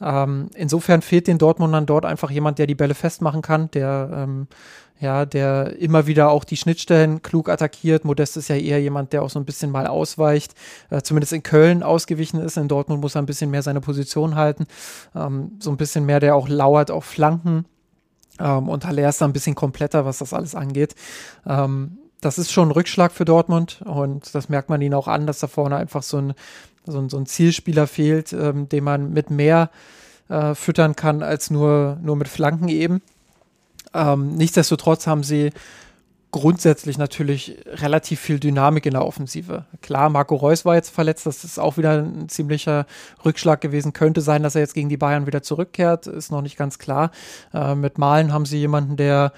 [0.00, 4.48] Ähm, insofern fehlt den Dortmundern dort einfach jemand, der die Bälle festmachen kann, der ähm,
[5.00, 8.04] ja, der immer wieder auch die Schnittstellen klug attackiert.
[8.04, 10.54] Modest ist ja eher jemand, der auch so ein bisschen mal ausweicht,
[10.90, 12.56] äh, zumindest in Köln ausgewichen ist.
[12.56, 14.66] In Dortmund muss er ein bisschen mehr seine Position halten,
[15.14, 17.66] ähm, so ein bisschen mehr, der auch lauert auf Flanken.
[18.38, 20.94] Ähm, und Haller ist da ein bisschen kompletter, was das alles angeht.
[21.46, 25.26] Ähm, das ist schon ein Rückschlag für Dortmund und das merkt man ihnen auch an,
[25.26, 26.34] dass da vorne einfach so ein,
[26.86, 29.70] so ein, so ein Zielspieler fehlt, ähm, den man mit mehr
[30.28, 33.02] äh, füttern kann als nur, nur mit Flanken eben.
[33.92, 35.50] Ähm, nichtsdestotrotz haben sie
[36.30, 39.66] grundsätzlich natürlich relativ viel Dynamik in der Offensive.
[39.82, 42.86] Klar, Marco Reus war jetzt verletzt, das ist auch wieder ein ziemlicher
[43.24, 43.92] Rückschlag gewesen.
[43.92, 47.12] Könnte sein, dass er jetzt gegen die Bayern wieder zurückkehrt, ist noch nicht ganz klar.
[47.52, 49.32] Äh, mit Malen haben sie jemanden, der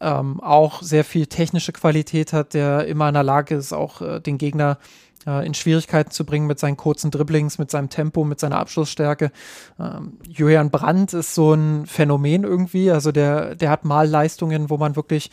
[0.00, 4.20] ähm, auch sehr viel technische Qualität hat, der immer in der Lage ist, auch äh,
[4.20, 4.78] den Gegner
[5.26, 9.32] äh, in Schwierigkeiten zu bringen mit seinen kurzen Dribblings, mit seinem Tempo, mit seiner Abschlussstärke.
[9.78, 14.76] Ähm, Julian Brandt ist so ein Phänomen irgendwie, also der, der hat mal Leistungen, wo
[14.76, 15.30] man wirklich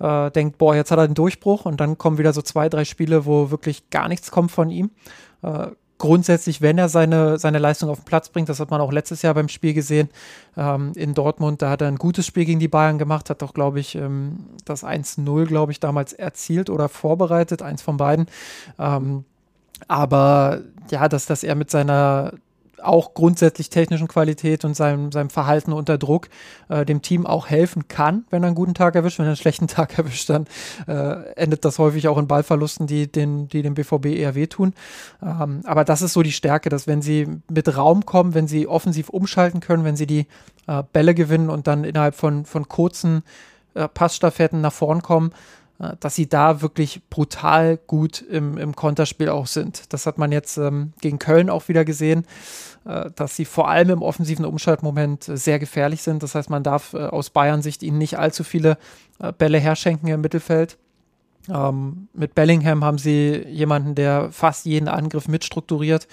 [0.00, 2.84] äh, denkt, boah, jetzt hat er den Durchbruch und dann kommen wieder so zwei, drei
[2.84, 4.90] Spiele, wo wirklich gar nichts kommt von ihm.
[5.98, 9.22] Grundsätzlich, wenn er seine, seine Leistung auf den Platz bringt, das hat man auch letztes
[9.22, 10.10] Jahr beim Spiel gesehen
[10.56, 13.54] ähm, in Dortmund, da hat er ein gutes Spiel gegen die Bayern gemacht, hat auch,
[13.54, 18.26] glaube ich, ähm, das 1-0, glaube ich, damals erzielt oder vorbereitet, eins von beiden.
[18.78, 19.24] Ähm,
[19.88, 22.32] aber ja, dass, dass er mit seiner
[22.82, 26.28] auch grundsätzlich technischen Qualität und seinem, seinem Verhalten unter Druck
[26.68, 29.18] äh, dem Team auch helfen kann, wenn er einen guten Tag erwischt.
[29.18, 30.46] Wenn er einen schlechten Tag erwischt, dann
[30.86, 34.74] äh, endet das häufig auch in Ballverlusten, die, den, die dem BVB eher wehtun.
[35.22, 38.66] Ähm, aber das ist so die Stärke, dass wenn sie mit Raum kommen, wenn sie
[38.66, 40.26] offensiv umschalten können, wenn sie die
[40.66, 43.22] äh, Bälle gewinnen und dann innerhalb von, von kurzen
[43.74, 45.32] äh, Passstaffetten nach vorn kommen,
[46.00, 49.92] dass sie da wirklich brutal gut im, im Konterspiel auch sind.
[49.92, 52.26] Das hat man jetzt ähm, gegen Köln auch wieder gesehen,
[52.86, 56.22] äh, dass sie vor allem im offensiven Umschaltmoment äh, sehr gefährlich sind.
[56.22, 58.78] Das heißt, man darf äh, aus Bayern-Sicht ihnen nicht allzu viele
[59.18, 60.78] äh, Bälle herschenken im Mittelfeld.
[61.48, 66.08] Ähm, mit Bellingham haben sie jemanden, der fast jeden Angriff mitstrukturiert.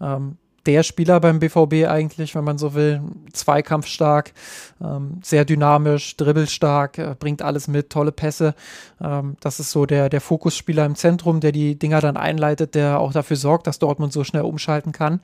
[0.00, 0.36] Ähm,
[0.68, 3.00] der Spieler beim BVB eigentlich, wenn man so will.
[3.32, 4.34] Zweikampfstark,
[4.84, 8.54] ähm, sehr dynamisch, dribbelstark, äh, bringt alles mit, tolle Pässe.
[9.00, 13.00] Ähm, das ist so der, der Fokusspieler im Zentrum, der die Dinger dann einleitet, der
[13.00, 15.20] auch dafür sorgt, dass Dortmund so schnell umschalten kann.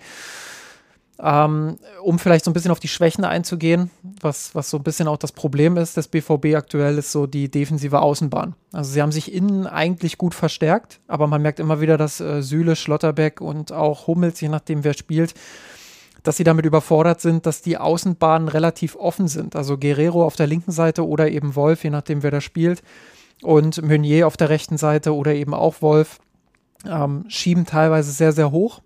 [1.23, 3.91] Ähm, um vielleicht so ein bisschen auf die Schwächen einzugehen,
[4.21, 7.49] was, was so ein bisschen auch das Problem ist des BVB aktuell, ist so die
[7.49, 8.55] defensive Außenbahn.
[8.73, 12.43] Also sie haben sich innen eigentlich gut verstärkt, aber man merkt immer wieder, dass äh,
[12.43, 15.35] Süle, Schlotterbeck und auch Hummels, je nachdem wer spielt,
[16.25, 19.55] dass sie damit überfordert sind, dass die Außenbahnen relativ offen sind.
[19.55, 22.83] Also Guerrero auf der linken Seite oder eben Wolf, je nachdem wer da spielt,
[23.43, 26.19] und Meunier auf der rechten Seite oder eben auch Wolf,
[26.87, 28.81] ähm, schieben teilweise sehr, sehr hoch.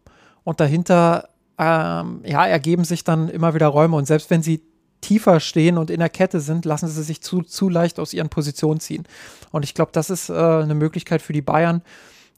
[0.44, 1.28] Und dahinter
[1.58, 4.62] ähm, ja, ergeben sich dann immer wieder Räume und selbst wenn sie
[5.00, 8.28] tiefer stehen und in der Kette sind, lassen sie sich zu, zu leicht aus ihren
[8.28, 9.04] Positionen ziehen.
[9.52, 11.82] Und ich glaube, das ist äh, eine Möglichkeit für die Bayern,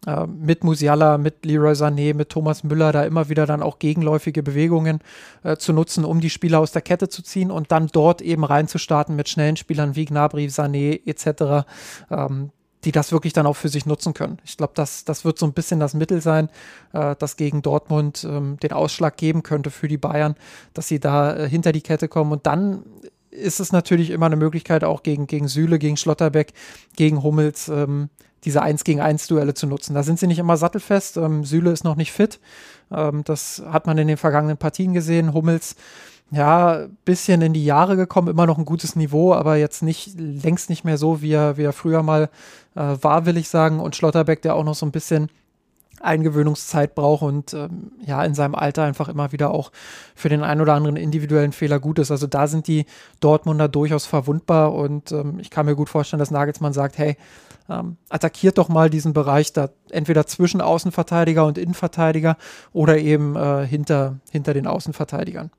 [0.06, 4.42] äh, mit Musiala, mit Leroy Sané, mit Thomas Müller da immer wieder dann auch gegenläufige
[4.42, 5.01] Bewegungen
[5.42, 8.44] äh, zu nutzen, um die Spieler aus der Kette zu ziehen und dann dort eben
[8.44, 11.66] reinzustarten mit schnellen Spielern wie Gnabry, Sané etc.,
[12.10, 12.51] ähm,
[12.85, 14.39] die das wirklich dann auch für sich nutzen können.
[14.44, 16.48] Ich glaube, das, das wird so ein bisschen das Mittel sein,
[16.93, 20.35] äh, das gegen Dortmund ähm, den Ausschlag geben könnte für die Bayern,
[20.74, 22.32] dass sie da äh, hinter die Kette kommen.
[22.32, 22.85] Und dann
[23.31, 26.52] ist es natürlich immer eine Möglichkeit, auch gegen, gegen Süle, gegen Schlotterbeck,
[26.97, 28.09] gegen Hummels ähm,
[28.44, 29.94] diese 1 gegen 1 Duelle zu nutzen.
[29.94, 31.16] Da sind sie nicht immer sattelfest.
[31.19, 32.40] Ähm, Süle ist noch nicht fit.
[32.90, 35.35] Ähm, das hat man in den vergangenen Partien gesehen.
[35.35, 35.77] Hummels
[36.32, 40.70] ja, bisschen in die Jahre gekommen, immer noch ein gutes Niveau, aber jetzt nicht, längst
[40.70, 42.31] nicht mehr so, wie er, wie er früher mal
[42.77, 43.81] äh, war, will ich sagen.
[43.81, 45.28] Und Schlotterbeck, der auch noch so ein bisschen
[46.01, 49.70] Eingewöhnungszeit braucht und ähm, ja, in seinem Alter einfach immer wieder auch
[50.15, 52.11] für den einen oder anderen individuellen Fehler gut ist.
[52.11, 52.86] Also da sind die
[53.20, 57.16] Dortmunder durchaus verwundbar und ähm, ich kann mir gut vorstellen, dass Nagelsmann sagt, hey,
[57.69, 62.36] ähm, attackiert doch mal diesen Bereich da entweder zwischen Außenverteidiger und Innenverteidiger
[62.73, 65.51] oder eben äh, hinter, hinter den Außenverteidigern.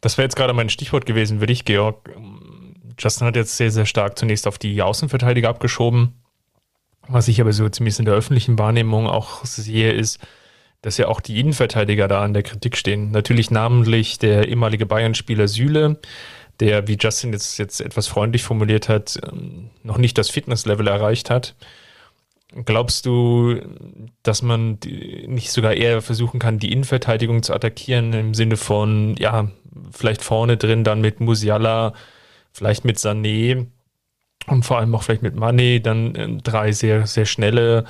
[0.00, 2.10] Das wäre jetzt gerade mein Stichwort gewesen für dich, Georg.
[2.98, 6.14] Justin hat jetzt sehr, sehr stark zunächst auf die Außenverteidiger abgeschoben.
[7.08, 10.18] Was ich aber so zumindest in der öffentlichen Wahrnehmung auch sehe, ist,
[10.82, 13.10] dass ja auch die Innenverteidiger da an der Kritik stehen.
[13.10, 16.00] Natürlich namentlich der ehemalige Bayern-Spieler Süle,
[16.60, 21.30] der, wie Justin jetzt, jetzt etwas freundlich formuliert hat, ähm, noch nicht das Fitnesslevel erreicht
[21.30, 21.54] hat.
[22.64, 23.60] Glaubst du,
[24.22, 24.78] dass man
[25.26, 29.50] nicht sogar eher versuchen kann, die Innenverteidigung zu attackieren im Sinne von, ja,
[29.90, 31.92] vielleicht vorne drin dann mit Musiala,
[32.52, 33.66] vielleicht mit Sané
[34.46, 37.84] und vor allem auch vielleicht mit Mané, dann äh, drei sehr, sehr schnelle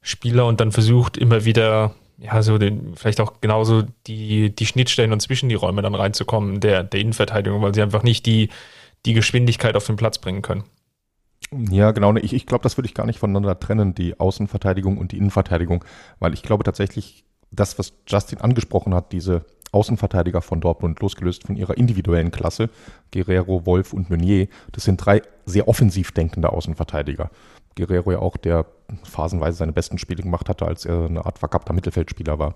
[0.00, 5.12] Spieler und dann versucht immer wieder, ja, so den, vielleicht auch genauso die, die Schnittstellen
[5.12, 8.50] und zwischen die Räume dann reinzukommen, der, der Innenverteidigung, weil sie einfach nicht die,
[9.06, 10.64] die Geschwindigkeit auf den Platz bringen können.
[11.52, 12.14] Ja, genau.
[12.16, 15.84] Ich, ich glaube, das würde ich gar nicht voneinander trennen, die Außenverteidigung und die Innenverteidigung,
[16.18, 21.56] weil ich glaube tatsächlich, das, was Justin angesprochen hat, diese Außenverteidiger von Dortmund, losgelöst von
[21.56, 22.68] ihrer individuellen Klasse,
[23.12, 27.30] Guerrero, Wolf und Meunier, das sind drei sehr offensiv denkende Außenverteidiger.
[27.76, 28.66] Guerrero ja auch, der
[29.02, 32.54] phasenweise seine besten Spiele gemacht hatte, als er eine Art verkappter Mittelfeldspieler war.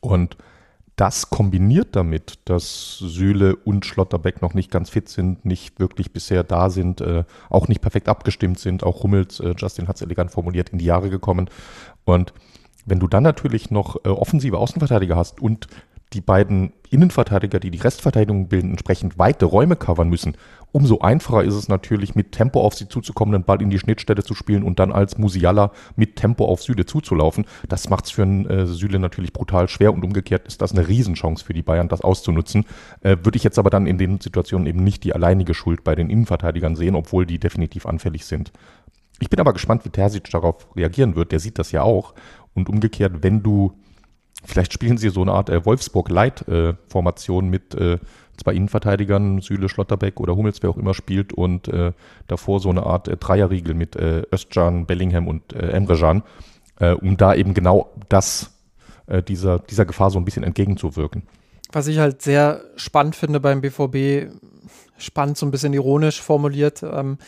[0.00, 0.36] Und
[0.98, 6.42] das kombiniert damit, dass Süle und Schlotterbeck noch nicht ganz fit sind, nicht wirklich bisher
[6.42, 10.32] da sind, äh, auch nicht perfekt abgestimmt sind, auch Hummels, äh, Justin hat es elegant
[10.32, 11.48] formuliert, in die Jahre gekommen.
[12.04, 12.34] Und
[12.84, 15.68] wenn du dann natürlich noch äh, offensive Außenverteidiger hast und
[16.14, 20.36] die beiden Innenverteidiger, die die Restverteidigung bilden, entsprechend weite Räume covern müssen,
[20.72, 24.22] umso einfacher ist es natürlich, mit Tempo auf sie zuzukommen, den Ball in die Schnittstelle
[24.22, 27.46] zu spielen und dann als Musiala mit Tempo auf Süle zuzulaufen.
[27.68, 30.86] Das macht es für einen äh, Süle natürlich brutal schwer und umgekehrt ist das eine
[30.86, 32.64] Riesenchance für die Bayern, das auszunutzen.
[33.00, 35.94] Äh, Würde ich jetzt aber dann in den Situationen eben nicht die alleinige Schuld bei
[35.94, 38.52] den Innenverteidigern sehen, obwohl die definitiv anfällig sind.
[39.20, 41.32] Ich bin aber gespannt, wie Terzic darauf reagieren wird.
[41.32, 42.14] Der sieht das ja auch.
[42.54, 43.72] Und umgekehrt, wenn du
[44.44, 47.98] Vielleicht spielen sie so eine Art äh, Wolfsburg-Light-Formation äh, mit äh,
[48.38, 51.92] zwei Innenverteidigern, Süle, Schlotterbeck oder Hummels, wer auch immer spielt, und äh,
[52.26, 56.22] davor so eine Art äh, Dreierriegel mit äh, Özcan, Bellingham und äh, Emre Can,
[56.80, 58.50] äh, um da eben genau das,
[59.06, 61.22] äh, dieser, dieser Gefahr so ein bisschen entgegenzuwirken.
[61.72, 64.32] Was ich halt sehr spannend finde beim BVB,
[64.96, 67.18] spannend, so ein bisschen ironisch formuliert, ähm,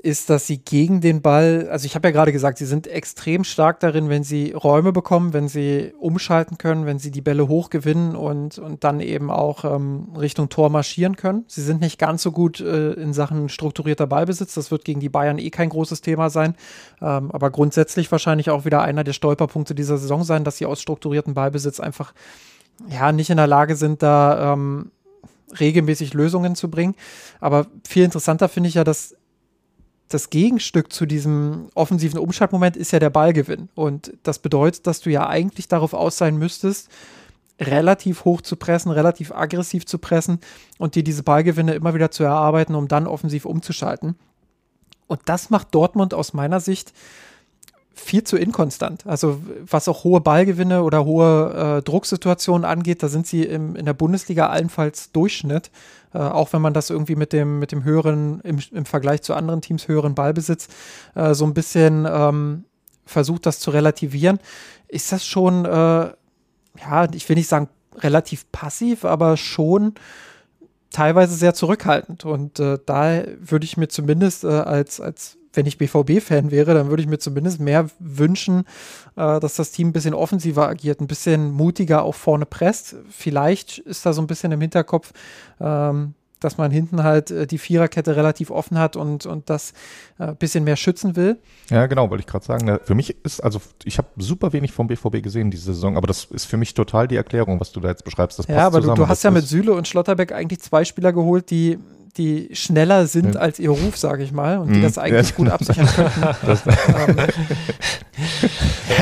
[0.00, 3.42] ist, dass sie gegen den Ball, also ich habe ja gerade gesagt, sie sind extrem
[3.42, 8.14] stark darin, wenn sie Räume bekommen, wenn sie umschalten können, wenn sie die Bälle hochgewinnen
[8.14, 11.44] und, und dann eben auch ähm, Richtung Tor marschieren können.
[11.48, 14.54] Sie sind nicht ganz so gut äh, in Sachen strukturierter Ballbesitz.
[14.54, 16.54] Das wird gegen die Bayern eh kein großes Thema sein.
[17.02, 20.80] Ähm, aber grundsätzlich wahrscheinlich auch wieder einer der Stolperpunkte dieser Saison sein, dass sie aus
[20.80, 22.14] strukturierten Ballbesitz einfach
[22.88, 24.92] ja nicht in der Lage sind, da ähm,
[25.58, 26.94] regelmäßig Lösungen zu bringen.
[27.40, 29.16] Aber viel interessanter finde ich ja, dass
[30.08, 33.68] das Gegenstück zu diesem offensiven Umschaltmoment ist ja der Ballgewinn.
[33.74, 36.88] Und das bedeutet, dass du ja eigentlich darauf aus sein müsstest,
[37.60, 40.40] relativ hoch zu pressen, relativ aggressiv zu pressen
[40.78, 44.14] und dir diese Ballgewinne immer wieder zu erarbeiten, um dann offensiv umzuschalten.
[45.06, 46.92] Und das macht Dortmund aus meiner Sicht
[47.98, 49.06] viel zu inkonstant.
[49.06, 53.84] Also was auch hohe Ballgewinne oder hohe äh, Drucksituationen angeht, da sind sie im, in
[53.84, 55.70] der Bundesliga allenfalls Durchschnitt.
[56.14, 59.34] Äh, auch wenn man das irgendwie mit dem, mit dem höheren, im, im Vergleich zu
[59.34, 60.68] anderen Teams höheren Ballbesitz
[61.14, 62.64] äh, so ein bisschen ähm,
[63.04, 64.38] versucht, das zu relativieren,
[64.86, 69.94] ist das schon, äh, ja, ich will nicht sagen relativ passiv, aber schon
[70.90, 72.24] teilweise sehr zurückhaltend.
[72.24, 76.88] Und äh, da würde ich mir zumindest äh, als, als wenn ich BVB-Fan wäre, dann
[76.88, 78.64] würde ich mir zumindest mehr wünschen,
[79.16, 82.96] äh, dass das Team ein bisschen offensiver agiert, ein bisschen mutiger auch vorne presst.
[83.10, 85.12] Vielleicht ist da so ein bisschen im Hinterkopf,
[85.60, 89.72] ähm, dass man hinten halt äh, die Viererkette relativ offen hat und, und das
[90.18, 91.38] ein äh, bisschen mehr schützen will.
[91.70, 92.78] Ja, genau, wollte ich gerade sagen.
[92.84, 96.24] Für mich ist, also ich habe super wenig vom BVB gesehen diese Saison, aber das
[96.26, 98.38] ist für mich total die Erklärung, was du da jetzt beschreibst.
[98.38, 101.50] Das ja, aber du, du hast ja mit Süle und Schlotterbeck eigentlich zwei Spieler geholt,
[101.50, 101.78] die
[102.16, 103.40] die schneller sind ja.
[103.40, 104.82] als ihr Ruf, sage ich mal, und die mhm.
[104.82, 105.36] das eigentlich ja.
[105.36, 106.20] gut absichern könnten.
[106.46, 107.16] Das, ähm,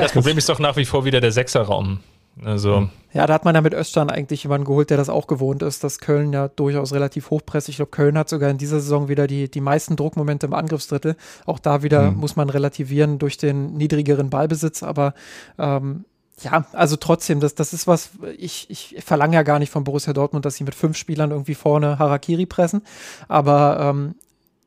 [0.01, 2.01] das Problem ist doch nach wie vor wieder der Sechserraum.
[2.45, 2.89] Also.
[3.15, 5.83] Ja, da hat man ja mit Östern eigentlich jemanden geholt, der das auch gewohnt ist,
[5.83, 7.74] dass Köln ja durchaus relativ hochpressig.
[7.74, 11.16] Ich glaube, Köln hat sogar in dieser Saison wieder die, die meisten Druckmomente im Angriffsdrittel.
[11.47, 12.19] Auch da wieder mhm.
[12.19, 15.15] muss man relativieren durch den niedrigeren Ballbesitz, aber
[15.59, 16.05] ähm,
[16.43, 20.13] ja, also trotzdem, das, das ist was, ich, ich verlange ja gar nicht von Borussia
[20.13, 22.83] Dortmund, dass sie mit fünf Spielern irgendwie vorne Harakiri pressen,
[23.29, 24.15] aber ähm,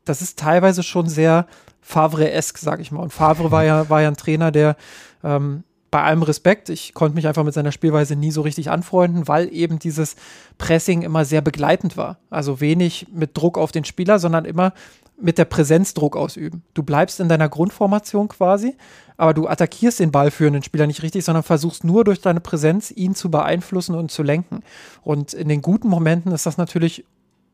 [0.06, 1.46] das ist teilweise schon sehr
[1.82, 3.02] Favre-esk, sag ich mal.
[3.02, 4.76] Und Favre war ja, war ja ein Trainer, der
[5.24, 9.28] ähm, bei allem Respekt, ich konnte mich einfach mit seiner Spielweise nie so richtig anfreunden,
[9.28, 10.16] weil eben dieses
[10.58, 12.18] Pressing immer sehr begleitend war.
[12.30, 14.74] Also wenig mit Druck auf den Spieler, sondern immer
[15.22, 16.64] mit der Präsenz Druck ausüben.
[16.74, 18.76] Du bleibst in deiner Grundformation quasi,
[19.18, 23.16] aber du attackierst den ballführenden Spieler nicht richtig, sondern versuchst nur durch deine Präsenz ihn
[23.16, 24.64] zu beeinflussen und zu lenken.
[25.02, 27.06] Und in den guten Momenten ist das natürlich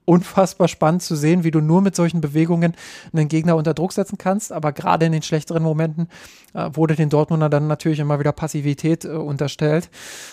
[0.06, 2.76] unfassbar spannend zu sehen, wie du nur mit solchen Bewegungen
[3.12, 4.52] einen Gegner unter Druck setzen kannst.
[4.52, 6.08] Aber gerade in den schlechteren Momenten
[6.54, 9.90] äh, wurde den Dortmunder dann natürlich immer wieder Passivität äh, unterstellt.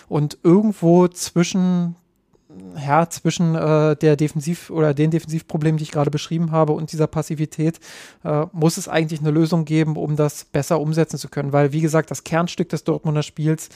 [0.09, 1.97] Und irgendwo zwischen
[2.87, 7.07] ja, zwischen äh, der Defensiv- oder den Defensivproblemen, die ich gerade beschrieben habe, und dieser
[7.07, 7.81] Passivität
[8.25, 11.53] äh, muss es eigentlich eine Lösung geben, um das besser umsetzen zu können.
[11.53, 13.69] Weil, wie gesagt, das Kernstück des Dortmunder Spiels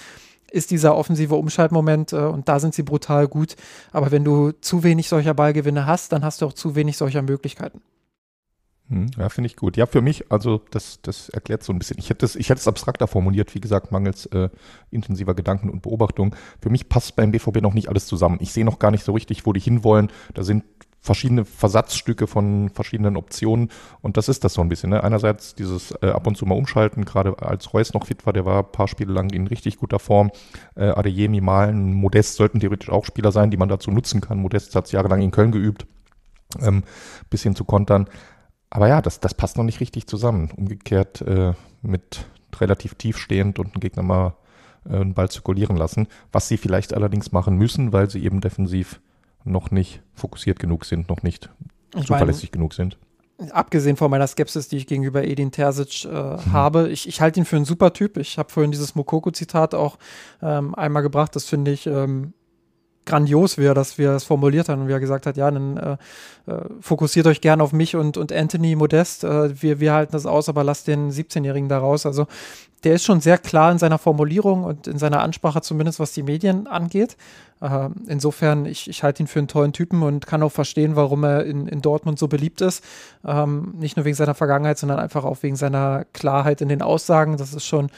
[0.51, 3.57] ist dieser offensive Umschaltmoment äh, und da sind sie brutal gut.
[3.93, 7.23] Aber wenn du zu wenig solcher Ballgewinne hast, dann hast du auch zu wenig solcher
[7.23, 7.81] Möglichkeiten.
[8.89, 9.77] Hm, ja, finde ich gut.
[9.77, 11.99] Ja, für mich, also das, das erklärt so ein bisschen.
[11.99, 14.49] Ich hätte es, abstrakter formuliert, wie gesagt, mangels äh,
[14.91, 16.37] intensiver Gedanken und Beobachtung.
[16.61, 18.39] Für mich passt beim BVB noch nicht alles zusammen.
[18.41, 20.13] Ich sehe noch gar nicht so richtig, wo die hinwollen.
[20.35, 20.63] Da sind
[21.07, 23.71] verschiedene Versatzstücke von verschiedenen Optionen
[24.03, 24.91] und das ist das so ein bisschen.
[24.91, 25.03] Ne?
[25.03, 28.45] Einerseits dieses äh, ab und zu mal umschalten, gerade als Reus noch fit war, der
[28.45, 30.31] war ein paar Spiele lang in richtig guter Form.
[30.75, 34.39] Äh, Adeyemi, Malen, Modest sollten theoretisch auch Spieler sein, die man dazu nutzen kann.
[34.39, 35.87] Modest hat es jahrelang in Köln geübt,
[36.61, 36.83] ähm,
[37.31, 38.09] bisschen zu kontern.
[38.69, 40.51] Aber ja, das, das passt noch nicht richtig zusammen.
[40.57, 41.53] Umgekehrt äh,
[41.83, 42.27] mit
[42.61, 44.35] relativ tief stehend und einen Gegner mal
[44.89, 49.01] äh, einen Ball zirkulieren lassen, was sie vielleicht allerdings machen müssen, weil sie eben defensiv
[49.47, 51.51] noch nicht fokussiert genug sind, noch nicht
[51.95, 52.99] ich zuverlässig meine, genug sind.
[53.51, 56.53] Abgesehen von meiner Skepsis, die ich gegenüber Edin Terzic äh, hm.
[56.53, 58.17] habe, ich, ich halte ihn für einen super Typ.
[58.17, 59.99] Ich habe vorhin dieses Mokoko-Zitat auch
[60.43, 61.37] ähm, einmal gebracht.
[61.37, 62.33] Das finde ich ähm,
[63.07, 65.51] grandios, wie er das, wie er das formuliert hat und wie er gesagt hat, ja,
[65.51, 65.97] dann äh,
[66.51, 69.25] äh, fokussiert euch gern auf mich und, und Anthony Modest.
[69.25, 72.05] Äh, wir, wir halten das aus, aber lasst den 17-Jährigen da raus.
[72.05, 72.27] Also
[72.85, 76.23] der ist schon sehr klar in seiner Formulierung und in seiner Ansprache, zumindest was die
[76.23, 77.17] Medien angeht.
[77.61, 81.25] Äh, insofern, ich, ich halte ihn für einen tollen Typen und kann auch verstehen, warum
[81.25, 82.85] er in, in Dortmund so beliebt ist.
[83.25, 87.37] Ähm, nicht nur wegen seiner Vergangenheit, sondern einfach auch wegen seiner Klarheit in den Aussagen.
[87.37, 87.91] Das ist schon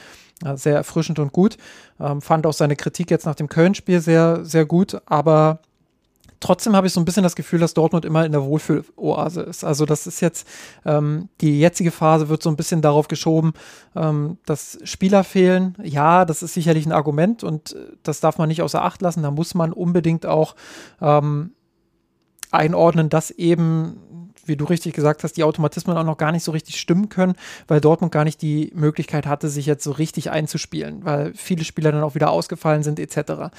[0.45, 1.57] äh, sehr erfrischend und gut.
[1.99, 5.59] Ähm, fand auch seine Kritik jetzt nach dem Köln-Spiel sehr, sehr gut, aber
[6.39, 9.63] trotzdem habe ich so ein bisschen das Gefühl, dass Dortmund immer in der Wohlfühloase ist.
[9.63, 10.47] Also das ist jetzt,
[10.85, 13.53] ähm, die jetzige Phase wird so ein bisschen darauf geschoben,
[13.95, 15.75] ähm, dass Spieler fehlen.
[15.83, 19.23] Ja, das ist sicherlich ein Argument und äh, das darf man nicht außer Acht lassen.
[19.23, 20.55] Da muss man unbedingt auch
[21.01, 21.51] ähm,
[22.51, 23.97] einordnen, dass eben
[24.45, 27.35] wie du richtig gesagt hast, die Automatismen auch noch gar nicht so richtig stimmen können,
[27.67, 31.91] weil Dortmund gar nicht die Möglichkeit hatte, sich jetzt so richtig einzuspielen, weil viele Spieler
[31.91, 33.51] dann auch wieder ausgefallen sind etc.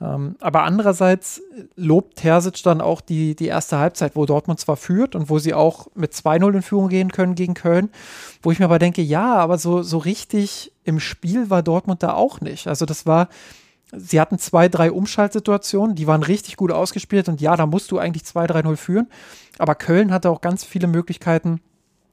[0.00, 1.42] Ähm, aber andererseits
[1.76, 5.54] lobt Terzic dann auch die, die erste Halbzeit, wo Dortmund zwar führt und wo sie
[5.54, 7.90] auch mit 2-0 in Führung gehen können gegen Köln,
[8.42, 12.14] wo ich mir aber denke, ja, aber so, so richtig im Spiel war Dortmund da
[12.14, 12.68] auch nicht.
[12.68, 13.28] Also das war
[13.92, 17.98] Sie hatten zwei, drei Umschaltsituationen, die waren richtig gut ausgespielt und ja, da musst du
[17.98, 19.08] eigentlich 2-3-0 führen.
[19.58, 21.60] Aber Köln hatte auch ganz viele Möglichkeiten,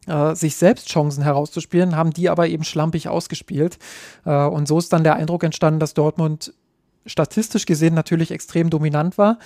[0.07, 3.77] äh, sich selbst Chancen herauszuspielen, haben die aber eben schlampig ausgespielt.
[4.25, 6.53] Äh, und so ist dann der Eindruck entstanden, dass Dortmund
[7.05, 9.39] statistisch gesehen natürlich extrem dominant war,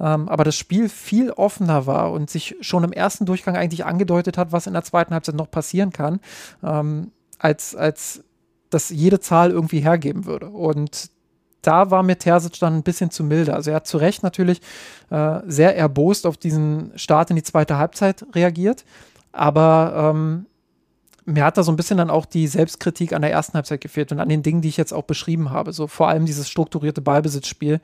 [0.00, 4.36] ähm, aber das Spiel viel offener war und sich schon im ersten Durchgang eigentlich angedeutet
[4.36, 6.20] hat, was in der zweiten Halbzeit noch passieren kann,
[6.62, 8.24] ähm, als, als
[8.70, 10.48] das jede Zahl irgendwie hergeben würde.
[10.48, 11.10] Und
[11.66, 13.54] da war mir Terzic dann ein bisschen zu milde.
[13.54, 14.60] Also er hat zu Recht natürlich
[15.10, 18.84] äh, sehr erbost auf diesen Start in die zweite Halbzeit reagiert.
[19.32, 20.46] Aber ähm,
[21.26, 24.12] mir hat da so ein bisschen dann auch die Selbstkritik an der ersten Halbzeit gefehlt
[24.12, 25.72] und an den Dingen, die ich jetzt auch beschrieben habe.
[25.72, 27.80] So vor allem dieses strukturierte Ballbesitzspiel,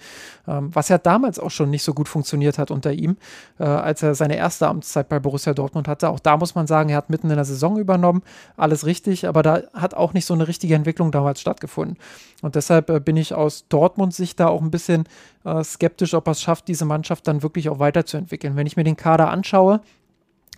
[0.47, 3.17] ähm, was ja damals auch schon nicht so gut funktioniert hat unter ihm,
[3.59, 6.11] äh, als er seine erste Amtszeit bei Borussia Dortmund hatte.
[6.11, 8.23] Auch da muss man sagen, er hat mitten in der Saison übernommen,
[8.57, 11.97] alles richtig, aber da hat auch nicht so eine richtige Entwicklung damals stattgefunden.
[12.43, 15.05] Und deshalb äh, bin ich aus Dortmunds Sicht da auch ein bisschen
[15.45, 18.57] äh, skeptisch, ob er es schafft, diese Mannschaft dann wirklich auch weiterzuentwickeln.
[18.57, 19.81] Wenn ich mir den Kader anschaue,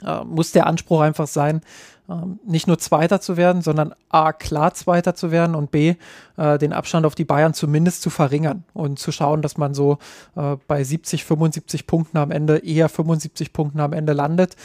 [0.05, 1.61] äh, muss der Anspruch einfach sein,
[2.09, 2.15] äh,
[2.45, 5.95] nicht nur Zweiter zu werden, sondern A, klar Zweiter zu werden und B,
[6.37, 9.99] äh, den Abstand auf die Bayern zumindest zu verringern und zu schauen, dass man so
[10.37, 14.57] äh, bei 70, 75 Punkten am Ende, eher 75 Punkten am Ende landet.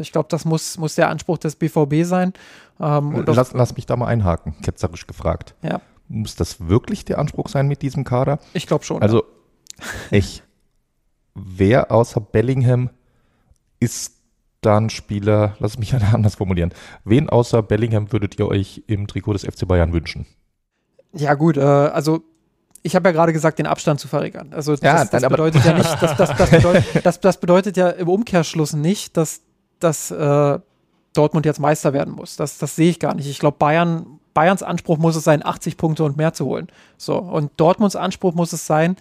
[0.00, 2.32] Ich glaube, das muss, muss der Anspruch des BVB sein.
[2.80, 5.54] Ähm, lass, lass mich da mal einhaken, ketzerisch gefragt.
[5.62, 5.80] Ja.
[6.08, 8.38] Muss das wirklich der Anspruch sein mit diesem Kader?
[8.52, 9.02] Ich glaube schon.
[9.02, 9.24] Also,
[10.10, 10.42] ich,
[11.34, 12.90] wer außer Bellingham
[13.80, 14.21] ist
[14.62, 16.72] dann Spieler, lass mich anders formulieren.
[17.04, 20.26] Wen außer Bellingham würdet ihr euch im Trikot des FC Bayern wünschen?
[21.12, 22.22] Ja, gut, äh, also
[22.82, 24.48] ich habe ja gerade gesagt, den Abstand zu verringern.
[24.52, 27.90] Also das, ja, das bedeutet ja nicht, das, das, das, bedeutet, das, das bedeutet ja
[27.90, 29.42] im Umkehrschluss nicht, dass,
[29.78, 30.58] dass äh,
[31.12, 32.36] Dortmund jetzt Meister werden muss.
[32.36, 33.28] Das, das sehe ich gar nicht.
[33.28, 36.68] Ich glaube, Bayern, Bayerns Anspruch muss es sein, 80 Punkte und mehr zu holen.
[36.96, 38.96] So, und Dortmunds Anspruch muss es sein,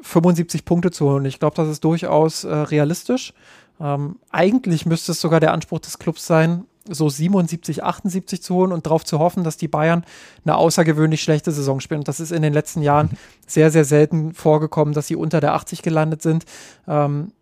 [0.00, 1.24] 75 Punkte zu holen.
[1.24, 3.32] Ich glaube, das ist durchaus äh, realistisch.
[3.80, 8.72] Ähm, eigentlich müsste es sogar der Anspruch des Clubs sein, so 77, 78 zu holen
[8.72, 10.04] und darauf zu hoffen, dass die Bayern
[10.44, 12.00] eine außergewöhnlich schlechte Saison spielen.
[12.00, 13.10] Und das ist in den letzten Jahren
[13.46, 16.44] sehr, sehr selten vorgekommen, dass sie unter der 80 gelandet sind.
[16.86, 17.32] Ähm,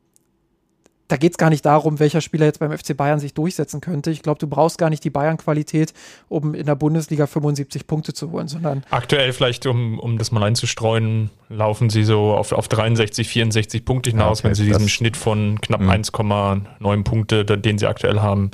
[1.08, 4.10] da geht es gar nicht darum, welcher Spieler jetzt beim FC Bayern sich durchsetzen könnte.
[4.10, 5.92] Ich glaube, du brauchst gar nicht die Bayern-Qualität,
[6.28, 8.84] um in der Bundesliga 75 Punkte zu holen, sondern.
[8.90, 14.10] Aktuell vielleicht, um, um das mal einzustreuen, laufen sie so auf, auf 63, 64 Punkte
[14.10, 18.50] hinaus, ja, okay, wenn sie diesen Schnitt von knapp 1,9 Punkte, den sie aktuell haben.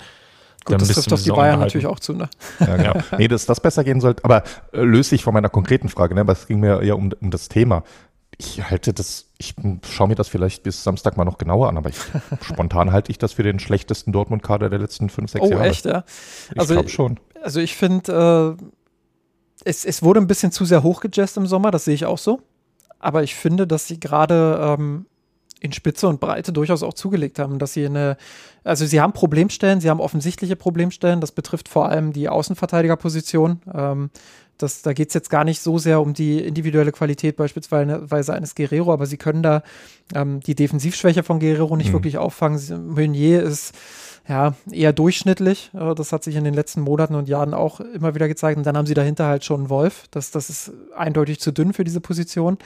[0.64, 1.60] Gut, das trifft auf die Bayern halten.
[1.60, 2.28] natürlich auch zu, ne?
[2.60, 2.94] Ja, genau.
[3.18, 6.20] nee, dass das besser gehen sollte, aber äh, löse ich von meiner konkreten Frage, ne?
[6.20, 7.82] Aber es ging mir ja um, um das Thema
[8.43, 9.55] ich halte das, ich
[9.89, 11.97] schaue mir das vielleicht bis Samstag mal noch genauer an, aber ich,
[12.43, 15.62] spontan halte ich das für den schlechtesten Dortmund-Kader der letzten fünf, sechs oh, Jahre.
[15.62, 16.05] Oh, echt, ja?
[16.56, 17.20] Also, ich glaube schon.
[17.43, 18.64] Also ich finde, äh,
[19.64, 22.40] es, es wurde ein bisschen zu sehr hochgejazzt im Sommer, das sehe ich auch so.
[22.98, 25.06] Aber ich finde, dass sie gerade ähm,
[25.62, 28.16] in Spitze und Breite durchaus auch zugelegt haben, dass sie eine,
[28.64, 33.62] also sie haben Problemstellen, sie haben offensichtliche Problemstellen, das betrifft vor allem die Außenverteidigerposition.
[33.72, 34.10] Ähm,
[34.59, 38.55] das, da geht es jetzt gar nicht so sehr um die individuelle Qualität beispielsweise eines
[38.56, 39.62] Guerrero, aber sie können da
[40.14, 41.94] ähm, die Defensivschwäche von Guerrero nicht mhm.
[41.94, 42.60] wirklich auffangen.
[42.93, 43.72] Meunier ist
[44.28, 45.70] ja eher durchschnittlich.
[45.74, 48.59] Äh, das hat sich in den letzten Monaten und Jahren auch immer wieder gezeigt.
[48.59, 50.05] Und dann haben sie dahinter halt schon einen Wolf.
[50.10, 52.59] Das, das ist eindeutig zu dünn für diese Position.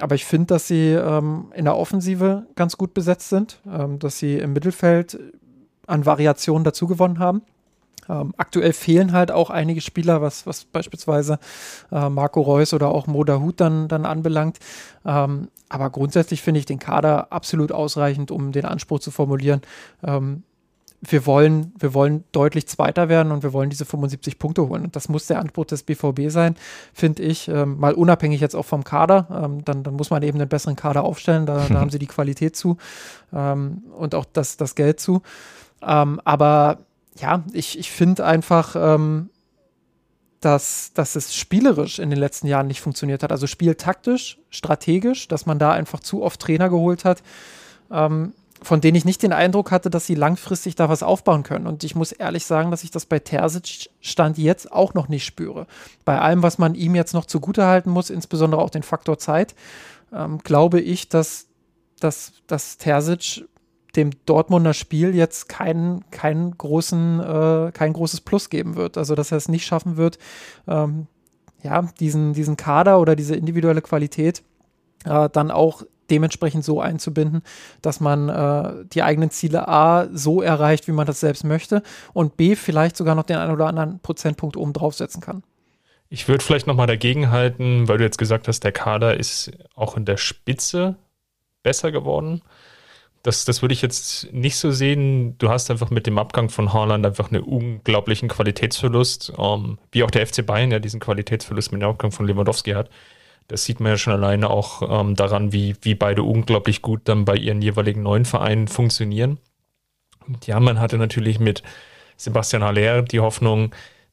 [0.00, 4.18] Aber ich finde, dass sie ähm, in der Offensive ganz gut besetzt sind, ähm, dass
[4.18, 5.18] sie im Mittelfeld
[5.86, 7.42] an Variationen dazu gewonnen haben.
[8.08, 11.38] Ähm, aktuell fehlen halt auch einige Spieler, was, was beispielsweise
[11.90, 14.58] äh, Marco Reus oder auch Moda Hut dann, dann anbelangt.
[15.04, 19.62] Ähm, aber grundsätzlich finde ich den Kader absolut ausreichend, um den Anspruch zu formulieren.
[21.08, 24.84] Wir wollen, wir wollen deutlich Zweiter werden und wir wollen diese 75 Punkte holen.
[24.84, 26.56] Und das muss der Anspruch des BVB sein,
[26.92, 27.48] finde ich.
[27.48, 29.28] Ähm, mal unabhängig jetzt auch vom Kader.
[29.44, 31.46] Ähm, dann, dann muss man eben einen besseren Kader aufstellen.
[31.46, 32.76] Da, da haben sie die Qualität zu
[33.32, 35.22] ähm, und auch das, das Geld zu.
[35.82, 36.78] Ähm, aber
[37.18, 39.30] ja, ich, ich finde einfach, ähm,
[40.40, 43.32] dass, dass es spielerisch in den letzten Jahren nicht funktioniert hat.
[43.32, 47.22] Also spieltaktisch, strategisch, dass man da einfach zu oft Trainer geholt hat,
[47.90, 51.66] ähm, von denen ich nicht den Eindruck hatte, dass sie langfristig da was aufbauen können.
[51.66, 55.24] Und ich muss ehrlich sagen, dass ich das bei Terzic Stand jetzt auch noch nicht
[55.24, 55.66] spüre.
[56.04, 59.54] Bei allem, was man ihm jetzt noch zugutehalten muss, insbesondere auch den Faktor Zeit,
[60.12, 61.46] ähm, glaube ich, dass,
[62.00, 63.44] dass, dass Terzic
[63.96, 68.98] dem Dortmunder Spiel jetzt keinen keinen großen, äh, kein großes Plus geben wird.
[68.98, 70.18] Also dass er es nicht schaffen wird,
[70.68, 71.06] ähm,
[71.62, 74.42] ja, diesen, diesen Kader oder diese individuelle Qualität
[75.04, 77.42] äh, dann auch dementsprechend so einzubinden,
[77.82, 82.36] dass man äh, die eigenen Ziele A so erreicht, wie man das selbst möchte und
[82.36, 85.42] B vielleicht sogar noch den einen oder anderen Prozentpunkt oben draufsetzen kann.
[86.08, 89.96] Ich würde vielleicht nochmal dagegen halten, weil du jetzt gesagt hast, der Kader ist auch
[89.96, 90.96] in der Spitze
[91.62, 92.42] besser geworden.
[93.24, 95.36] Das, das würde ich jetzt nicht so sehen.
[95.38, 100.12] Du hast einfach mit dem Abgang von Haaland einfach einen unglaublichen Qualitätsverlust, ähm, wie auch
[100.12, 102.88] der FC Bayern ja diesen Qualitätsverlust mit dem Abgang von Lewandowski hat.
[103.48, 107.24] Das sieht man ja schon alleine auch ähm, daran, wie, wie beide unglaublich gut dann
[107.24, 109.38] bei ihren jeweiligen neuen Vereinen funktionieren.
[110.26, 111.62] Und ja, man hatte natürlich mit
[112.16, 113.72] Sebastian Haller die Hoffnung,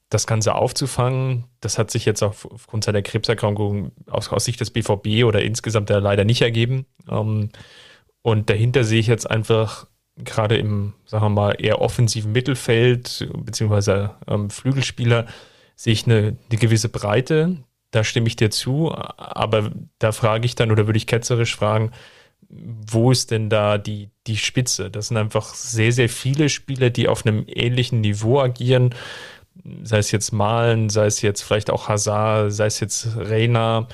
[0.09, 1.45] das Ganze aufzufangen.
[1.59, 5.97] Das hat sich jetzt aufgrund seiner Krebserkrankung aus, aus Sicht des BVB oder insgesamt ja
[5.97, 6.85] leider nicht ergeben.
[7.09, 7.49] Ähm,
[8.21, 9.87] und dahinter sehe ich jetzt einfach
[10.17, 15.25] gerade im, sagen wir mal, eher offensiven Mittelfeld, beziehungsweise ähm, Flügelspieler,
[15.75, 17.57] sehe ich eine, eine gewisse Breite.
[17.93, 21.91] Da stimme ich dir zu, aber da frage ich dann oder würde ich ketzerisch fragen,
[22.49, 24.89] wo ist denn da die, die Spitze?
[24.89, 28.95] Das sind einfach sehr, sehr viele Spieler, die auf einem ähnlichen Niveau agieren.
[29.83, 33.87] Sei es jetzt Malen, sei es jetzt vielleicht auch Hazard, sei es jetzt Reina,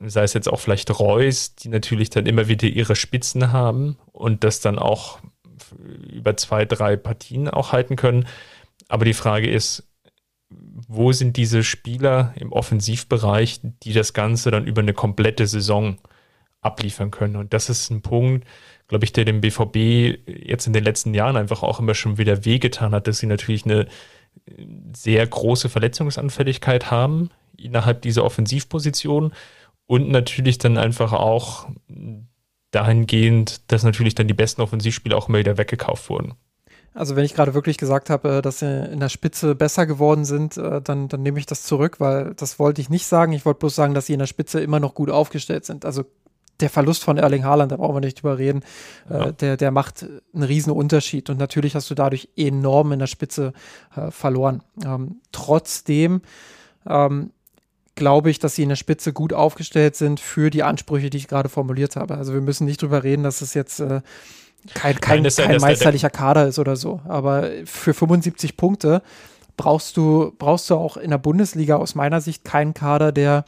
[0.00, 4.42] sei es jetzt auch vielleicht Reus, die natürlich dann immer wieder ihre Spitzen haben und
[4.42, 5.18] das dann auch
[6.10, 8.26] über zwei, drei Partien auch halten können.
[8.88, 9.86] Aber die Frage ist,
[10.88, 15.98] wo sind diese Spieler im Offensivbereich, die das Ganze dann über eine komplette Saison
[16.60, 17.36] abliefern können?
[17.36, 18.46] Und das ist ein Punkt,
[18.88, 22.44] glaube ich, der dem BVB jetzt in den letzten Jahren einfach auch immer schon wieder
[22.44, 23.86] wehgetan hat, dass sie natürlich eine
[24.94, 29.32] sehr große Verletzungsanfälligkeit haben innerhalb dieser Offensivposition
[29.86, 31.68] und natürlich dann einfach auch
[32.70, 36.34] dahingehend, dass natürlich dann die besten Offensivspieler auch immer wieder weggekauft wurden.
[36.94, 40.24] Also wenn ich gerade wirklich gesagt habe, äh, dass sie in der Spitze besser geworden
[40.24, 43.32] sind, äh, dann, dann nehme ich das zurück, weil das wollte ich nicht sagen.
[43.32, 45.84] Ich wollte bloß sagen, dass sie in der Spitze immer noch gut aufgestellt sind.
[45.84, 46.04] Also
[46.60, 48.62] der Verlust von Erling Haaland, da brauchen wir nicht drüber reden,
[49.10, 49.32] äh, ja.
[49.32, 53.52] der, der macht einen riesen Unterschied und natürlich hast du dadurch enorm in der Spitze
[53.96, 54.62] äh, verloren.
[54.84, 56.22] Ähm, trotzdem
[56.86, 57.30] ähm,
[57.96, 61.28] glaube ich, dass sie in der Spitze gut aufgestellt sind für die Ansprüche, die ich
[61.28, 62.16] gerade formuliert habe.
[62.16, 64.00] Also wir müssen nicht drüber reden, dass es jetzt äh,
[64.72, 67.00] kein, kein, Nein, kein meisterlicher Kader ist oder so.
[67.06, 69.02] Aber für 75 Punkte
[69.56, 73.44] brauchst du, brauchst du auch in der Bundesliga aus meiner Sicht keinen Kader, der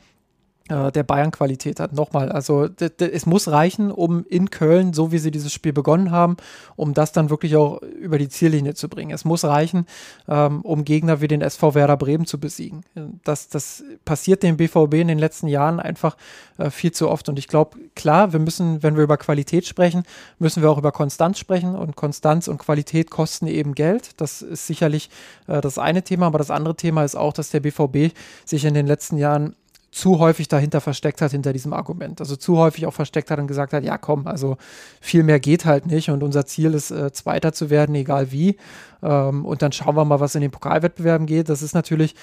[0.69, 1.93] der Bayern-Qualität hat.
[1.93, 2.69] Nochmal, also
[2.99, 6.37] es muss reichen, um in Köln, so wie sie dieses Spiel begonnen haben,
[6.75, 9.13] um das dann wirklich auch über die Ziellinie zu bringen.
[9.13, 9.87] Es muss reichen,
[10.29, 12.83] ähm, um Gegner wie den SV Werder Bremen zu besiegen.
[13.25, 16.17] Das, das passiert dem BVB in den letzten Jahren einfach
[16.59, 17.29] äh, viel zu oft.
[17.29, 20.03] Und ich glaube, klar, wir müssen, wenn wir über Qualität sprechen,
[20.39, 21.77] müssen wir auch über Konstanz sprechen.
[21.77, 24.21] Und Konstanz und Qualität kosten eben Geld.
[24.21, 25.11] Das ist sicherlich
[25.47, 26.27] äh, das eine Thema.
[26.27, 29.55] Aber das andere Thema ist auch, dass der BVB sich in den letzten Jahren
[29.97, 32.21] zu häufig dahinter versteckt hat, hinter diesem Argument.
[32.21, 34.59] Also zu häufig auch versteckt hat und gesagt hat, ja komm, also
[35.01, 38.59] viel mehr geht halt nicht und unser Ziel ist, äh, Zweiter zu werden, egal wie.
[39.03, 41.49] Ähm, und dann schauen wir mal, was in den Pokalwettbewerben geht.
[41.49, 42.15] Das ist natürlich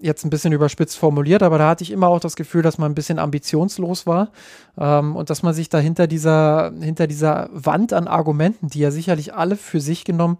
[0.00, 2.90] jetzt ein bisschen überspitzt formuliert, aber da hatte ich immer auch das Gefühl, dass man
[2.90, 4.32] ein bisschen ambitionslos war
[4.76, 8.90] ähm, und dass man sich da hinter dieser, hinter dieser Wand an Argumenten, die ja
[8.90, 10.38] sicherlich alle für sich genommen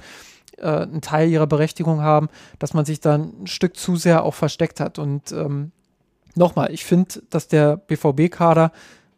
[0.58, 2.28] äh, einen Teil ihrer Berechtigung haben,
[2.58, 4.98] dass man sich da ein Stück zu sehr auch versteckt hat.
[4.98, 5.70] Und ähm,
[6.36, 8.72] nochmal, ich finde, dass der BVB-Kader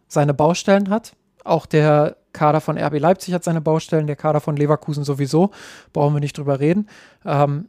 [0.08, 1.14] seine Baustellen hat.
[1.44, 5.50] Auch der Kader von RB Leipzig hat seine Baustellen, der Kader von Leverkusen sowieso,
[5.92, 6.88] brauchen wir nicht drüber reden.
[7.24, 7.68] Ähm,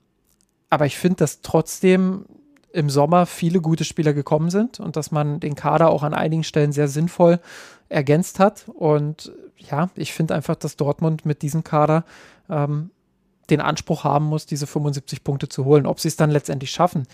[0.70, 2.26] aber ich finde, dass trotzdem
[2.74, 6.44] im Sommer viele gute Spieler gekommen sind und dass man den Kader auch an einigen
[6.44, 7.40] Stellen sehr sinnvoll
[7.88, 8.66] ergänzt hat.
[8.74, 12.04] Und ja, ich finde einfach, dass Dortmund mit diesem Kader
[12.50, 12.90] ähm,
[13.50, 15.86] den Anspruch haben muss, diese 75 Punkte zu holen.
[15.86, 17.08] Ob sie es dann letztendlich schaffen,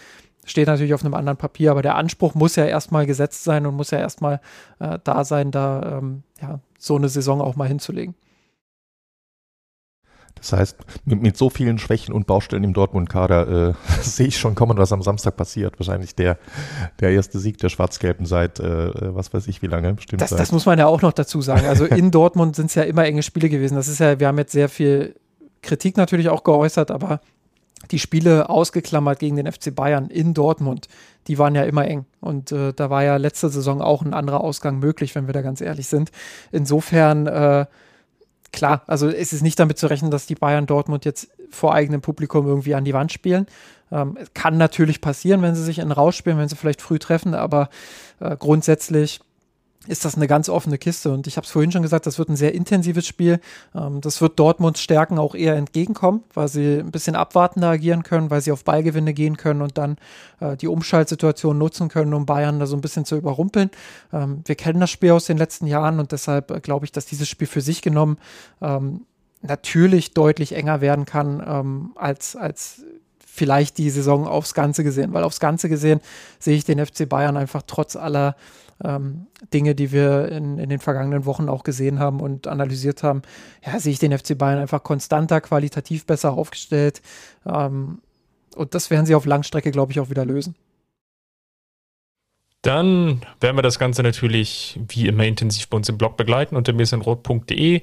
[0.46, 3.76] steht natürlich auf einem anderen Papier, aber der Anspruch muss ja erstmal gesetzt sein und
[3.76, 4.42] muss ja erstmal
[4.80, 8.16] äh, da sein, da ähm, ja, so eine Saison auch mal hinzulegen.
[10.42, 14.56] Das heißt, mit, mit, so vielen Schwächen und Baustellen im Dortmund-Kader äh, sehe ich schon
[14.56, 15.80] kommen, was am Samstag passiert.
[15.80, 16.40] Wahrscheinlich der,
[17.00, 20.22] der erste Sieg der Schwarz-Gelben seit, äh, was weiß ich, wie lange bestimmt.
[20.22, 21.68] Das, das muss man ja auch noch dazu sagen.
[21.68, 23.76] Also in Dortmund sind es ja immer enge Spiele gewesen.
[23.76, 25.16] Das ist ja, wir haben jetzt sehr viel
[25.62, 27.22] Kritik natürlich auch geäußert, aber
[27.90, 30.88] die Spiele ausgeklammert gegen den FC Bayern in Dortmund,
[31.28, 32.06] die waren ja immer eng.
[32.20, 35.42] Und äh, da war ja letzte Saison auch ein anderer Ausgang möglich, wenn wir da
[35.42, 36.12] ganz ehrlich sind.
[36.52, 37.66] Insofern, äh,
[38.52, 42.02] klar, also es ist nicht damit zu rechnen, dass die Bayern Dortmund jetzt vor eigenem
[42.02, 43.48] Publikum irgendwie an die Wand spielen.
[43.92, 47.34] Ähm, kann natürlich passieren, wenn sie sich in Rausch spielen, wenn sie vielleicht früh treffen,
[47.34, 47.70] aber
[48.20, 49.20] äh, grundsätzlich
[49.88, 51.12] ist das eine ganz offene Kiste.
[51.12, 53.40] Und ich habe es vorhin schon gesagt, das wird ein sehr intensives Spiel.
[53.74, 58.30] Ähm, das wird Dortmunds Stärken auch eher entgegenkommen, weil sie ein bisschen abwartender agieren können,
[58.30, 59.98] weil sie auf Ballgewinne gehen können und dann
[60.40, 63.72] äh, die Umschaltsituation nutzen können, um Bayern da so ein bisschen zu überrumpeln.
[64.14, 67.08] Ähm, wir kennen das Spiel aus den letzten Jahren und deshalb äh, glaube ich, dass
[67.08, 68.18] dieses Spiel für sich genommen
[68.62, 69.06] ähm,
[69.42, 72.84] natürlich deutlich enger werden kann als, als
[73.26, 76.00] vielleicht die Saison aufs Ganze gesehen, weil aufs Ganze gesehen
[76.38, 78.36] sehe ich den FC Bayern einfach trotz aller
[78.84, 83.22] ähm, Dinge, die wir in, in den vergangenen Wochen auch gesehen haben und analysiert haben,
[83.66, 87.02] ja, sehe ich den FC Bayern einfach konstanter, qualitativ besser aufgestellt.
[87.46, 88.00] Ähm,
[88.56, 90.56] und das werden sie auf Langstrecke, glaube ich, auch wieder lösen.
[92.62, 96.74] Dann werden wir das Ganze natürlich wie immer intensiv bei uns im Blog begleiten unter
[96.74, 97.82] mirsenrot.de.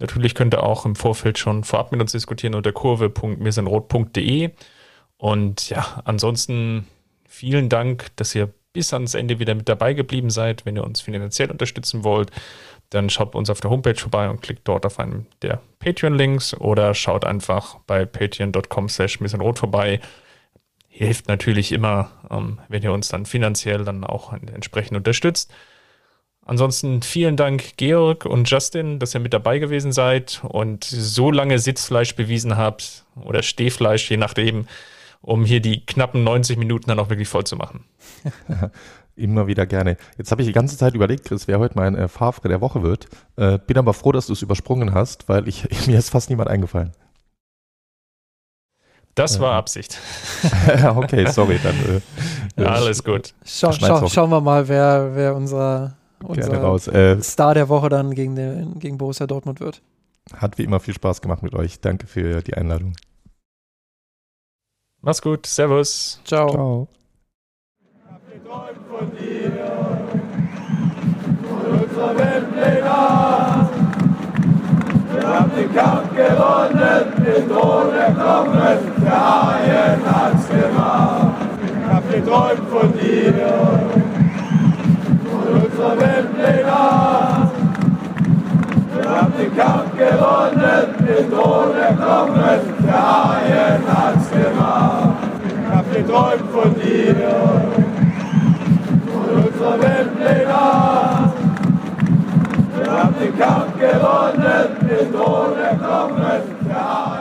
[0.00, 4.50] Natürlich könnt ihr auch im Vorfeld schon vorab mit uns diskutieren unter kurve.mirsenrot.de.
[5.16, 6.86] Und ja, ansonsten
[7.26, 10.64] vielen Dank, dass ihr bis ans Ende wieder mit dabei geblieben seid.
[10.64, 12.30] Wenn ihr uns finanziell unterstützen wollt,
[12.90, 16.54] dann schaut bei uns auf der Homepage vorbei und klickt dort auf einen der Patreon-Links
[16.54, 20.00] oder schaut einfach bei patreon.com slash rot vorbei.
[20.86, 25.52] Hilft natürlich immer, ähm, wenn ihr uns dann finanziell dann auch entsprechend unterstützt.
[26.46, 31.58] Ansonsten vielen Dank, Georg und Justin, dass ihr mit dabei gewesen seid und so lange
[31.58, 34.68] Sitzfleisch bewiesen habt oder Stehfleisch, je nachdem,
[35.20, 37.84] um hier die knappen 90 Minuten dann auch wirklich voll zu machen.
[39.16, 39.96] Immer wieder gerne.
[40.16, 42.82] Jetzt habe ich die ganze Zeit überlegt, Chris, wer heute mein äh, Favre der Woche
[42.82, 43.08] wird.
[43.36, 46.48] Äh, bin aber froh, dass du es übersprungen hast, weil ich, mir ist fast niemand
[46.48, 46.92] eingefallen.
[49.16, 49.98] Das war Absicht.
[50.94, 51.74] okay, sorry, dann.
[52.56, 53.34] Äh, Alles gut.
[53.44, 56.88] Schau, schau, schauen wir mal, wer, wer unser unser raus.
[56.88, 59.82] Äh, Star der Woche dann gegen, den, gegen Borussia Dortmund wird.
[60.34, 61.80] Hat wie immer viel Spaß gemacht mit euch.
[61.80, 62.94] Danke für die Einladung.
[65.00, 65.46] Mach's gut.
[65.46, 66.20] Servus.
[66.24, 66.50] Ciao.
[66.50, 66.88] Ciao.
[68.88, 69.52] Von dir,
[71.42, 73.68] von unserer Weltpläne.
[75.12, 81.36] Wir haben den Kampf gewonnen, den Thron erkommen, der Haien hat's gemacht.
[81.64, 83.34] Ich hab geträumt von dir
[85.62, 87.37] unserer Weltpläne
[89.08, 95.16] haben den Kampf gewonnen, den ohne Knochen, der Haien hat's gemacht.
[95.72, 97.16] Hab geträumt von dir,
[99.12, 100.54] von unserer Welt Weltpläne.
[102.76, 107.17] Wir haben den Kampf gewonnen, den ohne Knochen, der Haien